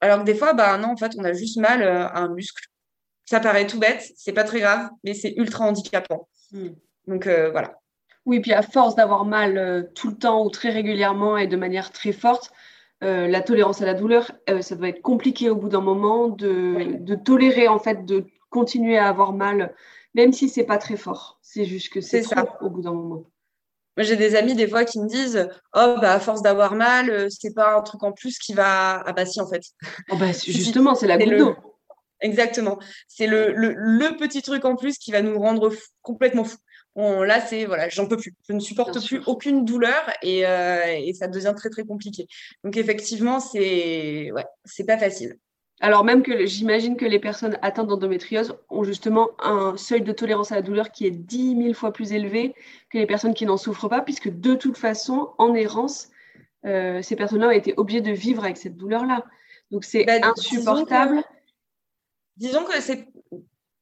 alors 0.00 0.20
que 0.20 0.24
des 0.24 0.34
fois 0.34 0.54
bah 0.54 0.78
non 0.78 0.88
en 0.88 0.96
fait 0.96 1.12
on 1.18 1.24
a 1.24 1.32
juste 1.32 1.58
mal 1.58 1.82
euh, 1.82 2.06
à 2.06 2.20
un 2.20 2.28
muscle. 2.28 2.64
Ça 3.24 3.40
paraît 3.40 3.66
tout 3.66 3.78
bête 3.78 4.10
c'est 4.16 4.32
pas 4.32 4.44
très 4.44 4.60
grave 4.60 4.88
mais 5.04 5.14
c'est 5.14 5.34
ultra 5.36 5.64
handicapant. 5.64 6.28
Hmm. 6.52 6.70
donc 7.06 7.26
euh, 7.26 7.50
voilà 7.50 7.79
oui 8.26 8.40
puis 8.40 8.52
à 8.52 8.62
force 8.62 8.94
d'avoir 8.94 9.24
mal 9.24 9.90
tout 9.94 10.08
le 10.08 10.16
temps 10.16 10.44
ou 10.44 10.50
très 10.50 10.70
régulièrement 10.70 11.36
et 11.36 11.46
de 11.46 11.56
manière 11.56 11.90
très 11.90 12.12
forte 12.12 12.52
la 13.00 13.40
tolérance 13.40 13.80
à 13.80 13.86
la 13.86 13.94
douleur 13.94 14.30
ça 14.60 14.76
doit 14.76 14.88
être 14.88 15.00
compliqué 15.00 15.48
au 15.48 15.56
bout 15.56 15.70
d'un 15.70 15.80
moment 15.80 16.28
de, 16.28 16.98
de 16.98 17.14
tolérer 17.14 17.66
en 17.66 17.78
fait 17.78 18.04
de 18.04 18.26
continuer 18.50 18.98
à 18.98 19.08
avoir 19.08 19.32
mal 19.32 19.74
même 20.14 20.32
si 20.32 20.48
c'est 20.48 20.64
pas 20.64 20.78
très 20.78 20.96
fort. 20.96 21.38
C'est 21.42 21.64
juste 21.64 21.92
que 21.92 22.00
c'est 22.00 22.22
ça 22.22 22.58
au 22.60 22.70
bout 22.70 22.82
d'un 22.82 22.92
moment. 22.92 23.24
Moi, 23.96 24.04
j'ai 24.04 24.16
des 24.16 24.36
amis 24.36 24.54
des 24.54 24.68
fois 24.68 24.84
qui 24.84 25.00
me 25.00 25.08
disent 25.08 25.48
Oh, 25.74 25.96
bah, 26.00 26.14
à 26.14 26.20
force 26.20 26.42
d'avoir 26.42 26.74
mal, 26.74 27.28
c'est 27.30 27.54
pas 27.54 27.76
un 27.76 27.82
truc 27.82 28.02
en 28.02 28.12
plus 28.12 28.38
qui 28.38 28.54
va. 28.54 29.02
Ah, 29.04 29.12
bah, 29.12 29.26
si, 29.26 29.40
en 29.40 29.48
fait. 29.48 29.62
Oh, 30.10 30.16
bah, 30.16 30.32
justement, 30.46 30.94
c'est 30.94 31.06
la 31.06 31.18
goutte 31.18 31.36
d'eau. 31.36 31.56
Exactement. 32.20 32.78
C'est 33.08 33.26
le, 33.26 33.52
le, 33.52 33.72
le, 33.74 34.16
petit 34.16 34.42
truc 34.42 34.64
en 34.64 34.76
plus 34.76 34.98
qui 34.98 35.10
va 35.10 35.22
nous 35.22 35.38
rendre 35.38 35.72
complètement 36.02 36.44
fous. 36.44 36.58
Là, 36.96 37.40
c'est 37.40 37.64
voilà, 37.64 37.88
j'en 37.88 38.06
peux 38.06 38.16
plus. 38.16 38.34
Je 38.48 38.52
ne 38.52 38.60
supporte 38.60 39.04
plus 39.06 39.22
aucune 39.26 39.64
douleur 39.64 40.10
et, 40.22 40.46
euh, 40.46 40.84
et, 40.86 41.14
ça 41.14 41.28
devient 41.28 41.54
très 41.56 41.70
très 41.70 41.84
compliqué. 41.84 42.26
Donc 42.64 42.76
effectivement, 42.76 43.40
c'est 43.40 44.30
ouais, 44.32 44.44
c'est 44.64 44.84
pas 44.84 44.98
facile. 44.98 45.38
Alors 45.82 46.04
même 46.04 46.22
que 46.22 46.44
j'imagine 46.44 46.96
que 46.96 47.06
les 47.06 47.18
personnes 47.18 47.56
atteintes 47.62 47.88
d'endométriose 47.88 48.54
ont 48.68 48.84
justement 48.84 49.30
un 49.42 49.78
seuil 49.78 50.02
de 50.02 50.12
tolérance 50.12 50.52
à 50.52 50.56
la 50.56 50.62
douleur 50.62 50.90
qui 50.90 51.06
est 51.06 51.10
10 51.10 51.56
000 51.56 51.72
fois 51.72 51.90
plus 51.92 52.12
élevé 52.12 52.54
que 52.90 52.98
les 52.98 53.06
personnes 53.06 53.32
qui 53.32 53.46
n'en 53.46 53.56
souffrent 53.56 53.88
pas, 53.88 54.02
puisque 54.02 54.28
de 54.28 54.54
toute 54.54 54.76
façon, 54.76 55.30
en 55.38 55.54
errance, 55.54 56.10
euh, 56.66 57.00
ces 57.00 57.16
personnes-là 57.16 57.48
ont 57.48 57.52
été 57.52 57.72
obligées 57.78 58.02
de 58.02 58.12
vivre 58.12 58.44
avec 58.44 58.58
cette 58.58 58.76
douleur-là. 58.76 59.24
Donc 59.70 59.84
c'est 59.84 60.04
bah, 60.04 60.18
insupportable 60.22 61.24
disons 62.40 62.64
que 62.64 62.80
c'est 62.80 63.06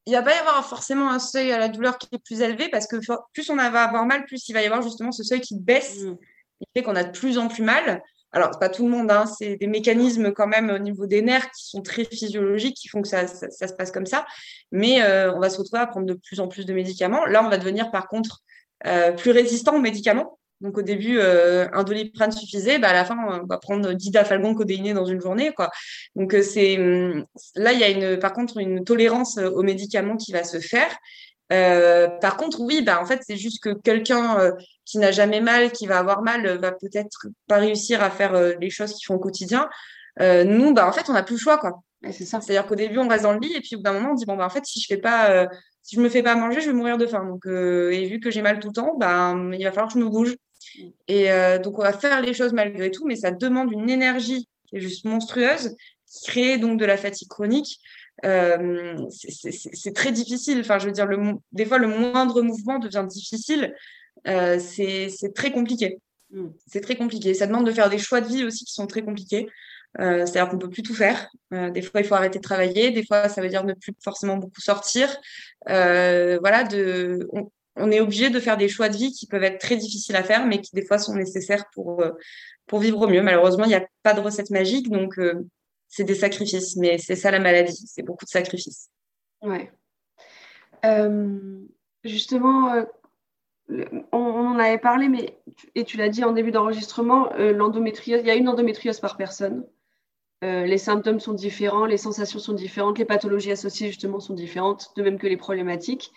il 0.09 0.13
va 0.13 0.23
pas 0.23 0.35
y 0.35 0.39
avoir 0.39 0.67
forcément 0.67 1.11
un 1.11 1.19
seuil 1.19 1.53
à 1.53 1.59
la 1.59 1.69
douleur 1.69 1.99
qui 1.99 2.09
est 2.13 2.19
plus 2.19 2.41
élevé 2.41 2.69
parce 2.71 2.87
que 2.87 2.97
plus 3.33 3.51
on 3.51 3.57
va 3.57 3.65
avoir 3.65 4.07
mal, 4.07 4.25
plus 4.25 4.49
il 4.49 4.55
va 4.55 4.63
y 4.63 4.67
avoir 4.67 4.81
justement 4.81 5.13
ce 5.13 5.23
seuil 5.23 5.41
qui 5.41 5.59
baisse, 5.59 6.03
mmh. 6.03 6.17
qui 6.61 6.69
fait 6.75 6.83
qu'on 6.83 6.97
a 6.97 7.05
de 7.05 7.11
plus 7.11 7.37
en 7.37 7.49
plus 7.49 7.63
mal. 7.63 8.03
Alors, 8.33 8.59
pas 8.59 8.69
tout 8.69 8.85
le 8.85 8.91
monde, 8.91 9.11
hein, 9.11 9.27
c'est 9.27 9.57
des 9.57 9.67
mécanismes 9.67 10.33
quand 10.33 10.47
même 10.47 10.71
au 10.71 10.79
niveau 10.79 11.07
des 11.07 11.23
nerfs 11.23 11.51
qui 11.51 11.67
sont 11.67 11.83
très 11.83 12.05
physiologiques, 12.05 12.77
qui 12.77 12.89
font 12.89 13.03
que 13.03 13.09
ça, 13.09 13.27
se 13.27 13.75
passe 13.75 13.91
comme 13.91 14.07
ça. 14.07 14.27
Mais 14.73 15.03
euh, 15.03 15.35
on 15.35 15.41
va 15.41 15.51
se 15.51 15.59
retrouver 15.59 15.81
à 15.81 15.87
prendre 15.87 16.07
de 16.07 16.15
plus 16.15 16.41
en 16.41 16.49
plus 16.49 16.67
de 16.67 16.73
médicaments. 16.73 17.25
Là, 17.27 17.43
on 17.45 17.49
va 17.49 17.59
devenir 17.59 17.91
par 17.91 18.09
contre 18.09 18.41
euh, 18.87 19.13
plus 19.13 19.31
résistant 19.31 19.77
aux 19.77 19.81
médicaments. 19.81 20.39
Donc 20.61 20.77
au 20.77 20.83
début, 20.83 21.19
euh, 21.19 21.69
un 21.73 21.85
doliprane 21.85 22.33
suffisait, 22.33 22.79
bah, 22.79 22.89
à 22.89 22.93
la 22.93 23.05
fin, 23.05 23.17
on 23.17 23.47
va 23.47 23.59
prendre 23.59 23.93
didafalgon 23.93 24.55
codéiné 24.55 24.93
dans 24.93 25.05
une 25.05 25.21
journée. 25.21 25.53
Quoi. 25.53 25.71
Donc 26.17 26.35
euh, 26.35 26.43
c'est 26.43 26.79
hum, 26.79 27.25
là, 27.55 27.73
il 27.73 27.79
y 27.79 27.85
a 27.85 27.89
une, 27.89 28.19
par 28.19 28.33
contre 28.33 28.59
une 28.59 28.85
tolérance 28.85 29.39
aux 29.39 29.63
médicaments 29.63 30.17
qui 30.17 30.33
va 30.33 30.45
se 30.45 30.59
faire. 30.59 30.91
Euh, 31.53 32.09
par 32.21 32.37
contre, 32.37 32.61
oui, 32.61 32.83
bah, 32.83 33.01
en 33.01 33.07
fait, 33.07 33.23
c'est 33.27 33.37
juste 33.37 33.63
que 33.63 33.71
quelqu'un 33.71 34.39
euh, 34.41 34.53
qui 34.85 34.99
n'a 34.99 35.13
jamais 35.13 35.41
mal, 35.41 35.73
qui 35.73 35.87
va 35.87 35.99
avoir 35.99 36.23
mal, 36.23 36.59
va 36.59 36.73
peut-être 36.73 37.29
pas 37.47 37.57
réussir 37.57 38.03
à 38.03 38.11
faire 38.11 38.35
les 38.59 38.71
choses 38.71 38.95
qu'ils 38.95 39.07
font 39.07 39.15
au 39.15 39.19
quotidien. 39.19 39.69
nous, 40.21 40.75
bah, 40.75 40.89
en 40.89 40.93
fait, 40.93 41.09
on 41.09 41.13
n'a 41.13 41.23
plus 41.23 41.37
le 41.37 41.41
choix. 41.41 41.59
Quoi. 41.59 41.81
c'est 42.13 42.25
ça. 42.25 42.41
C'est-à-dire 42.41 42.67
qu'au 42.67 42.75
début, 42.75 42.99
on 42.99 43.09
reste 43.09 43.23
dans 43.23 43.33
le 43.33 43.41
lit 43.41 43.55
et 43.55 43.61
puis 43.61 43.77
au 43.77 43.79
bout 43.79 43.85
d'un 43.85 43.93
moment, 43.93 44.11
on 44.13 44.15
dit 44.15 44.27
bon, 44.27 44.37
bah, 44.37 44.47
en 44.47 44.51
fait, 44.51 44.65
si 44.67 44.81
je 44.81 44.87
fais 44.87 44.99
pas, 45.01 45.47
si 45.83 45.97
je 45.97 46.01
me 46.01 46.09
fais 46.09 46.23
pas 46.23 46.35
manger, 46.35 46.61
je 46.61 46.67
vais 46.67 46.77
mourir 46.77 46.99
de 46.99 47.07
faim. 47.07 47.25
Donc, 47.25 47.47
et 47.47 48.07
vu 48.07 48.21
que 48.21 48.31
j'ai 48.31 48.43
mal 48.43 48.59
tout 48.61 48.69
le 48.69 48.75
temps, 48.75 48.97
bah, 48.99 49.35
il 49.53 49.65
va 49.65 49.71
falloir 49.73 49.89
que 49.89 49.99
je 49.99 50.05
me 50.05 50.11
bouge. 50.11 50.37
Et 51.09 51.31
euh, 51.31 51.59
donc, 51.59 51.79
on 51.79 51.83
va 51.83 51.93
faire 51.93 52.21
les 52.21 52.35
choses 52.35 52.53
malgré 52.53 52.91
tout, 52.91 53.07
mais 53.07 53.17
ça 53.17 53.31
demande 53.31 53.73
une 53.73 53.91
énergie 53.91 54.49
qui 54.67 54.77
est 54.77 54.81
juste 54.81 55.05
monstrueuse, 55.05 55.77
qui 56.07 56.27
crée 56.27 56.59
donc 56.59 56.79
de 56.79 56.85
la 56.85 56.97
fatigue 56.97 57.29
chronique. 57.29 57.79
Euh, 58.25 58.97
c'est 59.11 59.95
très 59.95 60.13
difficile. 60.13 60.61
Enfin, 60.61 60.79
je 60.79 60.87
veux 60.87 60.93
dire, 60.93 61.07
le, 61.07 61.35
des 61.53 61.65
fois, 61.65 61.79
le 61.79 61.89
moindre 61.89 62.43
mouvement 62.43 62.79
devient 62.79 63.07
difficile. 63.09 63.75
Euh, 64.27 64.59
c'est 64.59 65.33
très 65.35 65.53
compliqué. 65.53 65.99
Mm. 66.31 66.49
C'est 66.67 66.81
très 66.81 66.97
compliqué. 66.97 67.35
Ça 67.35 67.47
demande 67.47 67.67
de 67.67 67.73
faire 67.73 67.91
des 67.91 67.99
choix 67.99 68.21
de 68.21 68.27
vie 68.27 68.45
aussi 68.45 68.65
qui 68.65 68.73
sont 68.73 68.87
très 68.87 69.03
compliqués. 69.03 69.49
Euh, 70.01 70.27
C'est-à-dire 70.27 70.51
qu'on 70.51 70.59
peut 70.59 70.69
plus 70.69 70.83
tout 70.83 70.95
faire. 70.95 71.29
Euh, 71.53 71.71
des 71.71 71.83
fois, 71.83 72.01
il 72.01 72.07
faut 72.07 72.15
arrêter 72.15 72.39
de 72.39 72.45
travailler. 72.45 72.91
Des 72.91 73.05
fois, 73.05 73.29
ça 73.29 73.41
veut 73.41 73.49
dire 73.49 73.65
ne 73.65 73.73
plus 73.73 73.95
forcément 74.03 74.37
beaucoup 74.37 74.61
sortir. 74.61 75.09
Euh, 75.69 76.39
voilà, 76.41 76.65
de, 76.65 77.27
on, 77.33 77.51
on 77.79 77.91
est 77.91 78.01
obligé 78.01 78.31
de 78.31 78.41
faire 78.41 78.57
des 78.57 78.69
choix 78.69 78.89
de 78.89 78.97
vie 78.97 79.13
qui 79.13 79.27
peuvent 79.27 79.45
être 79.45 79.59
très 79.59 79.77
difficiles 79.77 80.17
à 80.17 80.23
faire, 80.23 80.47
mais 80.47 80.61
qui 80.61 80.75
des 80.75 80.85
fois 80.85 80.99
sont 80.99 81.15
nécessaires 81.15 81.65
pour, 81.73 82.01
euh, 82.03 82.13
pour 82.67 82.81
vivre 82.81 83.01
au 83.01 83.09
mieux. 83.09 83.23
Malheureusement, 83.23 83.65
il 83.65 83.69
n'y 83.69 83.75
a 83.75 83.87
pas 84.03 84.15
de 84.15 84.21
recette 84.21 84.51
magique, 84.51 84.91
donc 84.91 85.19
euh, 85.19 85.47
c'est 85.89 86.05
des 86.05 86.15
sacrifices. 86.15 86.77
Mais 86.77 86.99
c'est 86.99 87.17
ça 87.17 87.31
la 87.31 87.41
maladie, 87.41 87.87
c'est 87.87 88.03
beaucoup 88.03 88.25
de 88.25 88.31
sacrifices. 88.31 88.91
Ouais. 89.43 89.71
Euh, 90.85 91.39
justement, 92.05 92.85
on, 94.13 94.19
en 94.19 94.59
avait 94.59 94.79
parlé, 94.79 95.09
mais 95.09 95.39
et 95.75 95.85
tu 95.85 95.97
l'as 95.97 96.09
dit 96.09 96.25
en 96.25 96.33
début 96.33 96.51
d'enregistrement, 96.51 97.31
l'endométriose, 97.37 98.21
il 98.21 98.27
y 98.27 98.31
a 98.31 98.35
une 98.35 98.49
endométriose 98.49 99.01
par 99.01 99.17
personne. 99.17 99.65
les 100.43 100.79
symptômes 100.79 101.21
sont 101.21 101.35
différents, 101.35 101.85
les 101.85 101.97
sensations 101.97 102.39
sont 102.39 102.53
différentes, 102.53 102.99
les 102.99 103.05
pathologies 103.05 103.53
associées 103.53 103.89
justement 103.89 104.21
sont 104.21 104.35
différentes, 104.35 104.91
de 104.97 105.03
même 105.03 105.19
que 105.19 105.27
les 105.27 105.37
problématiques. 105.37 106.13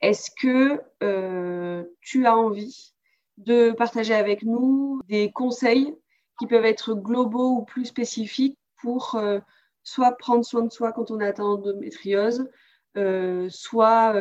Est-ce 0.00 0.30
que 0.30 0.80
euh, 1.02 1.84
tu 2.00 2.26
as 2.26 2.36
envie 2.36 2.94
de 3.36 3.72
partager 3.72 4.14
avec 4.14 4.42
nous 4.42 5.00
des 5.08 5.30
conseils 5.32 5.94
qui 6.38 6.46
peuvent 6.46 6.64
être 6.64 6.94
globaux 6.94 7.56
ou 7.56 7.64
plus 7.64 7.86
spécifiques 7.86 8.58
pour 8.80 9.16
euh, 9.16 9.40
soit 9.82 10.12
prendre 10.16 10.44
soin 10.44 10.62
de 10.62 10.72
soi 10.72 10.92
quand 10.92 11.10
on 11.10 11.20
atteint 11.20 11.44
endométriose, 11.44 12.48
euh, 12.96 13.48
soit 13.50 14.14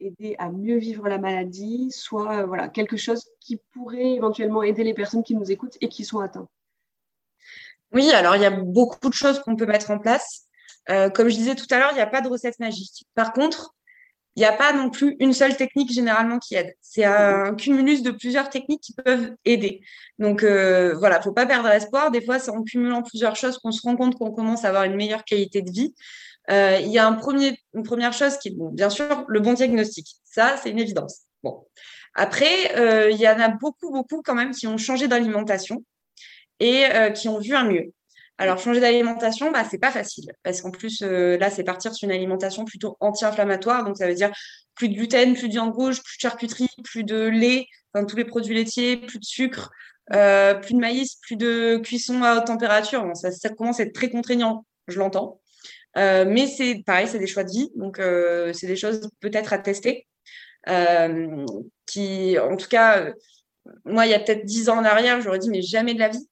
aider 0.00 0.36
à 0.38 0.50
mieux 0.50 0.78
vivre 0.78 1.08
la 1.08 1.18
maladie, 1.18 1.90
soit 1.90 2.44
voilà 2.44 2.68
quelque 2.68 2.96
chose 2.96 3.24
qui 3.40 3.60
pourrait 3.72 4.12
éventuellement 4.12 4.62
aider 4.62 4.84
les 4.84 4.94
personnes 4.94 5.22
qui 5.22 5.34
nous 5.34 5.50
écoutent 5.50 5.76
et 5.80 5.88
qui 5.88 6.04
sont 6.04 6.20
atteintes? 6.20 6.48
Oui, 7.92 8.10
alors 8.12 8.36
il 8.36 8.42
y 8.42 8.46
a 8.46 8.50
beaucoup 8.50 9.08
de 9.08 9.14
choses 9.14 9.40
qu'on 9.40 9.56
peut 9.56 9.66
mettre 9.66 9.90
en 9.90 9.98
place. 9.98 10.46
comme 10.86 11.28
je 11.28 11.36
disais 11.36 11.54
tout 11.54 11.66
à 11.70 11.78
l'heure, 11.78 11.90
il 11.92 11.96
n'y 11.96 12.00
a 12.00 12.06
pas 12.06 12.20
de 12.20 12.28
recette 12.28 12.58
magique. 12.58 13.06
Par 13.14 13.32
contre, 13.32 13.74
il 14.38 14.42
n'y 14.42 14.46
a 14.46 14.52
pas 14.52 14.72
non 14.72 14.88
plus 14.88 15.16
une 15.18 15.32
seule 15.32 15.56
technique 15.56 15.92
généralement 15.92 16.38
qui 16.38 16.54
aide. 16.54 16.72
C'est 16.80 17.04
un 17.04 17.56
cumulus 17.56 18.02
de 18.02 18.12
plusieurs 18.12 18.48
techniques 18.48 18.80
qui 18.80 18.94
peuvent 18.94 19.32
aider. 19.44 19.80
Donc 20.20 20.44
euh, 20.44 20.94
voilà, 20.96 21.20
faut 21.20 21.32
pas 21.32 21.44
perdre 21.44 21.68
espoir. 21.70 22.12
Des 22.12 22.24
fois, 22.24 22.38
c'est 22.38 22.52
en 22.52 22.62
cumulant 22.62 23.02
plusieurs 23.02 23.34
choses 23.34 23.58
qu'on 23.58 23.72
se 23.72 23.82
rend 23.82 23.96
compte 23.96 24.14
qu'on 24.14 24.30
commence 24.30 24.64
à 24.64 24.68
avoir 24.68 24.84
une 24.84 24.94
meilleure 24.94 25.24
qualité 25.24 25.60
de 25.60 25.72
vie. 25.72 25.92
Euh, 26.52 26.78
il 26.80 26.86
y 26.86 27.00
a 27.00 27.08
une 27.74 27.82
première 27.82 28.12
chose 28.12 28.38
qui 28.38 28.50
est, 28.50 28.54
bien 28.56 28.90
sûr, 28.90 29.24
le 29.26 29.40
bon 29.40 29.54
diagnostic. 29.54 30.06
Ça, 30.22 30.56
c'est 30.62 30.70
une 30.70 30.78
évidence. 30.78 31.22
Après, 32.14 32.76
euh, 32.76 33.10
il 33.10 33.18
y 33.18 33.28
en 33.28 33.40
a 33.40 33.48
beaucoup, 33.48 33.90
beaucoup 33.90 34.22
quand 34.22 34.36
même 34.36 34.52
qui 34.52 34.68
ont 34.68 34.78
changé 34.78 35.08
d'alimentation 35.08 35.84
et 36.60 36.84
euh, 36.94 37.10
qui 37.10 37.28
ont 37.28 37.40
vu 37.40 37.56
un 37.56 37.64
mieux. 37.64 37.92
Alors, 38.40 38.58
changer 38.58 38.80
d'alimentation, 38.80 39.50
bah, 39.50 39.64
c'est 39.68 39.78
pas 39.78 39.90
facile 39.90 40.32
parce 40.44 40.62
qu'en 40.62 40.70
plus, 40.70 41.02
euh, 41.02 41.36
là, 41.38 41.50
c'est 41.50 41.64
partir 41.64 41.92
sur 41.92 42.08
une 42.08 42.14
alimentation 42.14 42.64
plutôt 42.64 42.96
anti-inflammatoire. 43.00 43.84
Donc, 43.84 43.96
ça 43.96 44.06
veut 44.06 44.14
dire 44.14 44.30
plus 44.76 44.88
de 44.88 44.94
gluten, 44.94 45.34
plus 45.34 45.48
de 45.48 45.52
viande 45.52 45.74
rouge, 45.74 46.00
plus 46.04 46.16
de 46.16 46.20
charcuterie, 46.20 46.70
plus 46.84 47.02
de 47.02 47.20
lait, 47.20 47.66
enfin, 47.92 48.06
tous 48.06 48.16
les 48.16 48.24
produits 48.24 48.54
laitiers, 48.54 48.96
plus 48.96 49.18
de 49.18 49.24
sucre, 49.24 49.70
euh, 50.14 50.54
plus 50.54 50.74
de 50.74 50.78
maïs, 50.78 51.16
plus 51.16 51.34
de 51.34 51.78
cuisson 51.82 52.22
à 52.22 52.36
haute 52.36 52.46
température. 52.46 53.04
Ça, 53.14 53.48
commence 53.50 53.80
à 53.80 53.82
être 53.82 53.92
très 53.92 54.08
contraignant, 54.08 54.64
je 54.86 55.00
l'entends. 55.00 55.40
Euh, 55.96 56.24
mais 56.24 56.46
c'est 56.46 56.82
pareil, 56.86 57.08
c'est 57.08 57.18
des 57.18 57.26
choix 57.26 57.42
de 57.42 57.50
vie. 57.50 57.72
Donc, 57.74 58.00
c'est 58.54 58.68
des 58.68 58.76
choses 58.76 59.10
peut-être 59.18 59.52
à 59.52 59.58
tester. 59.58 60.06
Qui, 61.86 62.38
en 62.38 62.56
tout 62.56 62.68
cas, 62.68 63.12
moi, 63.84 64.06
il 64.06 64.10
y 64.10 64.14
a 64.14 64.20
peut-être 64.20 64.44
dix 64.44 64.68
ans 64.68 64.78
en 64.78 64.84
arrière, 64.84 65.20
j'aurais 65.20 65.40
dit, 65.40 65.50
mais 65.50 65.62
jamais 65.62 65.94
de 65.94 65.98
la 65.98 66.08
vie 66.08 66.28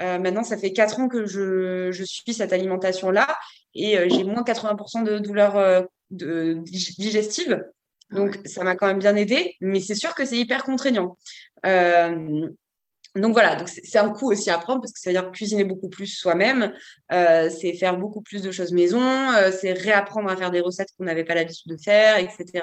euh, 0.00 0.18
maintenant, 0.18 0.42
ça 0.42 0.56
fait 0.56 0.72
quatre 0.72 0.98
ans 1.00 1.08
que 1.08 1.26
je, 1.26 1.90
je 1.92 2.04
suis 2.04 2.32
cette 2.32 2.52
alimentation-là 2.52 3.38
et 3.74 3.98
euh, 3.98 4.08
j'ai 4.08 4.24
moins 4.24 4.42
80% 4.42 5.04
de 5.04 5.18
douleurs 5.18 5.56
euh, 5.56 5.82
de, 6.10 6.54
digestives. 6.64 7.64
Donc, 8.10 8.38
ça 8.44 8.64
m'a 8.64 8.74
quand 8.74 8.86
même 8.86 8.98
bien 8.98 9.14
aidé, 9.14 9.54
mais 9.60 9.80
c'est 9.80 9.94
sûr 9.94 10.14
que 10.14 10.24
c'est 10.24 10.38
hyper 10.38 10.64
contraignant. 10.64 11.16
Donc 13.16 13.32
voilà, 13.32 13.56
donc 13.56 13.68
c'est 13.68 13.98
un 13.98 14.10
coup 14.10 14.30
aussi 14.30 14.50
à 14.50 14.58
prendre 14.58 14.80
parce 14.80 14.92
que 14.92 15.00
ça 15.00 15.10
veut 15.10 15.14
dire 15.14 15.32
cuisiner 15.32 15.64
beaucoup 15.64 15.88
plus 15.88 16.06
soi-même, 16.06 16.72
c'est 17.10 17.74
faire 17.74 17.96
beaucoup 17.98 18.20
plus 18.22 18.40
de 18.42 18.52
choses 18.52 18.72
maison, 18.72 19.00
c'est 19.60 19.72
réapprendre 19.72 20.30
à 20.30 20.36
faire 20.36 20.52
des 20.52 20.60
recettes 20.60 20.90
qu'on 20.96 21.04
n'avait 21.04 21.24
pas 21.24 21.34
l'habitude 21.34 21.72
de 21.72 21.76
faire, 21.76 22.18
etc. 22.18 22.62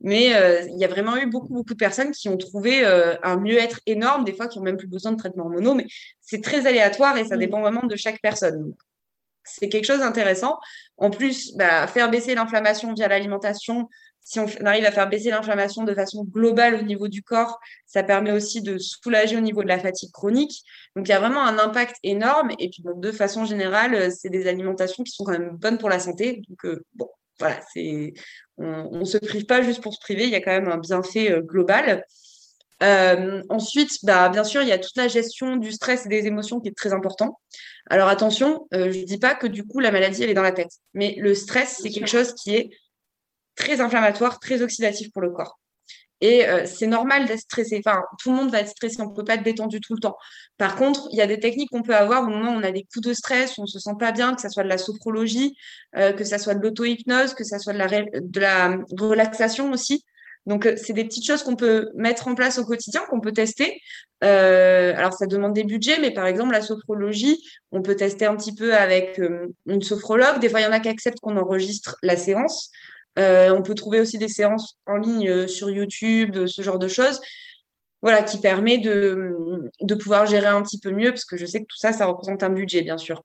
Mais 0.00 0.34
euh, 0.36 0.62
il 0.68 0.78
y 0.78 0.84
a 0.84 0.88
vraiment 0.88 1.16
eu 1.16 1.26
beaucoup, 1.26 1.52
beaucoup 1.52 1.74
de 1.74 1.78
personnes 1.78 2.12
qui 2.12 2.28
ont 2.28 2.36
trouvé 2.36 2.84
euh, 2.84 3.16
un 3.22 3.36
mieux-être 3.36 3.80
énorme, 3.86 4.24
des 4.24 4.32
fois 4.32 4.46
qui 4.46 4.58
n'ont 4.58 4.64
même 4.64 4.76
plus 4.76 4.86
besoin 4.86 5.12
de 5.12 5.16
traitement 5.16 5.44
hormonaux, 5.44 5.74
mais 5.74 5.86
c'est 6.20 6.42
très 6.42 6.66
aléatoire 6.66 7.16
et 7.16 7.24
ça 7.24 7.36
mmh. 7.36 7.40
dépend 7.40 7.60
vraiment 7.60 7.86
de 7.86 7.96
chaque 7.96 8.20
personne. 8.20 8.74
C'est 9.42 9.68
quelque 9.68 9.86
chose 9.86 10.00
d'intéressant. 10.00 10.58
En 10.98 11.10
plus, 11.10 11.54
bah, 11.56 11.86
faire 11.86 12.10
baisser 12.10 12.34
l'inflammation 12.34 12.92
via 12.92 13.08
l'alimentation, 13.08 13.88
si 14.28 14.40
on 14.40 14.46
arrive 14.66 14.84
à 14.84 14.92
faire 14.92 15.08
baisser 15.08 15.30
l'inflammation 15.30 15.84
de 15.84 15.94
façon 15.94 16.24
globale 16.24 16.74
au 16.74 16.82
niveau 16.82 17.08
du 17.08 17.22
corps, 17.22 17.58
ça 17.86 18.02
permet 18.02 18.32
aussi 18.32 18.60
de 18.60 18.76
soulager 18.76 19.36
au 19.36 19.40
niveau 19.40 19.62
de 19.62 19.68
la 19.68 19.78
fatigue 19.78 20.10
chronique. 20.10 20.62
Donc 20.96 21.08
il 21.08 21.10
y 21.10 21.14
a 21.14 21.20
vraiment 21.20 21.42
un 21.44 21.58
impact 21.58 21.96
énorme. 22.02 22.50
Et 22.58 22.68
puis 22.68 22.82
de 22.84 23.12
façon 23.12 23.44
générale, 23.44 23.94
euh, 23.94 24.10
c'est 24.10 24.28
des 24.28 24.46
alimentations 24.46 25.02
qui 25.02 25.12
sont 25.12 25.24
quand 25.24 25.32
même 25.32 25.56
bonnes 25.56 25.78
pour 25.78 25.88
la 25.88 25.98
santé. 25.98 26.42
Donc 26.48 26.80
bon, 26.94 27.08
voilà, 27.38 27.58
c'est 27.72 28.12
on 28.58 28.98
ne 28.98 29.04
se 29.04 29.18
prive 29.18 29.46
pas 29.46 29.62
juste 29.62 29.82
pour 29.82 29.94
se 29.94 30.00
priver, 30.00 30.24
il 30.24 30.30
y 30.30 30.34
a 30.34 30.40
quand 30.40 30.50
même 30.50 30.68
un 30.68 30.78
bienfait 30.78 31.32
euh, 31.32 31.40
global. 31.40 32.04
Euh, 32.82 33.42
ensuite, 33.48 34.04
bah, 34.04 34.28
bien 34.28 34.44
sûr, 34.44 34.62
il 34.62 34.68
y 34.68 34.72
a 34.72 34.78
toute 34.78 34.96
la 34.96 35.08
gestion 35.08 35.56
du 35.56 35.72
stress 35.72 36.06
et 36.06 36.08
des 36.08 36.26
émotions 36.26 36.60
qui 36.60 36.68
est 36.68 36.76
très 36.76 36.92
important. 36.92 37.38
Alors 37.90 38.08
attention, 38.08 38.66
euh, 38.74 38.92
je 38.92 38.98
ne 39.00 39.04
dis 39.04 39.18
pas 39.18 39.34
que 39.34 39.46
du 39.46 39.64
coup 39.64 39.80
la 39.80 39.90
maladie 39.90 40.22
elle 40.22 40.30
est 40.30 40.34
dans 40.34 40.42
la 40.42 40.52
tête, 40.52 40.72
mais 40.94 41.16
le 41.18 41.34
stress 41.34 41.80
c'est 41.82 41.90
quelque 41.90 42.08
chose 42.08 42.34
qui 42.34 42.54
est 42.54 42.70
très 43.58 43.80
inflammatoire, 43.80 44.38
très 44.40 44.62
oxydatif 44.62 45.10
pour 45.12 45.22
le 45.22 45.30
corps. 45.30 45.58
Et 46.20 46.44
c'est 46.64 46.88
normal 46.88 47.26
d'être 47.26 47.38
stressé. 47.38 47.80
Enfin, 47.86 48.02
tout 48.20 48.30
le 48.30 48.36
monde 48.36 48.50
va 48.50 48.58
être 48.58 48.70
stressé. 48.70 49.00
On 49.00 49.10
ne 49.10 49.14
peut 49.14 49.22
pas 49.22 49.34
être 49.34 49.44
détendu 49.44 49.80
tout 49.80 49.94
le 49.94 50.00
temps. 50.00 50.16
Par 50.56 50.74
contre, 50.74 51.06
il 51.12 51.16
y 51.16 51.20
a 51.20 51.28
des 51.28 51.38
techniques 51.38 51.70
qu'on 51.70 51.82
peut 51.82 51.94
avoir 51.94 52.24
au 52.24 52.26
moment 52.26 52.54
où 52.54 52.56
on 52.56 52.64
a 52.64 52.72
des 52.72 52.82
coups 52.92 53.06
de 53.06 53.14
stress, 53.14 53.56
où 53.56 53.60
on 53.60 53.62
ne 53.62 53.68
se 53.68 53.78
sent 53.78 53.92
pas 54.00 54.10
bien, 54.10 54.34
que 54.34 54.42
ce 54.42 54.48
soit 54.48 54.64
de 54.64 54.68
la 54.68 54.78
sophrologie, 54.78 55.56
que 55.94 56.24
ce 56.24 56.38
soit 56.38 56.56
de 56.56 56.60
l'auto-hypnose, 56.60 57.34
que 57.34 57.44
ce 57.44 57.56
soit 57.60 57.72
de 57.72 58.40
la, 58.40 58.78
relaxation 58.98 59.70
aussi. 59.70 60.04
Donc, 60.48 60.64
euh, 60.64 60.74
c'est 60.76 60.94
des 60.94 61.04
petites 61.04 61.26
choses 61.26 61.42
qu'on 61.42 61.56
peut 61.56 61.90
mettre 61.94 62.26
en 62.26 62.34
place 62.34 62.58
au 62.58 62.64
quotidien, 62.64 63.02
qu'on 63.10 63.20
peut 63.20 63.32
tester. 63.32 63.80
Euh, 64.24 64.94
alors, 64.96 65.12
ça 65.12 65.26
demande 65.26 65.52
des 65.52 65.62
budgets, 65.62 66.00
mais 66.00 66.10
par 66.10 66.26
exemple, 66.26 66.52
la 66.52 66.62
sophrologie, 66.62 67.38
on 67.70 67.82
peut 67.82 67.94
tester 67.94 68.24
un 68.24 68.34
petit 68.34 68.54
peu 68.54 68.74
avec 68.74 69.20
euh, 69.20 69.48
une 69.66 69.82
sophrologue. 69.82 70.40
Des 70.40 70.48
fois, 70.48 70.60
il 70.60 70.64
y 70.64 70.66
en 70.66 70.72
a 70.72 70.80
qui 70.80 70.88
acceptent 70.88 71.20
qu'on 71.20 71.36
enregistre 71.36 71.96
la 72.02 72.16
séance. 72.16 72.70
On 73.18 73.62
peut 73.62 73.74
trouver 73.74 74.00
aussi 74.00 74.18
des 74.18 74.28
séances 74.28 74.78
en 74.86 74.96
ligne 74.96 75.46
sur 75.46 75.70
YouTube, 75.70 76.46
ce 76.46 76.62
genre 76.62 76.78
de 76.78 76.88
choses. 76.88 77.20
Voilà, 78.00 78.22
qui 78.22 78.38
permet 78.38 78.78
de, 78.78 79.34
de 79.80 79.94
pouvoir 79.96 80.24
gérer 80.24 80.46
un 80.46 80.62
petit 80.62 80.78
peu 80.78 80.92
mieux, 80.92 81.10
parce 81.10 81.24
que 81.24 81.36
je 81.36 81.44
sais 81.44 81.60
que 81.60 81.66
tout 81.66 81.76
ça, 81.76 81.92
ça 81.92 82.06
représente 82.06 82.44
un 82.44 82.50
budget, 82.50 82.82
bien 82.82 82.96
sûr. 82.96 83.24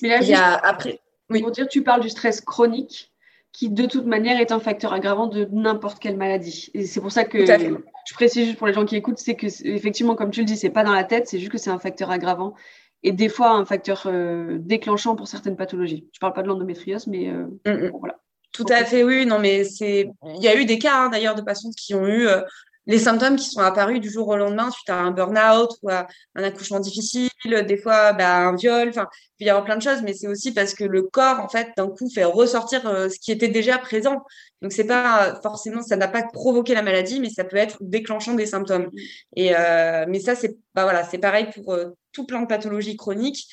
Mais 0.00 0.08
là, 0.08 0.20
juste, 0.20 0.40
après, 0.62 1.00
oui. 1.28 1.42
pour 1.42 1.50
dire, 1.50 1.66
tu 1.66 1.82
parles 1.82 2.00
du 2.00 2.08
stress 2.08 2.40
chronique 2.40 3.10
qui 3.52 3.68
de 3.68 3.86
toute 3.86 4.06
manière 4.06 4.40
est 4.40 4.52
un 4.52 4.60
facteur 4.60 4.92
aggravant 4.92 5.26
de 5.26 5.48
n'importe 5.50 5.98
quelle 5.98 6.16
maladie. 6.16 6.70
Et 6.74 6.86
c'est 6.86 7.00
pour 7.00 7.10
ça 7.10 7.24
que 7.24 7.44
je 7.44 8.14
précise 8.14 8.46
juste 8.46 8.58
pour 8.58 8.66
les 8.66 8.72
gens 8.72 8.84
qui 8.84 8.96
écoutent, 8.96 9.18
c'est 9.18 9.34
que 9.34 9.46
effectivement, 9.66 10.14
comme 10.14 10.30
tu 10.30 10.40
le 10.40 10.46
dis, 10.46 10.56
c'est 10.56 10.70
pas 10.70 10.84
dans 10.84 10.92
la 10.92 11.04
tête, 11.04 11.26
c'est 11.26 11.38
juste 11.38 11.50
que 11.50 11.58
c'est 11.58 11.70
un 11.70 11.78
facteur 11.78 12.10
aggravant 12.10 12.54
et 13.02 13.12
des 13.12 13.28
fois 13.28 13.50
un 13.52 13.64
facteur 13.64 14.04
euh, 14.06 14.58
déclenchant 14.60 15.16
pour 15.16 15.26
certaines 15.26 15.56
pathologies. 15.56 16.08
Je 16.12 16.20
parle 16.20 16.32
pas 16.32 16.42
de 16.42 16.48
l'endométriose, 16.48 17.06
mais 17.06 17.28
euh, 17.28 17.46
mm, 17.66 17.86
mm. 17.86 17.90
voilà. 17.98 18.20
Tout 18.52 18.66
à 18.68 18.84
fait, 18.84 19.04
oui. 19.04 19.26
Non, 19.26 19.38
mais 19.38 19.64
c'est. 19.64 20.08
Il 20.36 20.42
y 20.42 20.48
a 20.48 20.56
eu 20.56 20.64
des 20.64 20.78
cas 20.78 21.04
hein, 21.04 21.08
d'ailleurs 21.08 21.34
de 21.34 21.42
patients 21.42 21.70
qui 21.76 21.94
ont 21.94 22.06
eu 22.06 22.26
euh, 22.26 22.42
les 22.86 22.98
symptômes 22.98 23.36
qui 23.36 23.48
sont 23.48 23.60
apparus 23.60 24.00
du 24.00 24.10
jour 24.10 24.28
au 24.28 24.36
lendemain 24.36 24.70
suite 24.70 24.88
à 24.88 24.96
un 24.96 25.10
burn-out 25.10 25.70
ou 25.82 25.90
à 25.90 26.06
un 26.34 26.42
accouchement 26.42 26.80
difficile, 26.80 27.30
des 27.44 27.76
fois 27.76 28.12
bah, 28.12 28.38
un 28.38 28.56
viol, 28.56 28.88
enfin, 28.88 29.06
il 29.12 29.44
peut 29.44 29.46
y 29.46 29.50
avoir 29.50 29.64
plein 29.64 29.76
de 29.76 29.82
choses, 29.82 30.02
mais 30.02 30.14
c'est 30.14 30.28
aussi 30.28 30.52
parce 30.52 30.74
que 30.74 30.84
le 30.84 31.02
corps, 31.02 31.40
en 31.40 31.48
fait, 31.48 31.68
d'un 31.76 31.88
coup, 31.88 32.08
fait 32.10 32.24
ressortir 32.24 32.86
euh, 32.86 33.08
ce 33.08 33.18
qui 33.18 33.32
était 33.32 33.48
déjà 33.48 33.78
présent. 33.78 34.22
Donc, 34.62 34.72
c'est 34.72 34.86
pas 34.86 35.38
forcément, 35.42 35.82
ça 35.82 35.96
n'a 35.96 36.08
pas 36.08 36.22
provoqué 36.22 36.74
la 36.74 36.82
maladie, 36.82 37.20
mais 37.20 37.30
ça 37.30 37.44
peut 37.44 37.56
être 37.56 37.78
déclenchant 37.80 38.34
des 38.34 38.46
symptômes. 38.46 38.90
Et, 39.36 39.54
euh, 39.54 40.06
mais 40.08 40.20
ça, 40.20 40.34
c'est 40.34 40.56
bah, 40.74 40.84
voilà, 40.84 41.04
c'est 41.04 41.18
pareil 41.18 41.48
pour 41.54 41.74
euh, 41.74 41.90
tout 42.12 42.26
plein 42.26 42.42
de 42.42 42.46
pathologies 42.46 42.96
chroniques, 42.96 43.46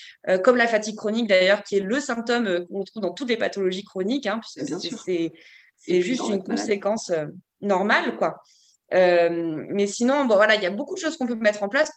comme 0.44 0.58
la 0.58 0.66
fatigue 0.68 0.96
chronique 0.96 1.28
d'ailleurs, 1.28 1.62
qui 1.62 1.78
est 1.78 1.80
le 1.80 2.00
symptôme 2.00 2.66
qu'on 2.66 2.84
trouve 2.84 3.04
dans 3.04 3.14
toutes 3.14 3.30
les 3.30 3.38
pathologies 3.38 3.84
chroniques, 3.84 4.26
hein, 4.26 4.40
puisque 4.42 4.80
c'est, 5.06 5.32
c'est 5.78 6.02
juste 6.02 6.28
une 6.28 6.44
conséquence 6.44 7.12
normale, 7.62 8.18
quoi. 8.18 8.42
Euh, 8.94 9.66
mais 9.70 9.88
sinon, 9.88 10.26
bon, 10.26 10.36
voilà, 10.36 10.56
il 10.56 10.64
y 10.64 10.66
a 10.66 10.72
beaucoup 10.72 10.96
de 10.96 11.00
choses 11.00 11.18
qu'on 11.18 11.28
peut 11.28 11.36
mettre 11.36 11.64
en 11.64 11.70
place. 11.70 11.92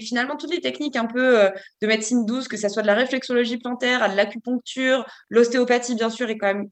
Finalement, 0.00 0.36
toutes 0.36 0.52
les 0.52 0.60
techniques 0.60 0.96
un 0.96 1.06
peu 1.06 1.40
euh, 1.40 1.50
de 1.82 1.86
médecine 1.86 2.24
douce, 2.24 2.48
que 2.48 2.56
ce 2.56 2.68
soit 2.68 2.82
de 2.82 2.86
la 2.86 2.94
réflexologie 2.94 3.58
plantaire, 3.58 4.02
à 4.02 4.08
de 4.08 4.16
l'acupuncture, 4.16 5.04
l'ostéopathie, 5.28 5.94
bien 5.94 6.10
sûr, 6.10 6.30
est 6.30 6.38
quand 6.38 6.54
même 6.54 6.68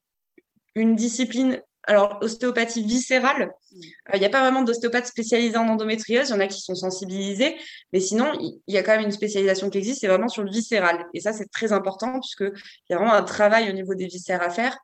une 0.74 0.94
discipline. 0.94 1.60
Alors, 1.84 2.18
ostéopathie 2.20 2.84
viscérale, 2.84 3.50
euh, 3.72 4.12
il 4.12 4.20
n'y 4.20 4.26
a 4.26 4.28
pas 4.28 4.42
vraiment 4.42 4.62
d'ostéopathe 4.62 5.06
spécialisé 5.06 5.56
en 5.56 5.68
endométriose. 5.68 6.28
Il 6.28 6.32
y 6.32 6.34
en 6.34 6.40
a 6.40 6.46
qui 6.46 6.60
sont 6.60 6.74
sensibilisés, 6.74 7.56
mais 7.94 8.00
sinon, 8.00 8.30
il 8.40 8.74
y 8.74 8.76
a 8.76 8.82
quand 8.82 8.92
même 8.92 9.06
une 9.06 9.10
spécialisation 9.10 9.70
qui 9.70 9.78
existe, 9.78 10.02
c'est 10.02 10.08
vraiment 10.08 10.28
sur 10.28 10.42
le 10.42 10.50
viscéral. 10.50 11.06
Et 11.14 11.20
ça, 11.20 11.32
c'est 11.32 11.50
très 11.50 11.72
important 11.72 12.20
puisqu'il 12.20 12.52
y 12.90 12.92
a 12.92 12.98
vraiment 12.98 13.14
un 13.14 13.22
travail 13.22 13.70
au 13.70 13.72
niveau 13.72 13.94
des 13.94 14.06
viscères 14.06 14.42
à 14.42 14.50
faire. 14.50 14.76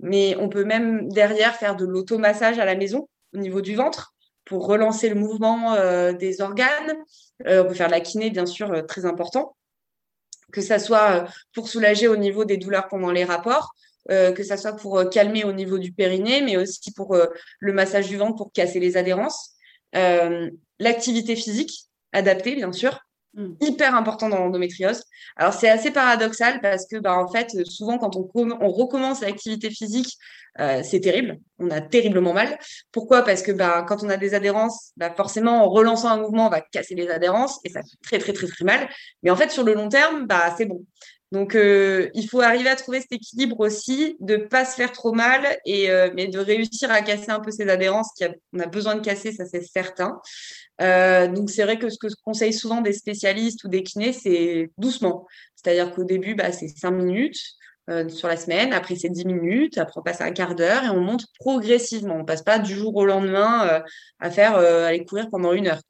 Mais 0.00 0.36
on 0.38 0.48
peut 0.48 0.64
même 0.64 1.08
derrière 1.10 1.54
faire 1.54 1.76
de 1.76 1.84
l'automassage 1.84 2.58
à 2.58 2.64
la 2.64 2.76
maison 2.76 3.08
au 3.34 3.38
niveau 3.38 3.60
du 3.60 3.74
ventre 3.74 4.14
pour 4.48 4.66
relancer 4.66 5.08
le 5.08 5.14
mouvement 5.14 5.74
euh, 5.74 6.12
des 6.12 6.40
organes. 6.40 6.96
Euh, 7.46 7.62
on 7.62 7.68
peut 7.68 7.74
faire 7.74 7.88
de 7.88 7.92
la 7.92 8.00
kiné, 8.00 8.30
bien 8.30 8.46
sûr, 8.46 8.72
euh, 8.72 8.82
très 8.82 9.04
important. 9.04 9.56
Que 10.52 10.62
ça 10.62 10.78
soit 10.78 11.26
pour 11.52 11.68
soulager 11.68 12.08
au 12.08 12.16
niveau 12.16 12.46
des 12.46 12.56
douleurs 12.56 12.88
pendant 12.88 13.10
les 13.10 13.24
rapports, 13.24 13.74
que 14.08 14.42
ça 14.42 14.56
soit 14.56 14.72
pour 14.72 15.10
calmer 15.10 15.44
au 15.44 15.52
niveau 15.52 15.76
du 15.76 15.92
périnée, 15.92 16.40
mais 16.40 16.56
aussi 16.56 16.90
pour 16.92 17.14
le 17.58 17.72
massage 17.74 18.08
du 18.08 18.16
ventre 18.16 18.36
pour 18.36 18.50
casser 18.50 18.80
les 18.80 18.96
adhérences. 18.96 19.50
L'activité 19.92 21.36
physique 21.36 21.90
adaptée, 22.12 22.54
bien 22.54 22.72
sûr, 22.72 22.98
Mm. 23.38 23.54
hyper 23.60 23.94
important 23.94 24.28
dans 24.28 24.38
l'endométriose. 24.38 25.04
Alors 25.36 25.52
c'est 25.52 25.68
assez 25.68 25.92
paradoxal 25.92 26.60
parce 26.60 26.88
que 26.88 26.96
bah, 26.96 27.16
en 27.16 27.28
fait 27.28 27.50
souvent 27.66 27.96
quand 27.96 28.16
on, 28.16 28.28
recommence 28.72 29.20
l'activité 29.20 29.70
physique 29.70 30.18
euh, 30.58 30.82
c'est 30.82 30.98
terrible, 30.98 31.38
on 31.60 31.70
a 31.70 31.80
terriblement 31.80 32.32
mal. 32.32 32.58
Pourquoi? 32.90 33.22
Parce 33.22 33.42
que 33.42 33.52
bah, 33.52 33.84
quand 33.86 34.02
on 34.02 34.08
a 34.08 34.16
des 34.16 34.34
adhérences, 34.34 34.90
bah, 34.96 35.14
forcément 35.16 35.62
en 35.64 35.68
relançant 35.68 36.08
un 36.08 36.16
mouvement 36.16 36.48
on 36.48 36.50
va 36.50 36.60
casser 36.60 36.96
les 36.96 37.08
adhérences 37.10 37.60
et 37.64 37.70
ça 37.70 37.80
fait 37.82 37.96
très 38.02 38.18
très 38.18 38.32
très 38.32 38.48
très 38.48 38.64
mal. 38.64 38.88
Mais 39.22 39.30
en 39.30 39.36
fait 39.36 39.52
sur 39.52 39.62
le 39.62 39.72
long 39.72 39.88
terme 39.88 40.26
bah 40.26 40.52
c'est 40.58 40.66
bon. 40.66 40.84
Donc, 41.30 41.54
euh, 41.54 42.08
il 42.14 42.26
faut 42.28 42.40
arriver 42.40 42.70
à 42.70 42.76
trouver 42.76 43.00
cet 43.00 43.12
équilibre 43.12 43.60
aussi, 43.60 44.16
de 44.20 44.36
pas 44.36 44.64
se 44.64 44.74
faire 44.74 44.92
trop 44.92 45.12
mal, 45.12 45.58
et 45.66 45.90
euh, 45.90 46.10
mais 46.14 46.26
de 46.26 46.38
réussir 46.38 46.90
à 46.90 47.02
casser 47.02 47.30
un 47.30 47.40
peu 47.40 47.50
ces 47.50 47.68
adhérences 47.68 48.10
qu'on 48.18 48.58
a, 48.58 48.66
besoin 48.66 48.94
de 48.94 49.00
casser, 49.00 49.32
ça 49.32 49.44
c'est 49.44 49.62
certain. 49.62 50.20
Euh, 50.80 51.28
donc, 51.28 51.50
c'est 51.50 51.64
vrai 51.64 51.78
que 51.78 51.90
ce 51.90 51.98
que 51.98 52.08
je 52.08 52.14
conseille 52.24 52.54
souvent 52.54 52.80
des 52.80 52.94
spécialistes 52.94 53.64
ou 53.64 53.68
des 53.68 53.82
kinés, 53.82 54.14
c'est 54.14 54.70
doucement. 54.78 55.26
C'est-à-dire 55.54 55.92
qu'au 55.94 56.04
début, 56.04 56.34
bah, 56.34 56.52
c'est 56.52 56.68
cinq 56.68 56.92
minutes 56.92 57.40
sur 58.08 58.28
la 58.28 58.36
semaine, 58.36 58.74
après 58.74 58.96
c'est 58.96 59.08
dix 59.08 59.24
minutes, 59.24 59.78
après 59.78 59.94
on 59.96 60.02
passe 60.02 60.20
un 60.20 60.30
quart 60.30 60.54
d'heure 60.54 60.84
et 60.84 60.90
on 60.90 61.00
monte 61.00 61.24
progressivement. 61.40 62.16
On 62.16 62.24
passe 62.26 62.42
pas 62.42 62.58
du 62.58 62.74
jour 62.74 62.94
au 62.94 63.06
lendemain 63.06 63.82
à 64.20 64.30
faire 64.30 64.56
aller 64.56 65.06
courir 65.06 65.30
pendant 65.30 65.54
une 65.54 65.68
heure. 65.68 65.80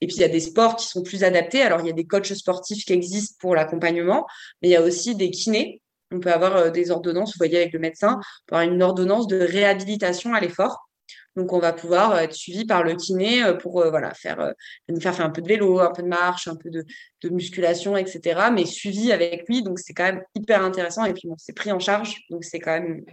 Et 0.00 0.06
puis, 0.06 0.16
il 0.16 0.20
y 0.20 0.24
a 0.24 0.28
des 0.28 0.40
sports 0.40 0.76
qui 0.76 0.86
sont 0.86 1.02
plus 1.02 1.24
adaptés. 1.24 1.62
Alors, 1.62 1.80
il 1.80 1.86
y 1.86 1.90
a 1.90 1.94
des 1.94 2.06
coachs 2.06 2.34
sportifs 2.34 2.84
qui 2.84 2.92
existent 2.92 3.36
pour 3.40 3.54
l'accompagnement, 3.54 4.26
mais 4.60 4.68
il 4.68 4.72
y 4.72 4.76
a 4.76 4.82
aussi 4.82 5.14
des 5.14 5.30
kinés. 5.30 5.80
On 6.12 6.20
peut 6.20 6.32
avoir 6.32 6.56
euh, 6.56 6.70
des 6.70 6.90
ordonnances, 6.90 7.30
vous 7.30 7.38
voyez, 7.38 7.56
avec 7.56 7.72
le 7.72 7.78
médecin, 7.78 8.20
une 8.52 8.82
ordonnance 8.82 9.26
de 9.26 9.38
réhabilitation 9.38 10.34
à 10.34 10.40
l'effort. 10.40 10.88
Donc, 11.34 11.52
on 11.52 11.58
va 11.58 11.72
pouvoir 11.72 12.12
euh, 12.12 12.18
être 12.18 12.34
suivi 12.34 12.64
par 12.64 12.82
le 12.82 12.94
kiné 12.94 13.42
euh, 13.42 13.54
pour 13.54 13.84
voilà, 13.90 14.12
faire 14.14 14.52
faire 15.00 15.20
un 15.20 15.30
peu 15.30 15.42
de 15.42 15.48
vélo, 15.48 15.80
un 15.80 15.92
peu 15.92 16.02
de 16.02 16.08
marche, 16.08 16.46
un 16.46 16.56
peu 16.56 16.70
de, 16.70 16.84
musculation, 17.28 17.96
etc. 17.96 18.50
Mais 18.52 18.66
suivi 18.66 19.12
avec 19.12 19.48
lui. 19.48 19.62
Donc, 19.62 19.78
c'est 19.78 19.94
quand 19.94 20.04
même 20.04 20.22
hyper 20.34 20.62
intéressant. 20.62 21.04
Et 21.04 21.14
puis, 21.14 21.26
bon, 21.26 21.34
c'est 21.38 21.54
pris 21.54 21.72
en 21.72 21.78
charge. 21.78 22.16
Donc, 22.30 22.44
c'est 22.44 22.60
quand 22.60 22.72
même 22.72 23.04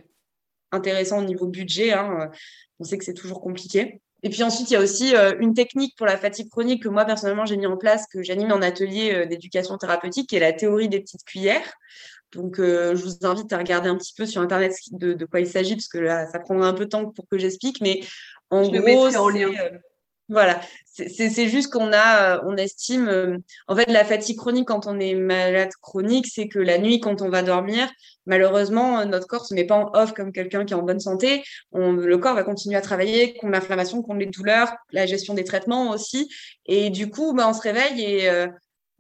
intéressant 0.72 1.20
au 1.20 1.24
niveau 1.24 1.48
budget. 1.48 1.94
Hein. 1.94 2.30
On 2.80 2.84
sait 2.84 2.98
que 2.98 3.06
c'est 3.06 3.14
toujours 3.14 3.42
compliqué. 3.42 4.02
Et 4.24 4.30
puis 4.30 4.42
ensuite, 4.42 4.72
il 4.72 4.74
y 4.74 4.78
a 4.78 4.80
aussi 4.80 5.16
euh, 5.16 5.34
une 5.40 5.54
technique 5.54 5.96
pour 5.98 6.08
la 6.08 6.18
fatigue 6.18 6.50
chronique 6.50 6.84
que 6.84 6.90
moi, 6.90 7.04
personnellement, 7.04 7.46
j'ai 7.46 7.58
mis 7.58 7.68
en 7.68 7.76
place, 7.76 8.08
que 8.08 8.24
j'anime 8.24 8.54
en 8.54 8.62
atelier 8.62 9.14
euh, 9.14 9.26
d'éducation 9.26 9.78
thérapeutique, 9.78 10.30
qui 10.30 10.38
est 10.38 10.40
la 10.40 10.54
théorie 10.54 10.88
des 10.88 11.02
petites 11.02 11.26
cuillères. 11.26 11.74
Donc, 12.32 12.58
euh, 12.58 12.96
je 12.96 13.04
vous 13.04 13.28
invite 13.28 13.52
à 13.52 13.58
regarder 13.58 13.90
un 13.90 13.98
petit 13.98 14.14
peu 14.16 14.26
sur 14.26 14.42
Internet 14.42 14.74
de, 14.92 15.26
quoi 15.26 15.42
il 15.42 15.48
s'agit, 15.48 15.76
parce 15.76 15.90
que 15.90 15.98
là, 15.98 16.26
ça 16.32 16.40
prendra 16.40 16.68
un 16.68 16.74
peu 16.74 16.86
de 16.86 16.90
temps 16.90 17.12
pour 17.12 17.28
que 17.28 17.38
j'explique. 17.38 17.82
Mais 17.82 18.00
en 18.50 18.68
gros, 18.70 19.16
en 19.16 19.30
lien. 19.30 19.52
Voilà, 20.30 20.62
c'est 20.86 21.50
juste 21.50 21.72
qu'on 21.72 21.92
a, 21.92 22.44
on 22.46 22.56
estime, 22.56 23.40
en 23.68 23.76
fait, 23.76 23.90
la 23.92 24.06
fatigue 24.06 24.38
chronique 24.38 24.68
quand 24.68 24.88
on 24.88 24.98
est 25.00 25.16
malade 25.16 25.72
chronique, 25.82 26.28
c'est 26.28 26.48
que 26.48 26.60
la 26.60 26.78
nuit, 26.78 27.02
quand 27.02 27.22
on 27.22 27.30
va 27.30 27.44
dormir, 27.44 27.92
malheureusement, 28.26 29.06
notre 29.06 29.28
corps 29.28 29.46
se 29.46 29.54
met 29.54 29.66
pas 29.66 29.76
en 29.76 29.92
off 29.94 30.14
comme 30.14 30.32
quelqu'un 30.32 30.64
qui 30.64 30.74
est 30.74 30.78
en 30.78 30.82
bonne 30.82 31.02
santé. 31.02 31.44
le 31.74 32.16
corps 32.18 32.36
va 32.36 32.44
continuer 32.44 32.78
à 32.78 32.82
travailler 32.82 33.34
contre 33.34 33.52
l'inflammation, 33.52 34.02
contre 34.02 34.20
les 34.20 34.28
douleurs, 34.28 34.74
la 34.92 35.06
gestion 35.06 35.34
des 35.34 35.44
traitements 35.44 35.92
aussi. 35.92 36.30
Et 36.66 36.90
du 36.90 37.10
coup, 37.10 37.34
bah, 37.34 37.48
on 37.50 37.54
se 37.54 37.62
réveille 37.62 38.02
et 38.02 38.30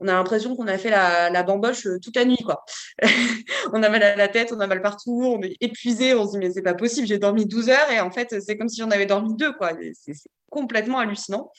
on 0.03 0.07
a 0.07 0.13
l'impression 0.13 0.55
qu'on 0.55 0.67
a 0.67 0.77
fait 0.77 0.89
la, 0.89 1.43
bamboche 1.43 1.87
euh, 1.87 1.99
toute 1.99 2.15
la 2.15 2.25
nuit, 2.25 2.43
quoi. 2.43 2.63
on 3.73 3.81
a 3.81 3.89
mal 3.89 4.03
à 4.03 4.15
la 4.15 4.27
tête, 4.27 4.53
on 4.55 4.59
a 4.59 4.67
mal 4.67 4.81
partout, 4.81 5.23
on 5.25 5.41
est 5.41 5.55
épuisé, 5.61 6.13
on 6.13 6.27
se 6.27 6.31
dit 6.31 6.37
mais 6.37 6.51
c'est 6.51 6.61
pas 6.61 6.73
possible, 6.73 7.07
j'ai 7.07 7.17
dormi 7.17 7.45
12 7.45 7.69
heures 7.69 7.91
et 7.91 7.99
en 7.99 8.11
fait 8.11 8.41
c'est 8.41 8.57
comme 8.57 8.69
si 8.69 8.81
j'en 8.81 8.91
avais 8.91 9.05
dormi 9.05 9.35
deux, 9.35 9.53
quoi. 9.53 9.71
C'est 9.93 10.13
complètement 10.49 10.99
hallucinant. 10.99 11.51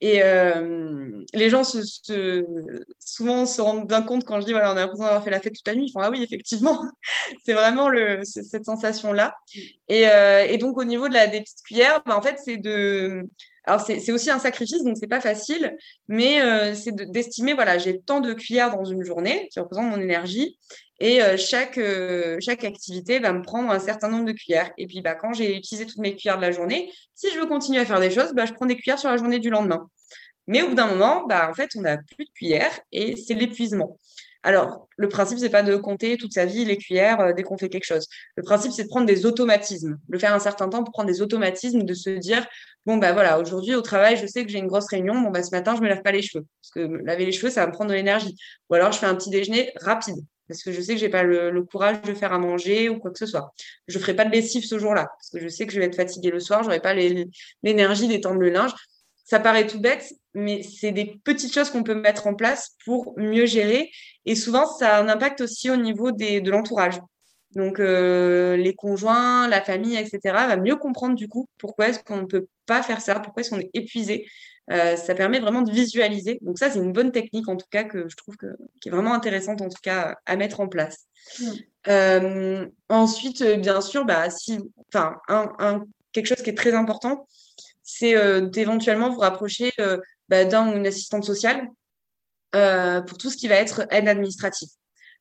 Et 0.00 0.20
euh, 0.24 1.22
les 1.32 1.48
gens 1.48 1.62
se, 1.62 1.80
souvent 2.98 3.46
se 3.46 3.60
rendent 3.60 3.86
bien 3.86 4.02
compte 4.02 4.24
quand 4.24 4.40
je 4.40 4.46
dis 4.46 4.50
voilà, 4.50 4.72
on 4.72 4.76
a 4.76 4.80
l'impression 4.80 5.04
d'avoir 5.04 5.22
fait 5.22 5.30
la 5.30 5.38
fête 5.38 5.54
toute 5.54 5.68
la 5.68 5.76
nuit. 5.76 5.86
Ils 5.86 5.92
font 5.92 6.00
ah 6.00 6.10
oui, 6.10 6.24
effectivement, 6.24 6.84
c'est 7.44 7.52
vraiment 7.52 7.88
le, 7.88 8.22
cette 8.24 8.64
sensation-là. 8.64 9.36
Et, 9.88 10.08
euh, 10.08 10.44
et, 10.48 10.58
donc 10.58 10.76
au 10.76 10.82
niveau 10.82 11.08
de 11.08 11.14
la 11.14 11.28
des 11.28 11.42
petites 11.42 11.62
cuillères, 11.62 12.02
bah, 12.04 12.18
en 12.18 12.22
fait, 12.22 12.36
c'est 12.44 12.56
de 12.56 13.22
alors, 13.64 13.80
c'est 13.80 14.10
aussi 14.10 14.28
un 14.28 14.40
sacrifice, 14.40 14.82
donc 14.82 14.96
c'est 14.98 15.06
pas 15.06 15.20
facile, 15.20 15.76
mais 16.08 16.40
euh, 16.40 16.74
c'est 16.74 16.92
d'estimer, 16.92 17.54
voilà, 17.54 17.78
j'ai 17.78 18.00
tant 18.00 18.20
de 18.20 18.32
cuillères 18.32 18.76
dans 18.76 18.84
une 18.84 19.04
journée 19.04 19.48
qui 19.52 19.60
représentent 19.60 19.90
mon 19.90 20.00
énergie, 20.00 20.58
et 20.98 21.22
euh, 21.22 21.36
chaque, 21.36 21.78
euh, 21.78 22.38
chaque 22.40 22.64
activité 22.64 23.20
va 23.20 23.32
me 23.32 23.42
prendre 23.42 23.70
un 23.70 23.78
certain 23.78 24.08
nombre 24.08 24.24
de 24.24 24.32
cuillères. 24.32 24.70
Et 24.78 24.86
puis, 24.86 25.00
bah, 25.00 25.14
quand 25.14 25.32
j'ai 25.32 25.56
utilisé 25.56 25.86
toutes 25.86 25.98
mes 25.98 26.16
cuillères 26.16 26.36
de 26.36 26.42
la 26.42 26.52
journée, 26.52 26.92
si 27.14 27.30
je 27.32 27.38
veux 27.38 27.46
continuer 27.46 27.80
à 27.80 27.84
faire 27.84 28.00
des 28.00 28.10
choses, 28.10 28.32
bah, 28.34 28.46
je 28.46 28.52
prends 28.52 28.66
des 28.66 28.76
cuillères 28.76 28.98
sur 28.98 29.10
la 29.10 29.16
journée 29.16 29.38
du 29.38 29.50
lendemain. 29.50 29.88
Mais 30.46 30.62
au 30.62 30.68
bout 30.68 30.74
d'un 30.74 30.88
moment, 30.88 31.24
bah, 31.26 31.48
en 31.50 31.54
fait, 31.54 31.70
on 31.76 31.82
n'a 31.82 31.98
plus 31.98 32.24
de 32.24 32.30
cuillères 32.34 32.80
et 32.90 33.16
c'est 33.16 33.34
l'épuisement. 33.34 33.98
Alors, 34.42 34.88
le 34.96 35.08
principe, 35.08 35.38
c'est 35.38 35.50
pas 35.50 35.62
de 35.62 35.76
compter 35.76 36.16
toute 36.16 36.32
sa 36.32 36.44
vie 36.44 36.64
les 36.64 36.76
cuillères 36.76 37.20
euh, 37.20 37.32
dès 37.32 37.42
qu'on 37.42 37.56
fait 37.56 37.68
quelque 37.68 37.84
chose. 37.84 38.08
Le 38.36 38.42
principe, 38.42 38.72
c'est 38.72 38.84
de 38.84 38.88
prendre 38.88 39.06
des 39.06 39.24
automatismes, 39.24 39.98
de 40.08 40.18
faire 40.18 40.34
un 40.34 40.40
certain 40.40 40.68
temps 40.68 40.82
pour 40.82 40.92
prendre 40.92 41.08
des 41.08 41.22
automatismes, 41.22 41.82
de 41.82 41.94
se 41.94 42.10
dire 42.10 42.46
bon 42.84 42.96
bah 42.96 43.12
voilà, 43.12 43.38
aujourd'hui 43.38 43.74
au 43.74 43.80
travail, 43.80 44.16
je 44.16 44.26
sais 44.26 44.44
que 44.44 44.50
j'ai 44.50 44.58
une 44.58 44.66
grosse 44.66 44.88
réunion, 44.88 45.20
bon 45.20 45.30
bah 45.30 45.42
ce 45.42 45.54
matin, 45.54 45.76
je 45.76 45.82
me 45.82 45.88
lave 45.88 46.02
pas 46.02 46.12
les 46.12 46.22
cheveux 46.22 46.44
parce 46.60 46.70
que 46.72 47.04
laver 47.04 47.24
les 47.26 47.32
cheveux, 47.32 47.50
ça 47.50 47.60
va 47.60 47.68
me 47.68 47.72
prendre 47.72 47.90
de 47.90 47.94
l'énergie. 47.94 48.36
Ou 48.70 48.74
alors 48.74 48.92
je 48.92 48.98
fais 48.98 49.06
un 49.06 49.14
petit 49.14 49.30
déjeuner 49.30 49.72
rapide 49.80 50.16
parce 50.48 50.62
que 50.62 50.72
je 50.72 50.80
sais 50.80 50.94
que 50.94 51.00
j'ai 51.00 51.08
pas 51.08 51.22
le, 51.22 51.62
courage 51.62 52.02
de 52.02 52.12
faire 52.12 52.32
à 52.32 52.38
manger 52.38 52.88
ou 52.88 52.98
quoi 52.98 53.10
que 53.10 53.18
ce 53.18 53.26
soit. 53.26 53.54
Je 53.86 53.98
ferai 53.98 54.14
pas 54.14 54.24
de 54.24 54.30
lessive 54.30 54.64
ce 54.64 54.78
jour-là 54.78 55.06
parce 55.06 55.30
que 55.30 55.40
je 55.40 55.48
sais 55.48 55.66
que 55.66 55.72
je 55.72 55.78
vais 55.78 55.86
être 55.86 55.96
fatiguée 55.96 56.30
le 56.30 56.40
soir, 56.40 56.62
j'aurai 56.62 56.80
pas 56.80 56.94
l'énergie 57.62 58.08
d'étendre 58.08 58.40
le 58.40 58.50
linge. 58.50 58.72
Ça 59.32 59.40
paraît 59.40 59.66
tout 59.66 59.80
bête, 59.80 60.12
mais 60.34 60.62
c'est 60.62 60.92
des 60.92 61.18
petites 61.24 61.54
choses 61.54 61.70
qu'on 61.70 61.84
peut 61.84 61.94
mettre 61.94 62.26
en 62.26 62.34
place 62.34 62.76
pour 62.84 63.14
mieux 63.16 63.46
gérer. 63.46 63.90
Et 64.26 64.34
souvent, 64.34 64.66
ça 64.66 64.96
a 64.96 65.02
un 65.02 65.08
impact 65.08 65.40
aussi 65.40 65.70
au 65.70 65.76
niveau 65.76 66.12
des, 66.12 66.42
de 66.42 66.50
l'entourage. 66.50 67.00
Donc, 67.54 67.80
euh, 67.80 68.58
les 68.58 68.74
conjoints, 68.74 69.48
la 69.48 69.62
famille, 69.62 69.96
etc., 69.96 70.20
va 70.24 70.58
mieux 70.58 70.76
comprendre 70.76 71.14
du 71.14 71.28
coup 71.28 71.48
pourquoi 71.56 71.88
est-ce 71.88 72.00
qu'on 72.00 72.18
ne 72.18 72.26
peut 72.26 72.46
pas 72.66 72.82
faire 72.82 73.00
ça, 73.00 73.20
pourquoi 73.20 73.40
est-ce 73.40 73.48
qu'on 73.48 73.60
est 73.60 73.70
épuisé. 73.72 74.26
Euh, 74.70 74.96
ça 74.96 75.14
permet 75.14 75.40
vraiment 75.40 75.62
de 75.62 75.72
visualiser. 75.72 76.38
Donc 76.42 76.58
ça, 76.58 76.68
c'est 76.68 76.78
une 76.78 76.92
bonne 76.92 77.10
technique 77.10 77.48
en 77.48 77.56
tout 77.56 77.68
cas 77.70 77.84
que 77.84 78.10
je 78.10 78.16
trouve 78.16 78.36
que, 78.36 78.48
qui 78.82 78.90
est 78.90 78.92
vraiment 78.92 79.14
intéressante 79.14 79.62
en 79.62 79.70
tout 79.70 79.80
cas 79.82 80.14
à 80.26 80.36
mettre 80.36 80.60
en 80.60 80.68
place. 80.68 81.06
Mmh. 81.40 81.46
Euh, 81.88 82.66
ensuite, 82.90 83.42
bien 83.42 83.80
sûr, 83.80 84.04
bah, 84.04 84.28
si, 84.28 84.58
un, 84.92 85.86
quelque 86.12 86.26
chose 86.26 86.42
qui 86.42 86.50
est 86.50 86.54
très 86.54 86.74
important, 86.74 87.26
c'est 87.82 88.42
d'éventuellement 88.42 89.10
vous 89.10 89.20
rapprocher 89.20 89.72
bah, 90.28 90.44
d'un 90.44 90.72
ou 90.72 90.76
une 90.76 90.86
assistante 90.86 91.24
sociale 91.24 91.68
pour 92.52 93.18
tout 93.18 93.30
ce 93.30 93.36
qui 93.36 93.48
va 93.48 93.56
être 93.56 93.86
aide 93.90 94.08
administrative. 94.08 94.68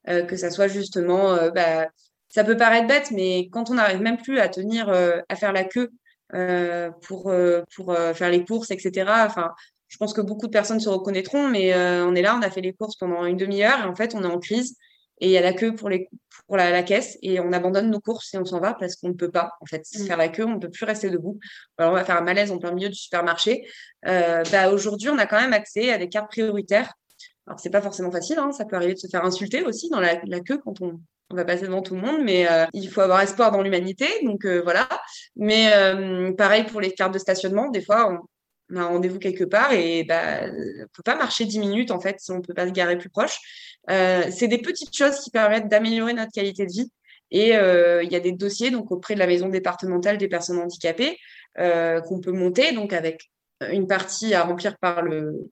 que 0.05 0.35
ça 0.35 0.51
soit 0.51 0.67
justement 0.67 1.35
bah, 1.51 1.87
ça 2.31 2.43
peut 2.43 2.57
paraître 2.57 2.87
bête, 2.87 3.11
mais 3.11 3.49
quand 3.51 3.69
on 3.69 3.75
n'arrive 3.75 4.01
même 4.01 4.17
plus 4.17 4.39
à 4.39 4.47
tenir, 4.47 4.89
euh, 4.89 5.19
à 5.29 5.35
faire 5.35 5.51
la 5.51 5.65
queue 5.65 5.91
euh, 6.33 6.89
pour, 7.01 7.29
euh, 7.29 7.61
pour 7.75 7.93
faire 8.15 8.29
les 8.29 8.45
courses, 8.45 8.71
etc. 8.71 9.25
Enfin, 9.25 9.51
je 9.89 9.97
pense 9.97 10.13
que 10.13 10.21
beaucoup 10.21 10.47
de 10.47 10.51
personnes 10.51 10.79
se 10.79 10.87
reconnaîtront, 10.87 11.49
mais 11.49 11.75
on 11.75 12.15
est 12.15 12.21
là, 12.21 12.37
on 12.37 12.41
a 12.41 12.49
fait 12.49 12.61
les 12.61 12.73
courses 12.73 12.95
pendant 12.95 13.25
une 13.25 13.37
demi-heure 13.37 13.79
et 13.79 13.83
en 13.83 13.95
fait, 13.95 14.15
on 14.15 14.23
est 14.23 14.33
en 14.33 14.39
crise 14.39 14.77
et 15.21 15.27
il 15.27 15.31
y 15.31 15.37
a 15.37 15.41
la 15.41 15.53
queue 15.53 15.73
pour, 15.73 15.89
les, 15.89 16.09
pour 16.47 16.57
la, 16.57 16.83
caisse 16.83 17.17
et 17.21 17.39
on 17.39 17.53
abandonne 17.53 17.89
nos 17.89 18.01
courses 18.01 18.33
et 18.33 18.37
on 18.37 18.45
s'en 18.45 18.59
va 18.59 18.73
parce 18.73 18.97
qu'on 18.97 19.09
ne 19.09 19.13
peut 19.13 19.31
pas 19.31 19.51
en 19.61 19.65
fait 19.65 19.83
mmh. 19.95 20.05
faire 20.05 20.17
la 20.17 20.27
queue, 20.27 20.43
on 20.43 20.55
ne 20.55 20.59
peut 20.59 20.69
plus 20.69 20.85
rester 20.85 21.09
debout. 21.09 21.39
Alors 21.77 21.91
on 21.91 21.95
va 21.95 22.03
faire 22.03 22.17
un 22.17 22.23
malaise 22.23 22.51
en 22.51 22.57
plein 22.57 22.73
milieu 22.73 22.89
du 22.89 22.95
supermarché. 22.95 23.65
bah, 24.03 24.69
Aujourd'hui, 24.71 25.09
on 25.09 25.17
a 25.17 25.25
quand 25.25 25.39
même 25.39 25.53
accès 25.53 25.93
à 25.93 25.97
des 25.97 26.09
cartes 26.09 26.29
prioritaires. 26.29 26.93
Alors 27.47 27.59
c'est 27.59 27.69
pas 27.69 27.81
forcément 27.81 28.11
facile, 28.11 28.39
hein, 28.39 28.51
ça 28.51 28.65
peut 28.65 28.75
arriver 28.75 28.93
de 28.93 28.99
se 28.99 29.07
faire 29.07 29.23
insulter 29.23 29.63
aussi 29.63 29.89
dans 29.89 29.99
la 29.99 30.39
queue 30.41 30.59
quand 30.63 30.81
on, 30.81 30.99
on 31.31 31.35
va 31.35 31.45
passer 31.45 31.65
devant 31.65 31.81
tout 31.81 31.95
le 31.95 32.01
monde, 32.01 32.21
mais 32.23 32.49
euh, 32.49 32.65
il 32.73 32.89
faut 32.89 33.01
avoir 33.01 33.21
espoir 33.21 33.51
dans 33.51 33.61
l'humanité, 33.61 34.05
donc 34.23 34.45
euh, 34.45 34.61
voilà. 34.63 34.87
Mais 35.35 35.71
euh, 35.73 36.33
pareil 36.33 36.63
pour 36.65 36.81
les 36.81 36.91
cartes 36.91 37.13
de 37.13 37.19
stationnement, 37.19 37.69
des 37.69 37.81
fois 37.81 38.11
on, 38.11 38.19
a 38.75 38.81
un 38.81 38.87
rendez-vous 38.87 39.19
quelque 39.19 39.43
part 39.43 39.73
et 39.73 40.03
bah, 40.03 40.41
on 40.45 40.87
peut 40.93 41.03
pas 41.03 41.15
marcher 41.15 41.45
10 41.45 41.59
minutes 41.59 41.91
en 41.91 41.99
fait 41.99 42.19
si 42.19 42.31
on 42.31 42.41
peut 42.41 42.53
pas 42.53 42.67
se 42.67 42.71
garer 42.71 42.97
plus 42.97 43.09
proche. 43.09 43.37
c'est 43.87 44.47
des 44.47 44.59
petites 44.59 44.95
choses 44.95 45.19
qui 45.19 45.31
permettent 45.31 45.67
d'améliorer 45.67 46.13
notre 46.13 46.31
qualité 46.31 46.65
de 46.65 46.71
vie. 46.71 46.91
Et 47.31 47.49
il 47.49 48.11
y 48.11 48.15
a 48.15 48.19
des 48.19 48.33
dossiers 48.33 48.71
donc 48.71 48.91
auprès 48.91 49.13
de 49.13 49.19
la 49.19 49.27
maison 49.27 49.49
départementale 49.49 50.17
des 50.17 50.27
personnes 50.27 50.59
handicapées 50.59 51.17
qu'on 51.55 52.19
peut 52.21 52.31
monter 52.31 52.73
donc 52.73 52.93
avec 52.93 53.29
une 53.71 53.87
partie 53.87 54.33
à 54.33 54.43
remplir 54.43 54.77
par 54.79 55.03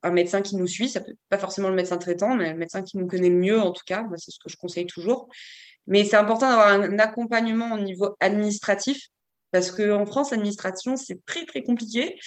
un 0.03 0.11
médecin 0.11 0.41
qui 0.41 0.55
nous 0.55 0.67
suit, 0.67 0.89
ça 0.89 1.01
peut 1.01 1.13
pas 1.29 1.37
forcément 1.37 1.69
le 1.69 1.75
médecin 1.75 1.97
traitant, 1.97 2.35
mais 2.35 2.51
le 2.51 2.57
médecin 2.57 2.81
qui 2.81 2.97
nous 2.97 3.07
connaît 3.07 3.29
le 3.29 3.35
mieux 3.35 3.59
en 3.59 3.71
tout 3.71 3.83
cas, 3.85 4.05
c'est 4.17 4.31
ce 4.31 4.39
que 4.39 4.49
je 4.49 4.57
conseille 4.57 4.87
toujours. 4.87 5.29
Mais 5.87 6.03
c'est 6.03 6.17
important 6.17 6.49
d'avoir 6.49 6.67
un 6.67 6.99
accompagnement 6.99 7.73
au 7.73 7.79
niveau 7.79 8.15
administratif 8.19 9.07
parce 9.51 9.71
qu'en 9.71 10.05
France, 10.05 10.31
l'administration, 10.31 10.95
c'est 10.95 11.23
très, 11.25 11.45
très 11.45 11.63
compliqué. 11.63 12.17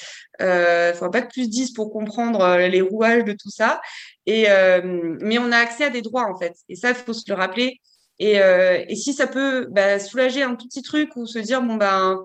Il 0.41 0.45
euh, 0.45 0.95
faut 0.95 1.11
pas 1.11 1.23
plus 1.23 1.49
10 1.49 1.73
pour 1.73 1.93
comprendre 1.93 2.41
euh, 2.41 2.69
les 2.69 2.81
rouages 2.81 3.25
de 3.25 3.33
tout 3.33 3.51
ça. 3.51 3.81
Et, 4.27 4.51
euh, 4.51 5.17
mais 5.21 5.39
on 5.39 5.53
a 5.53 5.57
accès 5.59 5.85
à 5.85 5.91
des 5.91 6.03
droits, 6.03 6.27
en 6.29 6.39
fait. 6.39 6.55
Et 6.69 6.77
ça, 6.77 6.91
il 6.91 6.95
faut 6.95 7.13
se 7.13 7.25
le 7.29 7.35
rappeler. 7.35 7.81
Et, 8.19 8.41
euh, 8.41 8.85
et 8.89 8.97
si 8.97 9.13
ça 9.13 9.27
peut 9.27 9.67
bah, 9.71 9.99
soulager 9.99 10.43
un 10.43 10.55
tout 10.57 10.67
petit 10.67 10.83
truc 10.83 11.17
ou 11.17 11.27
se 11.27 11.39
dire, 11.39 11.63
bon, 11.63 11.77
ben, 11.77 12.25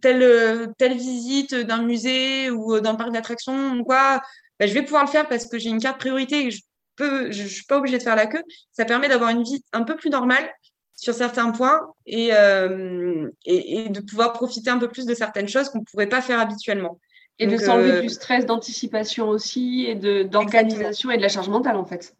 telle, 0.00 0.72
telle 0.78 0.96
visite 0.96 1.54
d'un 1.54 1.82
musée 1.82 2.50
ou 2.50 2.80
d'un 2.80 2.94
parc 2.94 3.12
d'attractions 3.12 3.72
ou 3.72 3.84
quoi, 3.84 4.20
ben, 4.58 4.68
je 4.68 4.74
vais 4.74 4.82
pouvoir 4.82 5.04
le 5.04 5.10
faire 5.10 5.28
parce 5.28 5.46
que 5.46 5.58
j'ai 5.58 5.70
une 5.70 5.80
carte 5.80 5.98
priorité 5.98 6.46
et 6.46 6.50
je 6.50 6.60
je 6.98 7.42
ne 7.42 7.48
suis 7.48 7.64
pas 7.64 7.78
obligée 7.78 7.98
de 7.98 8.02
faire 8.02 8.16
la 8.16 8.26
queue. 8.26 8.42
Ça 8.72 8.84
permet 8.84 9.08
d'avoir 9.08 9.30
une 9.30 9.42
vie 9.42 9.62
un 9.72 9.82
peu 9.82 9.96
plus 9.96 10.10
normale 10.10 10.48
sur 10.96 11.14
certains 11.14 11.50
points 11.50 11.92
et, 12.06 12.30
euh, 12.32 13.28
et, 13.44 13.88
de 13.90 14.00
pouvoir 14.00 14.32
profiter 14.32 14.70
un 14.70 14.78
peu 14.78 14.88
plus 14.88 15.06
de 15.06 15.14
certaines 15.14 15.48
choses 15.48 15.68
qu'on 15.68 15.80
ne 15.80 15.84
pourrait 15.84 16.08
pas 16.08 16.22
faire 16.22 16.40
habituellement. 16.40 16.98
Et 17.38 17.46
de 17.46 17.58
s'enlever 17.58 17.92
euh, 17.92 18.00
du 18.00 18.08
stress 18.08 18.46
d'anticipation 18.46 19.28
aussi 19.28 19.84
et 19.86 20.24
d'organisation 20.24 21.10
et 21.10 21.18
de 21.18 21.22
la 21.22 21.28
charge 21.28 21.50
mentale 21.50 21.76
en 21.76 21.84
fait. 21.84 22.14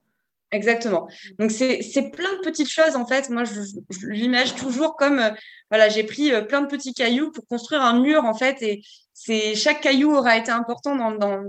Exactement. 0.53 1.09
Donc 1.39 1.51
c'est 1.51 2.11
plein 2.12 2.33
de 2.35 2.41
petites 2.45 2.68
choses 2.68 2.97
en 2.97 3.07
fait. 3.07 3.31
Moi 3.31 3.45
je, 3.45 3.62
je 3.91 4.07
l'imagine 4.09 4.55
toujours 4.57 4.95
comme 4.95 5.18
euh, 5.18 5.31
voilà 5.70 5.89
j'ai 5.89 6.05
pris 6.05 6.31
plein 6.47 6.61
de 6.61 6.66
petits 6.66 6.93
cailloux 6.93 7.33
pour 7.33 7.47
construire 7.49 7.81
un 7.81 7.99
mur 8.01 8.27
en 8.27 8.35
fait 8.35 8.61
et 8.61 8.83
c'est 9.14 9.55
chaque 9.55 9.81
caillou 9.81 10.14
aura 10.14 10.37
été 10.37 10.51
important 10.51 10.95
dans, 10.95 11.12
dans, 11.12 11.43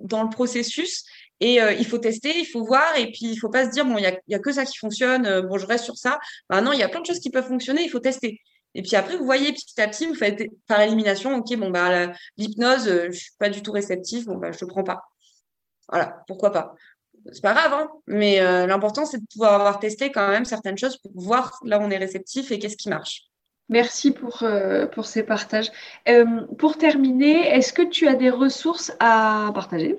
dans 0.00 0.24
le 0.24 0.28
processus 0.28 1.04
et 1.42 1.60
euh, 1.60 1.72
il 1.72 1.84
faut 1.84 1.98
tester, 1.98 2.38
il 2.38 2.44
faut 2.44 2.64
voir, 2.64 2.96
et 2.96 3.06
puis 3.06 3.26
il 3.32 3.36
faut 3.36 3.48
pas 3.48 3.64
se 3.64 3.70
dire, 3.70 3.84
bon, 3.84 3.98
il 3.98 4.04
y 4.28 4.34
a, 4.34 4.38
que 4.38 4.52
ça 4.52 4.64
qui 4.64 4.78
fonctionne, 4.78 5.26
euh, 5.26 5.42
bon, 5.42 5.58
je 5.58 5.66
reste 5.66 5.84
sur 5.84 5.96
ça. 5.96 6.20
Bah 6.48 6.60
non, 6.60 6.72
il 6.72 6.78
y 6.78 6.84
a 6.84 6.88
plein 6.88 7.00
de 7.00 7.06
choses 7.06 7.18
qui 7.18 7.30
peuvent 7.30 7.48
fonctionner, 7.48 7.82
il 7.82 7.88
faut 7.88 7.98
tester. 7.98 8.40
Et 8.76 8.82
puis 8.82 8.94
après, 8.94 9.16
vous 9.16 9.24
voyez 9.24 9.52
petit 9.52 9.80
à 9.80 9.88
petit, 9.88 10.06
vous 10.06 10.14
faites 10.14 10.40
par 10.68 10.80
élimination, 10.80 11.34
ok, 11.34 11.56
bon, 11.56 11.70
bah, 11.70 12.12
l'hypnose, 12.36 12.86
euh, 12.86 13.08
je 13.10 13.18
suis 13.18 13.32
pas 13.40 13.48
du 13.48 13.60
tout 13.60 13.72
réceptif, 13.72 14.26
bon, 14.26 14.36
bah, 14.36 14.52
je 14.52 14.64
ne 14.64 14.70
prends 14.70 14.84
pas. 14.84 15.02
Voilà, 15.88 16.22
pourquoi 16.28 16.52
pas. 16.52 16.76
C'est 17.32 17.42
pas 17.42 17.54
grave, 17.54 17.72
hein, 17.72 17.88
mais 18.06 18.40
l'important, 18.66 19.04
c'est 19.04 19.18
de 19.18 19.26
pouvoir 19.32 19.54
avoir 19.54 19.78
testé 19.78 20.10
quand 20.10 20.28
même 20.28 20.44
certaines 20.44 20.78
choses 20.78 20.96
pour 20.96 21.12
voir 21.14 21.58
là 21.64 21.78
où 21.78 21.82
on 21.82 21.90
est 21.90 21.98
réceptif 21.98 22.50
et 22.50 22.58
qu'est-ce 22.58 22.76
qui 22.76 22.88
marche. 22.88 23.31
Merci 23.68 24.10
pour, 24.10 24.44
pour 24.92 25.06
ces 25.06 25.22
partages. 25.22 25.70
pour 26.58 26.76
terminer, 26.76 27.48
est-ce 27.48 27.72
que 27.72 27.82
tu 27.82 28.06
as 28.06 28.14
des 28.14 28.28
ressources 28.30 28.92
à 29.00 29.50
partager 29.54 29.96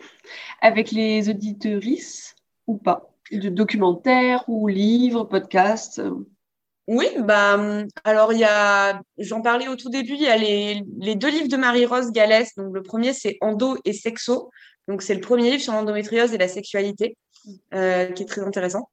avec 0.62 0.92
les 0.92 1.30
auditorices 1.30 2.36
ou 2.68 2.78
pas? 2.78 3.10
De 3.32 3.50
documentaires 3.50 4.44
ou 4.48 4.68
livres, 4.68 5.24
podcasts? 5.24 6.02
Oui, 6.88 7.08
bah, 7.20 7.58
alors 8.04 8.34
il 8.34 8.40
y 8.40 8.44
a, 8.44 9.02
j'en 9.18 9.42
parlais 9.42 9.70
au 9.70 9.78
tout 9.78 9.90
début, 9.90 10.16
il 10.16 10.22
y 10.22 10.28
a 10.28 10.36
les, 10.36 10.82
deux 11.16 11.30
livres 11.30 11.48
de 11.48 11.56
Marie-Rose 11.56 12.12
Gallès. 12.12 12.52
Le 12.58 12.84
premier, 12.84 13.14
c'est 13.14 13.38
Endo 13.40 13.78
et 13.86 13.94
Sexo. 13.94 14.52
C'est 15.00 15.16
le 15.16 15.22
premier 15.22 15.50
livre 15.52 15.64
sur 15.64 15.72
l'endométriose 15.72 16.34
et 16.34 16.38
la 16.38 16.50
sexualité, 16.50 17.16
euh, 17.74 18.12
qui 18.12 18.24
est 18.24 18.26
très 18.26 18.42
intéressant. 18.42 18.90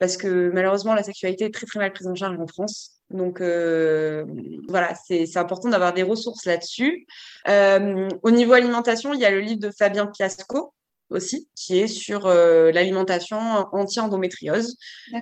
Parce 0.00 0.16
que 0.16 0.50
malheureusement, 0.52 0.94
la 0.94 1.04
sexualité 1.04 1.44
est 1.44 1.54
très 1.54 1.66
très 1.66 1.78
mal 1.78 1.92
prise 1.92 2.08
en 2.08 2.16
charge 2.16 2.36
en 2.40 2.46
France. 2.48 2.97
Donc 3.10 3.40
euh, 3.40 4.24
voilà, 4.68 4.94
c'est 5.06 5.36
important 5.36 5.68
d'avoir 5.70 5.94
des 5.94 6.02
ressources 6.02 6.44
là-dessus. 6.44 7.06
Euh, 7.48 8.08
au 8.22 8.30
niveau 8.30 8.52
alimentation, 8.52 9.14
il 9.14 9.20
y 9.20 9.24
a 9.24 9.30
le 9.30 9.40
livre 9.40 9.60
de 9.60 9.70
Fabien 9.70 10.06
Piasco, 10.06 10.74
aussi, 11.10 11.48
qui 11.54 11.78
est 11.78 11.86
sur 11.86 12.26
euh, 12.26 12.70
l'alimentation 12.72 13.38
anti-endométriose. 13.72 14.76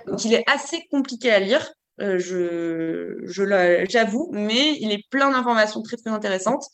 Donc, 0.07 0.25
il 0.25 0.33
est 0.33 0.43
assez 0.47 0.85
compliqué 0.91 1.31
à 1.31 1.39
lire, 1.39 1.71
euh, 2.01 2.19
je, 2.19 3.85
j'avoue, 3.89 4.29
mais 4.33 4.77
il 4.79 4.91
est 4.91 5.03
plein 5.09 5.31
d'informations 5.31 5.81
très, 5.81 5.97
très 5.97 6.11
intéressantes. 6.11 6.65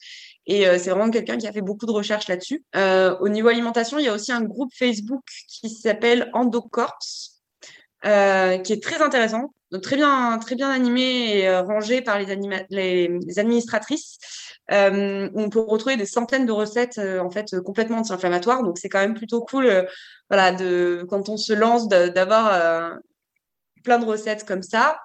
Et 0.45 0.68
euh, 0.68 0.78
c'est 0.78 0.89
vraiment 0.89 1.09
quelqu'un 1.09 1.38
qui 1.38 1.47
a 1.47 1.53
fait 1.53 1.61
beaucoup 1.61 1.86
de 1.86 1.91
recherches 1.91 2.28
là-dessus. 2.28 2.64
au 2.76 3.30
niveau 3.30 3.47
alimentation, 3.47 3.99
il 3.99 4.05
y 4.05 4.09
a 4.09 4.14
aussi 4.14 4.32
un 4.32 4.41
groupe 4.41 4.72
Facebook 4.74 5.24
qui 5.47 5.70
s'appelle 5.70 6.30
Endocorps, 6.34 6.97
qui 8.03 8.09
est 8.74 8.84
très 8.84 9.01
intéressant, 9.01 9.53
très 9.82 9.95
bien, 9.95 10.38
très 10.39 10.55
bien 10.55 10.69
animé 10.69 11.39
et 11.39 11.57
rangé 11.59 12.01
par 12.01 12.19
les, 12.19 12.38
les 12.69 13.39
administratrices. 13.39 14.17
Euh, 14.71 15.30
on 15.36 15.49
peut 15.49 15.59
retrouver 15.59 15.97
des 15.97 16.05
centaines 16.05 16.45
de 16.45 16.51
recettes 16.51 16.97
euh, 16.97 17.19
en 17.19 17.30
fait 17.30 17.59
complètement 17.61 17.97
anti-inflammatoires. 17.97 18.63
Donc 18.63 18.78
c'est 18.78 18.89
quand 18.89 18.99
même 18.99 19.13
plutôt 19.13 19.41
cool, 19.41 19.65
euh, 19.65 19.84
voilà, 20.30 20.51
de 20.51 21.05
quand 21.09 21.30
on 21.30 21.38
se 21.38 21.53
lance 21.53 21.88
d'avoir 21.88 22.99
plein 23.84 23.99
de 23.99 24.05
recettes 24.05 24.45
comme 24.45 24.63
ça. 24.63 24.97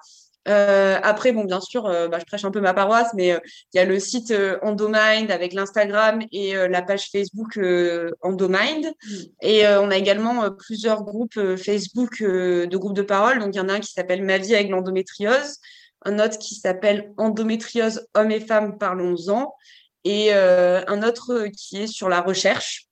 Après, 0.49 1.31
bon, 1.31 1.43
bien 1.43 1.61
sûr, 1.61 1.83
bah, 1.83 2.19
je 2.19 2.25
prêche 2.25 2.45
un 2.45 2.51
peu 2.51 2.61
ma 2.61 2.73
paroisse, 2.73 3.13
mais 3.13 3.39
il 3.73 3.77
y 3.77 3.79
a 3.79 3.85
le 3.85 3.99
site 3.99 4.33
Endomind 4.61 5.31
avec 5.31 5.53
l'Instagram 5.53 6.21
et 6.31 6.53
la 6.53 6.81
page 6.81 7.09
Facebook 7.11 7.59
Endomind. 8.21 8.85
Mmh. 8.85 9.15
Et 9.41 9.67
on 9.67 9.91
a 9.91 9.97
également 9.97 10.51
plusieurs 10.51 11.03
groupes 11.03 11.55
Facebook 11.55 12.21
de 12.21 12.77
groupes 12.77 12.95
de 12.95 13.01
parole. 13.01 13.39
Donc, 13.39 13.53
il 13.53 13.57
y 13.57 13.61
en 13.61 13.69
a 13.69 13.73
un 13.73 13.79
qui 13.79 13.91
s'appelle 13.91 14.23
Ma 14.23 14.37
vie 14.37 14.55
avec 14.55 14.69
l'endométriose 14.69 15.59
un 16.05 16.19
autre 16.19 16.37
qui 16.37 16.55
s'appelle 16.55 17.13
Endométriose 17.17 18.07
hommes 18.13 18.31
et 18.31 18.39
femmes, 18.39 18.77
parlons-en, 18.77 19.53
et 20.03 20.33
euh, 20.33 20.81
un 20.87 21.03
autre 21.03 21.47
qui 21.55 21.83
est 21.83 21.87
sur 21.87 22.09
la 22.09 22.21
recherche. 22.21 22.88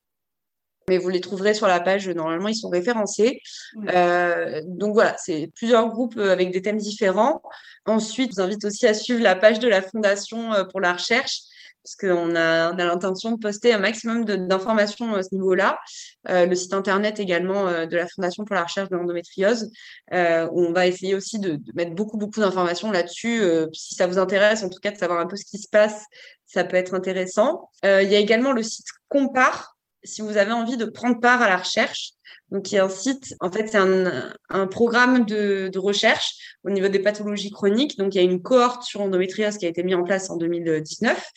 Mais 0.89 0.97
vous 0.97 1.09
les 1.09 1.21
trouverez 1.21 1.53
sur 1.53 1.67
la 1.67 1.79
page. 1.79 2.07
Normalement, 2.09 2.47
ils 2.47 2.55
sont 2.55 2.69
référencés. 2.69 3.41
donc 3.75 4.93
voilà, 4.93 5.15
c'est 5.17 5.51
plusieurs 5.55 5.87
groupes 5.89 6.17
avec 6.17 6.51
des 6.51 6.61
thèmes 6.61 6.77
différents. 6.77 7.41
Ensuite, 7.85 8.31
je 8.31 8.35
vous 8.35 8.41
invite 8.41 8.65
aussi 8.65 8.87
à 8.87 8.93
suivre 8.93 9.21
la 9.21 9.35
page 9.35 9.59
de 9.59 9.67
la 9.67 9.81
Fondation 9.81 10.51
pour 10.71 10.81
la 10.81 10.93
recherche 10.93 11.41
parce 11.87 11.95
qu'on 11.95 12.35
a, 12.35 12.73
on 12.73 12.79
a 12.79 12.85
l'intention 12.85 13.31
de 13.31 13.37
poster 13.37 13.73
un 13.73 13.79
maximum 13.79 14.25
d'informations 14.25 15.15
à 15.15 15.23
ce 15.23 15.33
niveau-là. 15.33 15.79
Euh, 16.27 16.45
le 16.45 16.53
site 16.55 16.73
internet 16.73 17.19
également 17.19 17.67
euh, 17.67 17.85
de 17.85 17.95
la 17.95 18.07
Fondation 18.07 18.43
pour 18.43 18.55
la 18.55 18.63
recherche 18.63 18.89
de 18.89 18.95
l'endométriose, 18.97 19.71
euh, 20.13 20.49
où 20.51 20.65
on 20.65 20.73
va 20.73 20.85
essayer 20.87 21.15
aussi 21.15 21.39
de, 21.39 21.55
de 21.55 21.71
mettre 21.75 21.95
beaucoup, 21.95 22.17
beaucoup 22.17 22.41
d'informations 22.41 22.91
là-dessus. 22.91 23.41
si 23.71 23.95
ça 23.95 24.05
vous 24.07 24.17
intéresse, 24.17 24.63
en 24.63 24.69
tout 24.69 24.79
cas, 24.79 24.91
de 24.91 24.97
savoir 24.97 25.19
un 25.19 25.27
peu 25.27 25.37
ce 25.37 25.45
qui 25.45 25.57
se 25.57 25.69
passe, 25.69 26.03
ça 26.45 26.65
peut 26.65 26.75
être 26.75 26.93
intéressant. 26.93 27.69
il 27.83 28.09
y 28.09 28.15
a 28.15 28.19
également 28.19 28.51
le 28.51 28.63
site 28.63 28.87
Compare, 29.09 29.76
si 30.07 30.21
vous 30.21 30.37
avez 30.37 30.51
envie 30.51 30.77
de 30.77 30.85
prendre 30.85 31.19
part 31.19 31.41
à 31.41 31.47
la 31.47 31.57
recherche. 31.57 32.11
Donc, 32.51 32.71
il 32.71 32.75
y 32.75 32.77
a 32.77 32.85
un 32.85 32.89
site, 32.89 33.35
en 33.41 33.51
fait, 33.51 33.67
c'est 33.67 33.77
un, 33.77 34.67
programme 34.67 35.25
de, 35.25 35.77
recherche 35.77 36.57
au 36.63 36.69
niveau 36.69 36.87
des 36.87 36.99
pathologies 36.99 37.51
chroniques. 37.51 37.97
Donc, 37.97 38.15
il 38.15 38.17
y 38.17 38.21
a 38.21 38.23
une 38.23 38.41
cohorte 38.41 38.83
sur 38.83 39.01
endométriose 39.01 39.57
qui 39.57 39.65
a 39.65 39.69
été 39.69 39.83
mise 39.83 39.95
en 39.95 40.03
place 40.03 40.29
en 40.29 40.37
2019 40.37 41.29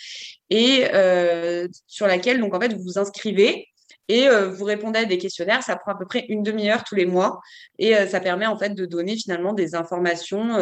et 0.51 0.87
euh, 0.95 1.66
sur 1.87 2.07
laquelle, 2.07 2.41
donc, 2.41 2.55
en 2.55 2.61
fait, 2.61 2.73
vous 2.73 2.83
vous 2.83 2.99
inscrivez 2.99 3.66
et 4.09 4.29
euh, 4.29 4.51
vous 4.51 4.64
répondez 4.64 5.01
à 5.01 5.05
des 5.05 5.18
questionnaires. 5.18 5.62
Ça 5.64 5.77
prend 5.77 5.93
à 5.93 5.99
peu 5.99 6.07
près 6.07 6.27
une 6.29 6.45
demi-heure 6.45 6.85
tous 6.85 6.95
les 6.95 7.07
mois 7.07 7.41
et 7.79 7.97
euh, 7.97 8.07
ça 8.07 8.21
permet, 8.21 8.47
en 8.47 8.57
fait, 8.57 8.71
de 8.71 8.87
donner 8.87 9.16
finalement 9.16 9.53
des 9.53 9.75
informations, 9.75 10.53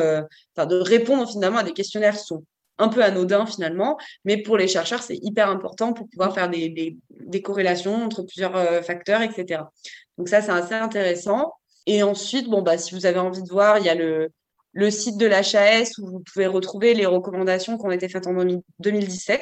enfin, 0.56 0.66
de 0.66 0.76
répondre 0.76 1.30
finalement 1.30 1.58
à 1.58 1.62
des 1.62 1.72
questionnaires 1.72 2.16
qui 2.16 2.34
un 2.78 2.88
peu 2.88 3.02
anodins 3.02 3.46
finalement, 3.46 3.98
mais 4.24 4.42
pour 4.42 4.56
les 4.56 4.68
chercheurs, 4.68 5.02
c'est 5.02 5.18
hyper 5.22 5.50
important 5.50 5.92
pour 5.92 6.08
pouvoir 6.08 6.34
faire 6.34 6.48
des, 6.48 6.96
des, 7.10 7.42
corrélations 7.42 8.04
entre 8.04 8.22
plusieurs 8.22 8.84
facteurs, 8.84 9.22
etc. 9.22 9.62
Donc 10.16 10.28
ça, 10.28 10.42
c'est 10.42 10.52
assez 10.52 10.74
intéressant. 10.74 11.52
Et 11.86 12.02
ensuite, 12.02 12.48
bon, 12.48 12.62
bah, 12.62 12.78
si 12.78 12.94
vous 12.94 13.06
avez 13.06 13.18
envie 13.18 13.42
de 13.42 13.48
voir, 13.48 13.78
il 13.78 13.84
y 13.84 13.88
a 13.88 13.94
le, 13.94 14.30
le 14.72 14.90
site 14.90 15.16
de 15.16 15.26
l'HAS 15.26 15.98
où 15.98 16.06
vous 16.06 16.20
pouvez 16.20 16.46
retrouver 16.46 16.94
les 16.94 17.06
recommandations 17.06 17.78
qui 17.78 17.84
ont 17.84 17.90
été 17.90 18.08
faites 18.08 18.26
en 18.26 18.34
2017. 18.78 19.40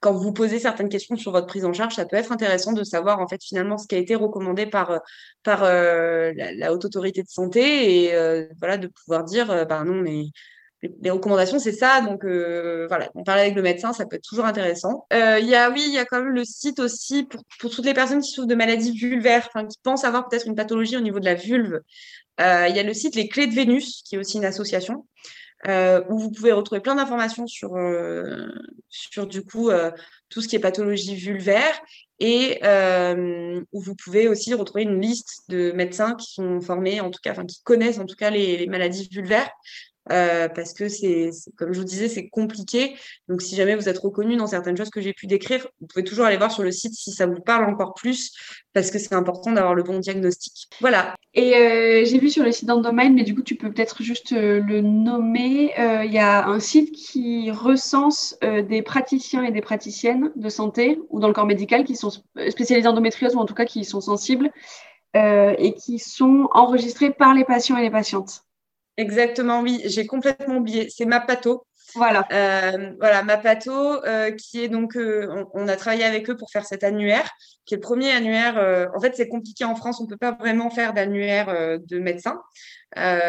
Quand 0.00 0.12
vous 0.12 0.32
posez 0.32 0.58
certaines 0.58 0.88
questions 0.88 1.16
sur 1.16 1.30
votre 1.32 1.46
prise 1.46 1.64
en 1.64 1.72
charge, 1.72 1.94
ça 1.94 2.06
peut 2.06 2.16
être 2.16 2.32
intéressant 2.32 2.72
de 2.72 2.84
savoir 2.84 3.20
en 3.20 3.28
fait 3.28 3.42
finalement 3.42 3.76
ce 3.76 3.86
qui 3.86 3.94
a 3.94 3.98
été 3.98 4.14
recommandé 4.14 4.66
par 4.66 5.00
par 5.42 5.62
euh, 5.62 6.32
la, 6.34 6.72
haute 6.72 6.86
autorité 6.86 7.22
de 7.22 7.28
santé 7.28 8.06
et 8.06 8.14
euh, 8.14 8.46
voilà 8.58 8.78
de 8.78 8.86
pouvoir 8.86 9.24
dire 9.24 9.50
euh, 9.50 9.66
bah 9.66 9.84
non 9.84 9.94
mais 9.94 10.24
les 10.82 11.10
recommandations, 11.10 11.58
c'est 11.58 11.72
ça. 11.72 12.00
Donc 12.00 12.24
euh, 12.24 12.86
voilà, 12.88 13.10
on 13.14 13.24
parle 13.24 13.40
avec 13.40 13.54
le 13.54 13.62
médecin, 13.62 13.92
ça 13.92 14.06
peut 14.06 14.16
être 14.16 14.28
toujours 14.28 14.46
intéressant. 14.46 15.06
Euh, 15.12 15.38
il 15.40 15.46
y 15.46 15.54
a, 15.54 15.70
oui, 15.70 15.84
il 15.86 15.92
y 15.92 15.98
a 15.98 16.04
quand 16.04 16.22
même 16.22 16.34
le 16.34 16.44
site 16.44 16.80
aussi 16.80 17.24
pour, 17.24 17.42
toutes 17.70 17.84
les 17.84 17.94
personnes 17.94 18.20
qui 18.20 18.30
souffrent 18.30 18.48
de 18.48 18.54
maladies 18.54 18.92
vulvaires, 18.92 19.48
qui 19.50 19.78
pensent 19.82 20.04
avoir 20.04 20.28
peut-être 20.28 20.46
une 20.46 20.54
pathologie 20.54 20.96
au 20.96 21.00
niveau 21.00 21.20
de 21.20 21.26
la 21.26 21.34
vulve. 21.34 21.80
Euh, 22.40 22.66
il 22.68 22.76
y 22.76 22.78
a 22.78 22.82
le 22.82 22.94
site 22.94 23.14
Les 23.14 23.28
Clés 23.28 23.46
de 23.46 23.54
Vénus, 23.54 24.02
qui 24.04 24.14
est 24.14 24.18
aussi 24.18 24.38
une 24.38 24.44
association. 24.44 25.04
Euh, 25.68 26.02
où 26.08 26.18
vous 26.18 26.30
pouvez 26.30 26.52
retrouver 26.52 26.80
plein 26.80 26.94
d'informations 26.94 27.46
sur, 27.46 27.76
euh, 27.76 28.48
sur 28.88 29.26
du 29.26 29.44
coup 29.44 29.68
euh, 29.68 29.90
tout 30.30 30.40
ce 30.40 30.48
qui 30.48 30.56
est 30.56 30.60
pathologie 30.60 31.14
vulvaire 31.16 31.78
et 32.18 32.60
où 33.72 33.80
vous 33.80 33.94
pouvez 33.94 34.28
aussi 34.28 34.54
retrouver 34.54 34.84
une 34.84 35.00
liste 35.00 35.42
de 35.48 35.72
médecins 35.72 36.14
qui 36.14 36.32
sont 36.32 36.60
formés, 36.60 37.00
en 37.00 37.10
tout 37.10 37.20
cas, 37.22 37.32
enfin 37.32 37.44
qui 37.44 37.62
connaissent 37.62 37.98
en 37.98 38.06
tout 38.06 38.16
cas 38.16 38.30
les, 38.30 38.56
les 38.56 38.66
maladies 38.66 39.08
vulvaires 39.10 39.50
euh, 40.10 40.48
parce 40.48 40.72
que 40.72 40.88
c'est, 40.88 41.30
comme 41.56 41.72
je 41.72 41.78
vous 41.78 41.84
disais, 41.84 42.08
c'est 42.08 42.28
compliqué. 42.28 42.96
Donc, 43.28 43.42
si 43.42 43.54
jamais 43.54 43.76
vous 43.76 43.88
êtes 43.88 43.98
reconnu 43.98 44.36
dans 44.36 44.46
certaines 44.46 44.76
choses 44.76 44.90
que 44.90 45.00
j'ai 45.00 45.12
pu 45.12 45.26
décrire, 45.26 45.66
vous 45.80 45.86
pouvez 45.86 46.04
toujours 46.04 46.24
aller 46.24 46.36
voir 46.36 46.50
sur 46.50 46.62
le 46.62 46.72
site 46.72 46.94
si 46.94 47.12
ça 47.12 47.26
vous 47.26 47.40
parle 47.40 47.64
encore 47.64 47.94
plus, 47.94 48.32
parce 48.72 48.90
que 48.90 48.98
c'est 48.98 49.14
important 49.14 49.52
d'avoir 49.52 49.74
le 49.74 49.82
bon 49.82 49.98
diagnostic. 49.98 50.68
Voilà. 50.80 51.14
Et 51.34 51.54
euh, 51.54 52.04
j'ai 52.04 52.18
vu 52.18 52.30
sur 52.30 52.42
le 52.42 52.50
site 52.50 52.66
d'Endomain, 52.66 53.10
mais 53.10 53.22
du 53.22 53.34
coup, 53.34 53.42
tu 53.42 53.54
peux 53.54 53.70
peut-être 53.70 54.02
juste 54.02 54.32
euh, 54.32 54.60
le 54.60 54.80
nommer. 54.80 55.72
Il 56.04 56.12
y 56.12 56.18
a 56.18 56.46
un 56.46 56.60
site 56.60 56.92
qui 56.92 57.50
recense 57.50 58.36
des 58.40 58.82
praticiens 58.82 59.44
et 59.44 59.52
des 59.52 59.60
praticiennes 59.60 60.32
de 60.34 60.48
santé 60.48 60.98
ou 61.10 61.20
dans 61.20 61.28
le 61.28 61.34
corps 61.34 61.46
médical 61.46 61.84
qui 61.84 61.94
sont 61.94 62.10
spécialisés 62.48 62.88
en 62.88 62.92
endométriose 62.92 63.34
ou 63.34 63.38
en 63.38 63.46
tout 63.46 63.54
cas 63.54 63.64
qui 63.64 63.84
sont 63.84 64.00
sensibles 64.00 64.50
et 65.14 65.74
qui 65.74 65.98
sont 65.98 66.48
enregistrés 66.52 67.10
par 67.10 67.34
les 67.34 67.44
patients 67.44 67.76
et 67.76 67.82
les 67.82 67.90
patientes. 67.90 68.44
Exactement, 69.00 69.62
oui, 69.62 69.80
j'ai 69.86 70.06
complètement 70.06 70.58
oublié. 70.58 70.88
C'est 70.90 71.06
Mapato. 71.06 71.66
Voilà. 71.94 72.28
Euh, 72.32 72.92
voilà, 73.00 73.22
Mapato, 73.22 74.04
euh, 74.04 74.30
qui 74.32 74.62
est 74.62 74.68
donc, 74.68 74.94
euh, 74.94 75.46
on, 75.54 75.66
a 75.68 75.76
travaillé 75.76 76.04
avec 76.04 76.28
eux 76.28 76.36
pour 76.36 76.50
faire 76.50 76.66
cet 76.66 76.84
annuaire, 76.84 77.28
qui 77.64 77.72
est 77.72 77.78
le 77.78 77.80
premier 77.80 78.12
annuaire. 78.12 78.90
En 78.94 79.00
fait, 79.00 79.16
c'est 79.16 79.28
compliqué 79.28 79.64
en 79.64 79.74
France, 79.74 80.00
on 80.00 80.04
ne 80.04 80.08
peut 80.10 80.18
pas 80.18 80.32
vraiment 80.32 80.68
faire 80.68 80.92
d'annuaire 80.92 81.78
de 81.80 81.98
médecins, 81.98 82.42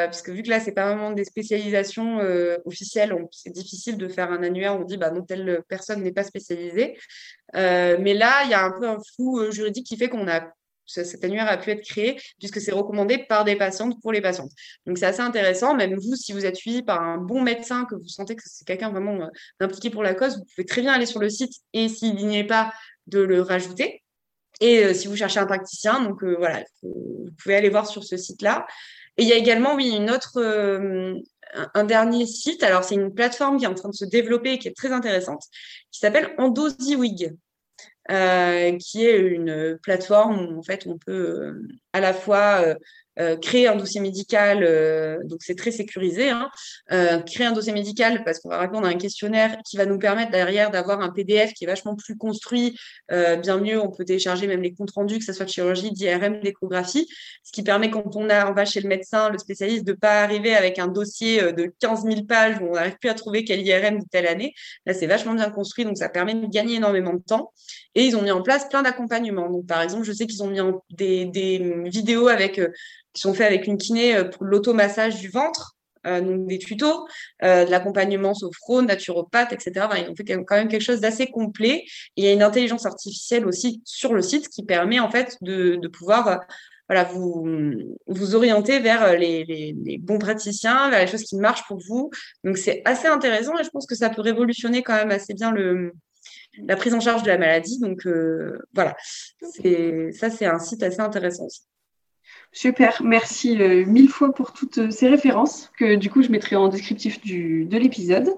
puisque 0.09 0.29
vu 0.29 0.43
que 0.43 0.49
là, 0.49 0.59
c'est 0.59 0.73
pas 0.73 0.87
vraiment 0.87 1.11
des 1.11 1.23
spécialisations 1.23 2.19
officielles, 2.65 3.15
c'est 3.31 3.53
difficile 3.53 3.97
de 3.97 4.09
faire 4.09 4.29
un 4.29 4.43
annuaire. 4.43 4.75
On 4.75 4.83
dit, 4.83 4.97
bah 4.97 5.11
non, 5.11 5.23
telle 5.23 5.63
personne 5.69 6.03
n'est 6.03 6.11
pas 6.11 6.23
spécialisée. 6.23 6.97
mais 7.53 8.13
là, 8.13 8.43
il 8.43 8.49
y 8.49 8.53
a 8.53 8.63
un 8.63 8.71
peu 8.71 8.89
un 8.89 8.97
flou 9.15 9.49
juridique 9.51 9.87
qui 9.87 9.95
fait 9.95 10.09
qu'on 10.09 10.27
a 10.27 10.51
cet 10.91 11.23
annuaire 11.23 11.47
a 11.49 11.57
pu 11.57 11.71
être 11.71 11.81
créé 11.81 12.19
puisque 12.39 12.59
c'est 12.59 12.71
recommandé 12.71 13.17
par 13.17 13.43
des 13.43 13.55
patientes 13.55 13.99
pour 14.01 14.11
les 14.11 14.21
patientes. 14.21 14.51
Donc 14.85 14.97
c'est 14.97 15.05
assez 15.05 15.21
intéressant, 15.21 15.75
même 15.75 15.95
vous, 15.95 16.15
si 16.15 16.33
vous 16.33 16.45
êtes 16.45 16.55
suivi 16.55 16.83
par 16.83 17.01
un 17.01 17.17
bon 17.17 17.41
médecin, 17.41 17.85
que 17.85 17.95
vous 17.95 18.07
sentez 18.07 18.35
que 18.35 18.43
c'est 18.45 18.65
quelqu'un 18.65 18.89
vraiment 18.89 19.21
euh, 19.21 19.27
impliqué 19.59 19.89
pour 19.89 20.03
la 20.03 20.13
cause, 20.13 20.37
vous 20.37 20.45
pouvez 20.55 20.65
très 20.65 20.81
bien 20.81 20.93
aller 20.93 21.05
sur 21.05 21.19
le 21.19 21.29
site 21.29 21.53
et 21.73 21.89
s'il 21.89 22.15
n'y 22.15 22.37
est 22.37 22.43
pas, 22.43 22.73
de 23.07 23.19
le 23.19 23.41
rajouter. 23.41 24.03
Et 24.59 24.83
euh, 24.85 24.93
si 24.93 25.07
vous 25.07 25.15
cherchez 25.15 25.39
un 25.39 25.45
praticien, 25.45 26.05
euh, 26.05 26.63
vous 26.83 27.31
pouvez 27.41 27.55
aller 27.55 27.69
voir 27.69 27.87
sur 27.87 28.03
ce 28.03 28.17
site-là. 28.17 28.67
Et 29.17 29.23
il 29.23 29.27
y 29.27 29.33
a 29.33 29.37
également, 29.37 29.75
oui, 29.75 29.89
une 29.95 30.09
autre, 30.09 30.39
un, 31.73 31.83
dernier 31.83 32.25
site. 32.25 32.63
Alors, 32.63 32.83
c'est 32.83 32.95
une 32.95 33.13
plateforme 33.13 33.57
qui 33.57 33.65
est 33.65 33.67
en 33.67 33.73
train 33.73 33.89
de 33.89 33.95
se 33.95 34.05
développer 34.05 34.53
et 34.53 34.57
qui 34.59 34.67
est 34.67 34.75
très 34.75 34.91
intéressante, 34.91 35.43
qui 35.91 35.99
s'appelle 35.99 36.33
EndoZiWig. 36.37 37.33
Euh, 38.11 38.77
qui 38.77 39.05
est 39.05 39.17
une 39.19 39.79
plateforme 39.81 40.53
où 40.53 40.59
en 40.59 40.63
fait 40.63 40.85
on 40.85 40.97
peut 40.97 41.11
euh, 41.13 41.67
à 41.93 42.01
la 42.01 42.13
fois 42.13 42.75
euh, 43.19 43.31
euh, 43.31 43.37
créer 43.37 43.67
un 43.67 43.75
dossier 43.75 44.01
médical, 44.01 44.63
euh, 44.63 45.17
donc 45.25 45.39
c'est 45.41 45.55
très 45.55 45.71
sécurisé, 45.71 46.29
hein, 46.29 46.49
euh, 46.91 47.19
créer 47.19 47.47
un 47.47 47.51
dossier 47.51 47.73
médical 47.73 48.23
parce 48.23 48.39
qu'on 48.39 48.49
va 48.49 48.59
répondre 48.59 48.85
à 48.87 48.89
un 48.89 48.97
questionnaire 48.97 49.57
qui 49.65 49.77
va 49.77 49.85
nous 49.85 49.97
permettre 49.97 50.31
derrière 50.31 50.71
d'avoir 50.71 51.01
un 51.01 51.09
PDF 51.09 51.53
qui 51.53 51.63
est 51.63 51.67
vachement 51.67 51.95
plus 51.95 52.17
construit, 52.17 52.77
bien 53.09 53.57
mieux, 53.57 53.79
on 53.79 53.89
peut 53.89 54.05
télécharger 54.05 54.47
même 54.47 54.61
les 54.61 54.73
comptes 54.73 54.91
rendus, 54.91 55.19
que 55.19 55.25
ce 55.25 55.33
soit 55.33 55.45
de 55.45 55.49
chirurgie, 55.49 55.91
d'IRM, 55.91 56.39
d'échographie, 56.41 57.07
ce 57.43 57.51
qui 57.51 57.63
permet 57.63 57.89
quand 57.89 58.15
on, 58.15 58.29
a, 58.29 58.49
on 58.49 58.53
va 58.53 58.65
chez 58.65 58.81
le 58.81 58.87
médecin, 58.87 59.29
le 59.29 59.37
spécialiste, 59.37 59.85
de 59.85 59.93
pas 59.93 60.21
arriver 60.21 60.55
avec 60.55 60.79
un 60.79 60.87
dossier 60.87 61.41
de 61.53 61.73
15 61.79 62.03
000 62.03 62.23
pages 62.23 62.57
où 62.61 62.65
on 62.69 62.73
n'arrive 62.73 62.97
plus 62.99 63.09
à 63.09 63.13
trouver 63.13 63.43
quel 63.43 63.65
IRM 63.65 63.99
de 63.99 64.05
telle 64.09 64.27
année. 64.27 64.53
Là, 64.85 64.93
c'est 64.93 65.07
vachement 65.07 65.33
bien 65.33 65.49
construit, 65.49 65.85
donc 65.85 65.97
ça 65.97 66.09
permet 66.09 66.33
de 66.33 66.47
gagner 66.47 66.75
énormément 66.75 67.13
de 67.13 67.21
temps. 67.21 67.51
Et 67.95 68.05
ils 68.05 68.15
ont 68.15 68.21
mis 68.21 68.31
en 68.31 68.41
place 68.41 68.69
plein 68.69 68.81
d'accompagnements. 68.81 69.49
Donc, 69.49 69.67
par 69.67 69.81
exemple, 69.81 70.03
je 70.03 70.13
sais 70.13 70.25
qu'ils 70.25 70.43
ont 70.43 70.47
mis 70.47 70.61
en 70.61 70.81
des, 70.91 71.25
des 71.25 71.59
vidéos 71.85 72.27
avec 72.29 72.59
qui 73.13 73.21
sont 73.21 73.33
faits 73.33 73.47
avec 73.47 73.67
une 73.67 73.77
kiné 73.77 74.15
euh, 74.15 74.23
pour 74.25 74.45
l'automassage 74.45 75.19
du 75.19 75.29
ventre, 75.29 75.75
euh, 76.07 76.19
donc 76.19 76.47
des 76.47 76.57
tutos, 76.57 77.07
euh, 77.43 77.65
de 77.65 77.69
l'accompagnement 77.69 78.33
sophro, 78.33 78.81
naturopathe, 78.81 79.53
etc. 79.53 79.85
ils 79.97 80.09
ont 80.09 80.15
fait 80.15 80.23
quand 80.23 80.55
même 80.55 80.67
quelque 80.67 80.81
chose 80.81 80.99
d'assez 80.99 81.27
complet. 81.27 81.83
Et 82.17 82.21
il 82.21 82.23
y 82.23 82.27
a 82.27 82.33
une 82.33 82.41
intelligence 82.41 82.85
artificielle 82.85 83.45
aussi 83.45 83.81
sur 83.85 84.13
le 84.13 84.21
site 84.23 84.49
qui 84.49 84.63
permet 84.63 84.99
en 84.99 85.11
fait 85.11 85.37
de, 85.41 85.75
de 85.75 85.87
pouvoir 85.87 86.27
euh, 86.27 86.37
voilà, 86.89 87.03
vous, 87.03 87.47
vous 88.07 88.35
orienter 88.35 88.79
vers 88.79 89.17
les, 89.17 89.45
les, 89.45 89.75
les, 89.81 89.97
bons 89.97 90.17
praticiens, 90.17 90.89
vers 90.89 90.99
les 90.99 91.07
choses 91.07 91.23
qui 91.23 91.37
marchent 91.37 91.65
pour 91.67 91.79
vous. 91.87 92.09
Donc 92.43 92.57
c'est 92.57 92.81
assez 92.83 93.07
intéressant 93.07 93.57
et 93.57 93.63
je 93.63 93.69
pense 93.69 93.85
que 93.85 93.95
ça 93.95 94.09
peut 94.09 94.21
révolutionner 94.21 94.83
quand 94.83 94.95
même 94.95 95.11
assez 95.11 95.33
bien 95.33 95.51
le, 95.51 95.93
la 96.65 96.75
prise 96.75 96.93
en 96.93 96.99
charge 96.99 97.23
de 97.23 97.27
la 97.27 97.37
maladie. 97.37 97.79
Donc 97.79 98.05
euh, 98.07 98.59
voilà, 98.73 98.95
ça 99.41 100.29
c'est 100.29 100.45
un 100.45 100.59
site 100.59 100.83
assez 100.83 100.99
intéressant 100.99 101.45
aussi. 101.45 101.61
Super, 102.53 103.01
merci 103.01 103.61
euh, 103.61 103.85
mille 103.85 104.09
fois 104.09 104.33
pour 104.33 104.51
toutes 104.51 104.77
euh, 104.77 104.91
ces 104.91 105.07
références 105.07 105.71
que 105.77 105.95
du 105.95 106.09
coup 106.09 106.21
je 106.21 106.29
mettrai 106.29 106.57
en 106.57 106.67
descriptif 106.67 107.21
du, 107.21 107.63
de 107.63 107.77
l'épisode 107.77 108.29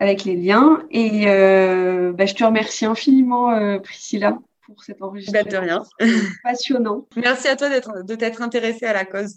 avec 0.00 0.24
les 0.24 0.34
liens. 0.34 0.82
Et 0.90 1.28
euh, 1.28 2.12
bah, 2.12 2.26
je 2.26 2.34
te 2.34 2.42
remercie 2.42 2.84
infiniment 2.84 3.78
Priscilla 3.80 4.38
pour 4.66 4.82
cet 4.82 5.02
enregistrement. 5.02 5.44
Bah, 5.44 5.50
de 5.50 5.56
rien. 5.56 5.84
Passionnant. 6.42 7.06
Merci 7.16 7.46
à 7.46 7.54
toi 7.54 7.68
de 7.68 8.14
t'être 8.16 8.42
intéressée 8.42 8.86
à 8.86 8.92
la 8.92 9.04
cause. 9.04 9.36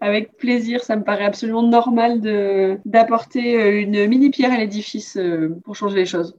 Avec 0.00 0.36
plaisir, 0.36 0.82
ça 0.82 0.96
me 0.96 1.04
paraît 1.04 1.24
absolument 1.24 1.62
normal 1.62 2.20
d'apporter 2.84 3.80
une 3.80 4.06
mini 4.06 4.30
pierre 4.30 4.52
à 4.52 4.58
l'édifice 4.58 5.18
pour 5.64 5.76
changer 5.76 5.96
les 5.96 6.06
choses. 6.06 6.36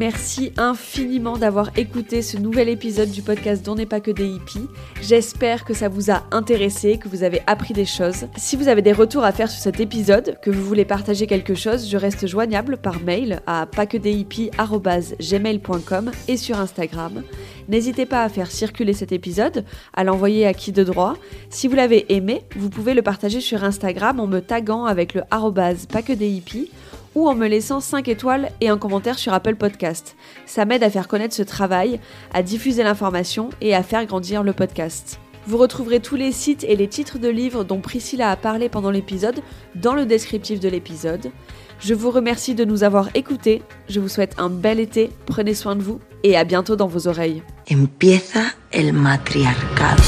Merci 0.00 0.52
infiniment 0.56 1.36
d'avoir 1.36 1.76
écouté 1.76 2.22
ce 2.22 2.38
nouvel 2.38 2.70
épisode 2.70 3.10
du 3.10 3.20
podcast 3.20 3.62
Dont 3.62 3.74
n'est 3.74 3.84
pas 3.84 4.00
que 4.00 4.10
des 4.10 4.26
hippies. 4.26 4.66
J'espère 5.02 5.66
que 5.66 5.74
ça 5.74 5.90
vous 5.90 6.10
a 6.10 6.22
intéressé, 6.30 6.96
que 6.96 7.06
vous 7.06 7.22
avez 7.22 7.42
appris 7.46 7.74
des 7.74 7.84
choses. 7.84 8.24
Si 8.38 8.56
vous 8.56 8.68
avez 8.68 8.80
des 8.80 8.94
retours 8.94 9.24
à 9.24 9.32
faire 9.32 9.50
sur 9.50 9.60
cet 9.60 9.78
épisode, 9.78 10.38
que 10.40 10.50
vous 10.50 10.64
voulez 10.64 10.86
partager 10.86 11.26
quelque 11.26 11.54
chose, 11.54 11.86
je 11.86 11.98
reste 11.98 12.26
joignable 12.26 12.78
par 12.78 13.02
mail 13.02 13.42
à 13.46 13.66
pasquedeshippies.gmail.com 13.66 16.10
et 16.28 16.38
sur 16.38 16.58
Instagram. 16.58 17.22
N'hésitez 17.68 18.06
pas 18.06 18.22
à 18.22 18.30
faire 18.30 18.50
circuler 18.50 18.94
cet 18.94 19.12
épisode, 19.12 19.66
à 19.92 20.02
l'envoyer 20.02 20.46
à 20.46 20.54
qui 20.54 20.72
de 20.72 20.82
droit. 20.82 21.12
Si 21.50 21.68
vous 21.68 21.76
l'avez 21.76 22.10
aimé, 22.10 22.40
vous 22.56 22.70
pouvez 22.70 22.94
le 22.94 23.02
partager 23.02 23.42
sur 23.42 23.64
Instagram 23.64 24.18
en 24.18 24.26
me 24.26 24.40
taguant 24.40 24.86
avec 24.86 25.12
le 25.12 25.24
arrobase 25.30 25.86
ou 27.14 27.28
en 27.28 27.34
me 27.34 27.46
laissant 27.46 27.80
5 27.80 28.08
étoiles 28.08 28.50
et 28.60 28.68
un 28.68 28.78
commentaire 28.78 29.18
sur 29.18 29.32
Apple 29.32 29.56
Podcast. 29.56 30.16
Ça 30.46 30.64
m'aide 30.64 30.82
à 30.82 30.90
faire 30.90 31.08
connaître 31.08 31.34
ce 31.34 31.42
travail, 31.42 32.00
à 32.32 32.42
diffuser 32.42 32.82
l'information 32.82 33.50
et 33.60 33.74
à 33.74 33.82
faire 33.82 34.06
grandir 34.06 34.42
le 34.42 34.52
podcast. 34.52 35.20
Vous 35.46 35.56
retrouverez 35.56 36.00
tous 36.00 36.16
les 36.16 36.32
sites 36.32 36.64
et 36.64 36.76
les 36.76 36.88
titres 36.88 37.18
de 37.18 37.28
livres 37.28 37.64
dont 37.64 37.80
Priscilla 37.80 38.30
a 38.30 38.36
parlé 38.36 38.68
pendant 38.68 38.90
l'épisode 38.90 39.40
dans 39.74 39.94
le 39.94 40.06
descriptif 40.06 40.60
de 40.60 40.68
l'épisode. 40.68 41.30
Je 41.80 41.94
vous 41.94 42.10
remercie 42.10 42.54
de 42.54 42.64
nous 42.64 42.84
avoir 42.84 43.08
écoutés, 43.14 43.62
je 43.88 44.00
vous 44.00 44.08
souhaite 44.08 44.34
un 44.38 44.50
bel 44.50 44.78
été, 44.78 45.10
prenez 45.24 45.54
soin 45.54 45.76
de 45.76 45.82
vous 45.82 45.98
et 46.22 46.36
à 46.36 46.44
bientôt 46.44 46.76
dans 46.76 46.86
vos 46.86 47.08
oreilles. 47.08 47.42
Empieza 47.70 48.54
el 48.70 48.92
matriarcado. 48.92 50.02